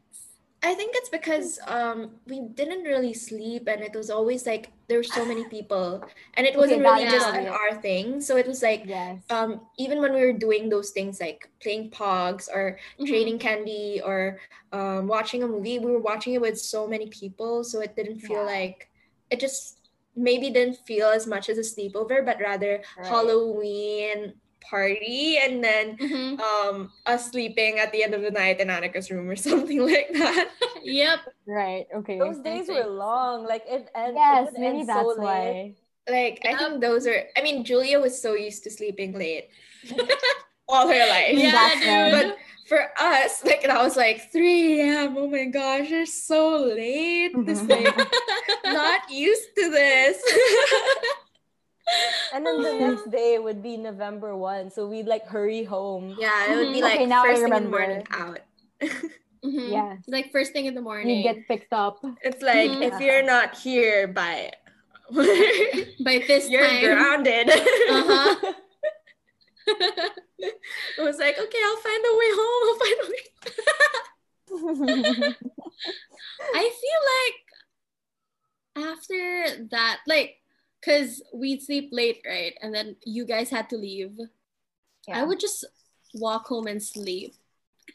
I 0.63 0.73
think 0.73 0.93
it's 0.95 1.09
because 1.09 1.59
um 1.67 2.19
we 2.25 2.41
didn't 2.41 2.83
really 2.83 3.13
sleep 3.13 3.67
and 3.67 3.81
it 3.83 3.93
was 3.93 4.09
always 4.09 4.45
like 4.47 4.71
there 4.87 4.97
were 4.97 5.03
so 5.03 5.25
many 5.25 5.43
people 5.45 6.03
and 6.35 6.45
it 6.47 6.57
wasn't 6.57 6.83
that 6.83 6.97
really 6.97 7.09
just 7.09 7.27
an 7.33 7.47
thing. 7.81 8.21
So 8.21 8.37
it 8.37 8.47
was 8.47 8.61
like 8.61 8.87
Yes. 8.87 9.23
um 9.29 9.61
even 9.77 9.99
when 10.01 10.13
we 10.13 10.21
were 10.25 10.33
doing 10.33 10.69
those 10.69 10.91
things 10.91 11.19
like 11.19 11.49
playing 11.61 11.91
pogs 11.91 12.47
or 12.49 12.79
Mhm. 12.99 13.07
trading 13.07 13.39
candy 13.39 14.01
or 14.03 14.39
um 14.71 15.07
watching 15.07 15.43
a 15.43 15.47
movie, 15.47 15.79
we 15.79 15.91
were 15.91 15.99
watching 15.99 16.33
it 16.33 16.41
with 16.41 16.59
so 16.59 16.87
many 16.87 17.07
people, 17.09 17.63
so 17.63 17.81
it 17.81 17.95
didn't 17.95 18.19
feel 18.19 18.45
Yeah. 18.45 18.45
like 18.45 18.89
it 19.29 19.39
just 19.39 19.89
maybe 20.15 20.49
didn't 20.49 20.77
feel 20.87 21.07
as 21.09 21.27
much 21.27 21.49
as 21.49 21.57
a 21.57 21.61
sleepover, 21.61 22.25
but 22.25 22.39
rather 22.39 22.81
Right. 22.97 23.05
Halloween 23.07 24.33
party 24.61 25.37
and 25.41 25.63
then 25.63 25.97
Mhm. 25.97 26.39
um 26.39 26.91
us 27.05 27.31
sleeping 27.31 27.79
at 27.79 27.91
the 27.91 28.03
end 28.03 28.13
of 28.13 28.21
the 28.21 28.31
night 28.31 28.59
in 28.59 28.67
Annika's 28.67 29.09
room 29.11 29.29
or 29.29 29.35
something 29.49 29.79
like 29.79 30.09
that. 30.13 30.49
Yep. 30.83 31.19
Right. 31.45 31.85
Okay. 31.95 32.19
Those 32.19 32.39
days 32.39 32.67
were 32.67 32.85
long. 32.87 33.45
Like 33.45 33.63
it 33.67 33.89
and 33.95 34.15
Yes, 34.15 34.49
it 34.49 34.59
maybe 34.59 34.79
end 34.79 34.87
that's 34.89 35.15
so 35.15 35.21
why. 35.21 35.73
Like 36.09 36.41
I 36.45 36.55
think 36.57 36.81
those 36.81 37.07
are 37.07 37.23
I 37.37 37.41
mean 37.41 37.63
Julia 37.63 37.99
was 37.99 38.19
so 38.21 38.33
used 38.35 38.63
to 38.63 38.71
sleeping 38.71 39.13
late 39.17 39.49
all 40.69 40.87
her 40.87 41.07
life. 41.09 41.33
Yeah, 41.33 41.51
Yeah, 41.81 42.09
dude. 42.09 42.13
But 42.27 42.37
for 42.67 42.79
us, 42.99 43.43
like 43.45 43.63
and 43.63 43.71
I 43.71 43.81
was 43.83 43.95
like 43.95 44.31
3 44.31 44.81
a.m. 44.81 45.15
Oh 45.17 45.27
my 45.27 45.45
gosh, 45.45 45.87
it's 45.91 46.23
so 46.27 46.57
late. 46.75 47.31
This 47.45 47.63
like 47.67 47.95
not 48.65 49.09
used 49.09 49.55
to 49.55 49.69
this. 49.71 50.19
And 52.33 52.45
then 52.45 52.61
the 52.61 52.73
next 52.79 53.09
day 53.09 53.39
would 53.39 53.63
be 53.63 53.77
November 53.77 54.35
1. 54.35 54.71
So 54.71 54.87
we'd 54.87 55.07
like 55.07 55.25
hurry 55.27 55.63
home. 55.63 56.15
yeah, 56.19 56.51
it 56.51 56.55
would 56.57 56.73
be 56.73 56.79
Mhm. 56.79 56.81
like 56.83 56.95
Okay, 56.95 57.05
now 57.05 57.23
I 57.23 57.27
first 57.35 57.41
thing 57.43 57.53
in 57.55 57.63
the 57.63 57.69
morning 57.69 58.03
out. 58.11 58.39
Mhm. 59.45 59.71
Yes. 59.71 59.97
Like 60.07 60.31
first 60.31 60.51
thing 60.51 60.65
in 60.65 60.75
the 60.75 60.81
morning. 60.81 61.17
You 61.17 61.23
get 61.23 61.47
picked 61.47 61.71
up. 61.71 61.99
it's 62.21 62.41
like 62.41 62.69
Mhm. 62.71 62.81
if 62.91 62.99
you're 62.99 63.23
not 63.23 63.55
here 63.57 64.07
by 64.07 64.51
By 66.03 66.19
this 66.27 66.49
you're 66.51 66.67
time. 66.67 66.83
grounded. 66.83 67.49
Uh-huh. 67.49 68.53
it 69.67 70.99
was 70.99 71.17
like, 71.19 71.37
okay, 71.39 71.61
I'll 71.65 71.77
find 71.83 72.03
a 72.03 72.15
way 72.19 72.31
home. 72.39 72.63
I'll 72.67 72.79
find 72.83 72.99
a 73.03 73.07
way. 73.11 73.23
I 76.53 76.65
feel 76.81 77.01
like 77.15 77.37
after 78.89 79.19
that, 79.71 79.99
like, 80.07 80.37
cause 80.83 81.21
we'd 81.33 81.61
sleep 81.61 81.89
late, 81.91 82.21
right? 82.25 82.53
And 82.61 82.73
then 82.73 82.95
you 83.05 83.25
guys 83.25 83.49
had 83.49 83.69
to 83.69 83.77
leave. 83.77 84.17
I 85.11 85.23
would 85.23 85.39
just 85.39 85.63
walk 86.13 86.47
home 86.47 86.67
and 86.67 86.81
sleep. 86.83 87.33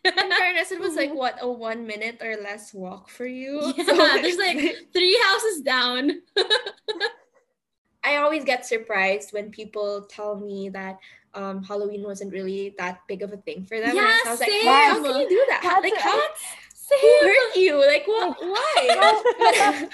In 0.05 0.12
fairness, 0.39 0.72
it 0.72 0.80
was 0.80 0.97
like 0.97 1.12
what 1.12 1.37
a 1.41 1.51
one 1.51 1.87
minute 1.87 2.20
or 2.22 2.37
less 2.37 2.72
walk 2.72 3.09
for 3.09 3.26
you. 3.26 3.61
Yeah, 3.76 3.85
So, 3.87 3.97
there's 3.97 4.39
like 4.39 4.93
three 4.93 5.18
houses 5.22 5.61
down. 5.61 6.22
I 8.05 8.16
always 8.16 8.45
get 8.45 8.66
surprised 8.66 9.33
when 9.33 9.51
people 9.51 10.03
tell 10.09 10.41
me 10.41 10.70
that 10.70 10.99
um, 11.35 11.62
Halloween 11.62 12.03
wasn't 12.03 12.33
really 12.33 12.74
that 12.78 13.01
big 13.07 13.22
of 13.22 13.33
a 13.33 13.37
thing 13.37 13.64
for 13.64 13.78
them. 13.78 13.95
Yeah, 13.95 14.18
I 14.26 14.30
was 14.30 14.41
like, 14.41 14.51
same. 14.51 14.66
how 14.66 15.03
can 15.03 15.20
you 15.20 15.28
do 15.28 15.45
that? 15.51 15.61
How, 15.62 15.80
like, 15.80 15.95
That's- 15.95 16.03
how? 16.03 16.20
Who 17.01 17.26
hurt 17.26 17.57
you? 17.57 17.87
Like, 17.87 18.07
what? 18.07 18.37
Why? 18.41 19.89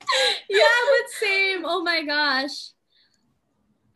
yeah, 0.48 0.58
but 0.90 1.10
same. 1.20 1.62
Oh 1.64 1.82
my 1.82 2.04
gosh. 2.04 2.70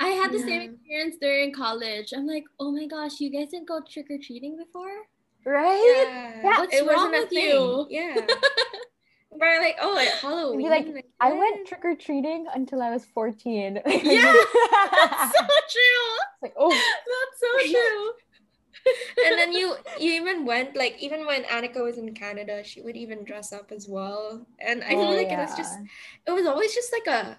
I 0.00 0.08
had 0.08 0.32
the 0.32 0.38
same 0.38 0.60
experience 0.72 1.16
during 1.20 1.52
college. 1.52 2.12
I'm 2.14 2.26
like, 2.26 2.44
oh 2.58 2.72
my 2.72 2.86
gosh, 2.86 3.20
you 3.20 3.30
guys 3.30 3.50
didn't 3.50 3.68
go 3.68 3.80
trick 3.88 4.06
or 4.10 4.18
treating 4.22 4.56
before? 4.56 4.90
right? 5.46 6.04
yeah, 6.42 6.58
What's 6.58 6.74
it 6.74 6.80
wrong 6.86 7.12
wasn't 7.12 7.14
a 7.16 7.20
with 7.20 7.28
thing. 7.30 7.48
you? 7.48 7.86
Yeah. 7.90 8.26
But 9.36 9.58
like, 9.58 9.76
oh, 9.82 9.98
at 9.98 10.08
Halloween. 10.20 10.70
like, 10.70 10.86
I 11.20 11.32
went 11.32 11.66
trick 11.66 11.84
or 11.84 11.96
treating 11.96 12.46
until 12.54 12.80
I 12.80 12.90
was 12.90 13.04
14. 13.04 13.80
Yeah, 13.84 14.32
That's 14.92 15.36
so 15.36 15.44
true. 15.72 16.16
like, 16.40 16.54
oh, 16.56 16.70
That's 16.70 17.40
so 17.40 17.72
true. 17.72 18.12
and 19.26 19.38
then 19.38 19.52
you 19.52 19.76
you 19.98 20.12
even 20.12 20.44
went 20.44 20.76
like 20.76 20.96
even 21.00 21.26
when 21.26 21.44
Annika 21.44 21.82
was 21.82 21.98
in 21.98 22.12
Canada, 22.14 22.62
she 22.64 22.82
would 22.82 22.96
even 22.96 23.24
dress 23.24 23.52
up 23.52 23.72
as 23.72 23.88
well. 23.88 24.46
And 24.58 24.82
I 24.84 24.94
oh, 24.94 25.00
feel 25.00 25.12
Oh, 25.12 25.16
like 25.16 25.32
it 25.32 25.38
was 25.38 25.54
just 25.56 25.78
it 26.26 26.32
was 26.32 26.46
always 26.46 26.74
just 26.74 26.92
like 26.92 27.06
a 27.06 27.38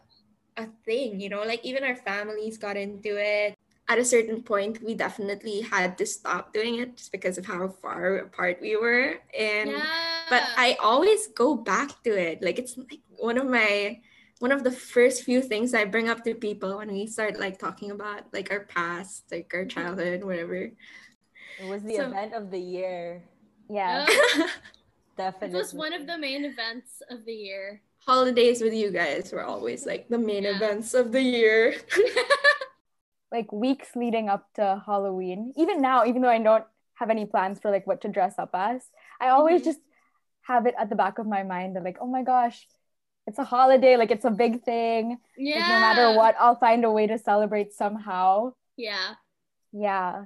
a 0.57 0.67
thing, 0.85 1.19
you 1.19 1.29
know, 1.29 1.43
like 1.43 1.63
even 1.63 1.83
our 1.83 1.95
families 1.95 2.57
got 2.57 2.77
into 2.77 3.17
it. 3.17 3.55
At 3.87 3.99
a 3.99 4.05
certain 4.05 4.41
point, 4.41 4.81
we 4.83 4.95
definitely 4.95 5.61
had 5.61 5.97
to 5.99 6.05
stop 6.07 6.53
doing 6.53 6.79
it 6.79 6.97
just 6.97 7.11
because 7.11 7.37
of 7.37 7.45
how 7.45 7.67
far 7.67 8.17
apart 8.17 8.57
we 8.59 8.75
were. 8.75 9.21
And 9.37 9.69
yeah. 9.69 9.85
but 10.29 10.43
I 10.57 10.77
always 10.81 11.27
go 11.27 11.55
back 11.55 12.01
to 12.03 12.17
it. 12.17 12.41
Like 12.41 12.57
it's 12.57 12.77
like 12.77 13.01
one 13.17 13.37
of 13.37 13.45
my 13.45 13.99
one 14.39 14.51
of 14.51 14.63
the 14.63 14.71
first 14.71 15.23
few 15.23 15.41
things 15.41 15.73
I 15.73 15.85
bring 15.85 16.09
up 16.09 16.23
to 16.23 16.35
people 16.35 16.77
when 16.77 16.91
we 16.91 17.07
start 17.07 17.39
like 17.39 17.57
talking 17.59 17.91
about 17.91 18.23
like 18.33 18.51
our 18.51 18.65
past, 18.65 19.31
like 19.31 19.51
our 19.53 19.65
childhood, 19.75 20.23
whatever. 20.23 20.71
It 21.60 21.68
was 21.70 21.84
the 21.84 21.95
So- 21.95 22.08
event 22.08 22.34
of 22.34 22.51
the 22.51 22.60
year. 22.60 23.24
Yeah. 23.70 24.06
Uh, 24.08 24.47
Definitely. 25.18 25.56
it 25.58 25.62
was 25.62 25.74
one 25.74 25.93
of 25.93 26.06
the 26.08 26.18
main 26.18 26.45
events 26.45 27.01
of 27.10 27.26
the 27.26 27.34
year. 27.34 27.82
Holidays 28.06 28.62
with 28.62 28.74
you 28.74 28.91
guys 28.91 29.32
were 29.32 29.43
always 29.43 29.86
like 29.86 30.08
the 30.10 30.18
main 30.20 30.43
Yeah. 30.43 30.56
events 30.56 30.93
of 30.93 31.12
the 31.12 31.22
year. 31.22 31.74
like 33.32 33.51
weeks 33.51 33.95
leading 33.95 34.30
up 34.30 34.47
to 34.56 34.82
Halloween. 34.86 35.53
Even 35.58 35.82
now, 35.82 36.06
even 36.06 36.22
though 36.22 36.30
I 36.30 36.38
don't 36.39 36.66
have 36.95 37.10
any 37.10 37.26
plans 37.26 37.60
for 37.60 37.72
like 37.72 37.88
what 37.88 38.01
to 38.01 38.08
dress 38.08 38.38
up 38.38 38.51
as, 38.53 38.89
I 39.20 39.30
always 39.30 39.62
Mhm. 39.62 39.66
just 39.66 39.80
have 40.43 40.68
it 40.68 40.76
at 40.78 40.89
the 40.89 40.95
back 40.95 41.18
of 41.18 41.26
my 41.26 41.41
mind 41.43 41.76
that 41.76 41.84
like, 41.84 41.97
oh 41.99 42.08
my 42.08 42.22
gosh, 42.22 42.68
it's 43.26 43.39
a 43.39 43.43
holiday, 43.43 43.97
like 43.97 44.12
it's 44.12 44.26
a 44.26 44.30
big 44.30 44.62
thing. 44.64 45.18
Yeah. 45.36 45.56
Like, 45.60 45.68
no 45.70 45.80
matter 45.80 46.18
what, 46.18 46.36
I'll 46.39 46.56
find 46.56 46.86
a 46.86 46.91
way 46.91 47.08
to 47.08 47.18
celebrate 47.18 47.74
somehow. 47.74 48.53
Yeah. 48.78 49.16
Yeah. 49.74 50.26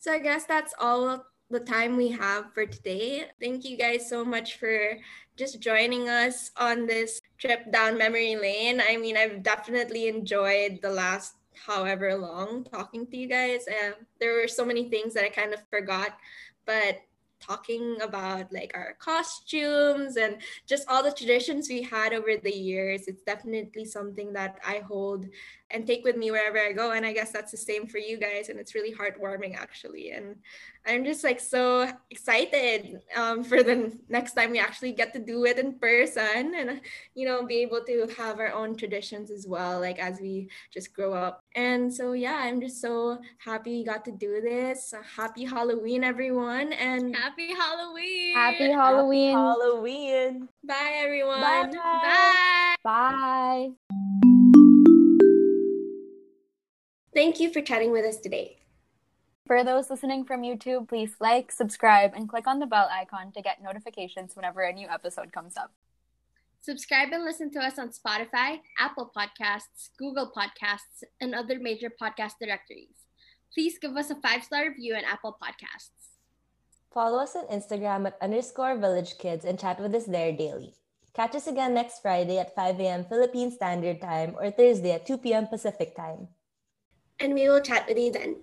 So 0.00 0.10
I 0.10 0.18
guess 0.18 0.46
that's 0.46 0.72
all 0.80 1.26
the 1.50 1.60
time 1.60 1.98
we 1.98 2.08
have 2.08 2.54
for 2.54 2.64
today. 2.64 3.26
Thank 3.38 3.66
you 3.66 3.76
guys 3.76 4.08
so 4.08 4.24
much 4.24 4.56
for 4.56 4.96
just 5.36 5.60
joining 5.60 6.08
us 6.08 6.52
on 6.56 6.86
this 6.86 7.20
trip 7.36 7.70
down 7.70 7.98
memory 7.98 8.34
lane. 8.34 8.80
I 8.80 8.96
mean, 8.96 9.18
I've 9.18 9.42
definitely 9.42 10.08
enjoyed 10.08 10.80
the 10.80 10.90
last 10.90 11.34
however 11.66 12.16
long 12.16 12.64
talking 12.64 13.06
to 13.08 13.16
you 13.18 13.26
guys. 13.26 13.66
Um, 13.68 13.92
there 14.18 14.40
were 14.40 14.48
so 14.48 14.64
many 14.64 14.88
things 14.88 15.12
that 15.12 15.24
I 15.24 15.28
kind 15.28 15.52
of 15.52 15.60
forgot, 15.68 16.16
but 16.64 17.02
talking 17.38 18.00
about 18.00 18.50
like 18.52 18.72
our 18.74 18.96
costumes 18.98 20.16
and 20.16 20.38
just 20.66 20.88
all 20.88 21.02
the 21.02 21.12
traditions 21.12 21.68
we 21.68 21.82
had 21.82 22.14
over 22.14 22.36
the 22.42 22.50
years, 22.50 23.06
it's 23.06 23.22
definitely 23.22 23.84
something 23.84 24.32
that 24.32 24.60
I 24.66 24.78
hold 24.78 25.26
and 25.70 25.86
take 25.86 26.04
with 26.04 26.16
me 26.16 26.30
wherever 26.30 26.58
I 26.58 26.72
go. 26.72 26.92
And 26.92 27.04
I 27.04 27.12
guess 27.12 27.32
that's 27.32 27.50
the 27.50 27.56
same 27.56 27.86
for 27.86 27.98
you 27.98 28.16
guys. 28.16 28.48
And 28.48 28.58
it's 28.58 28.74
really 28.74 28.94
heartwarming, 28.94 29.56
actually. 29.56 30.10
And 30.10 30.36
I'm 30.86 31.04
just 31.04 31.24
like 31.24 31.40
so 31.40 31.90
excited 32.10 33.00
um, 33.16 33.44
for 33.50 33.62
the 33.62 33.92
next 34.08 34.32
time 34.32 34.50
we 34.52 34.58
actually 34.58 34.92
get 34.92 35.12
to 35.14 35.18
do 35.18 35.44
it 35.46 35.58
in 35.58 35.78
person 35.78 36.54
and, 36.56 36.80
you 37.14 37.26
know, 37.26 37.44
be 37.44 37.58
able 37.58 37.82
to 37.84 38.06
have 38.16 38.38
our 38.38 38.52
own 38.52 38.76
traditions 38.76 39.30
as 39.30 39.46
well, 39.46 39.80
like 39.80 39.98
as 39.98 40.20
we 40.20 40.48
just 40.72 40.94
grow 40.94 41.12
up. 41.12 41.44
And 41.56 41.92
so, 41.92 42.12
yeah, 42.12 42.36
I'm 42.36 42.60
just 42.60 42.80
so 42.80 43.18
happy 43.38 43.80
we 43.80 43.84
got 43.84 44.04
to 44.04 44.12
do 44.12 44.40
this. 44.40 44.92
Happy 45.16 45.44
Halloween, 45.44 46.04
everyone. 46.04 46.72
And 46.74 47.16
Happy 47.16 47.54
Halloween. 47.54 48.34
Happy 48.34 48.70
Halloween. 48.70 49.34
Halloween. 49.34 50.48
bye, 50.64 50.92
everyone. 50.96 51.40
Bye, 51.40 51.70
Bye. 51.72 52.76
Bye. 52.84 54.29
Thank 57.12 57.40
you 57.40 57.52
for 57.52 57.60
chatting 57.60 57.90
with 57.90 58.04
us 58.04 58.18
today. 58.18 58.58
For 59.46 59.64
those 59.64 59.90
listening 59.90 60.24
from 60.24 60.42
YouTube, 60.42 60.88
please 60.88 61.16
like, 61.18 61.50
subscribe, 61.50 62.12
and 62.14 62.28
click 62.28 62.46
on 62.46 62.60
the 62.60 62.66
bell 62.66 62.88
icon 62.88 63.32
to 63.32 63.42
get 63.42 63.60
notifications 63.60 64.36
whenever 64.36 64.60
a 64.62 64.72
new 64.72 64.86
episode 64.86 65.32
comes 65.32 65.56
up. 65.56 65.72
Subscribe 66.60 67.08
and 67.10 67.24
listen 67.24 67.50
to 67.50 67.58
us 67.58 67.78
on 67.78 67.88
Spotify, 67.88 68.60
Apple 68.78 69.10
Podcasts, 69.16 69.90
Google 69.98 70.30
Podcasts, 70.30 71.02
and 71.20 71.34
other 71.34 71.58
major 71.58 71.90
podcast 71.90 72.34
directories. 72.40 72.94
Please 73.52 73.76
give 73.80 73.96
us 73.96 74.10
a 74.10 74.20
five 74.20 74.44
star 74.44 74.68
review 74.68 74.94
on 74.94 75.02
Apple 75.04 75.36
Podcasts. 75.42 76.14
Follow 76.92 77.18
us 77.18 77.34
on 77.34 77.48
Instagram 77.48 78.06
at 78.06 78.18
underscore 78.22 78.76
village 78.76 79.18
kids 79.18 79.44
and 79.44 79.58
chat 79.58 79.80
with 79.80 79.94
us 79.96 80.04
there 80.04 80.30
daily. 80.30 80.74
Catch 81.12 81.34
us 81.34 81.48
again 81.48 81.74
next 81.74 82.02
Friday 82.02 82.38
at 82.38 82.54
5 82.54 82.78
a.m. 82.78 83.04
Philippine 83.04 83.50
Standard 83.50 84.00
Time 84.00 84.36
or 84.38 84.52
Thursday 84.52 84.92
at 84.92 85.06
2 85.06 85.18
p.m. 85.18 85.48
Pacific 85.48 85.96
Time. 85.96 86.28
And 87.22 87.34
we 87.34 87.48
will 87.48 87.60
chat 87.60 87.86
with 87.86 87.98
you 87.98 88.10
then. 88.10 88.36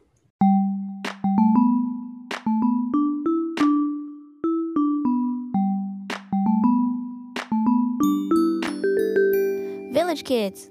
Village 9.94 10.24
Kids. 10.24 10.70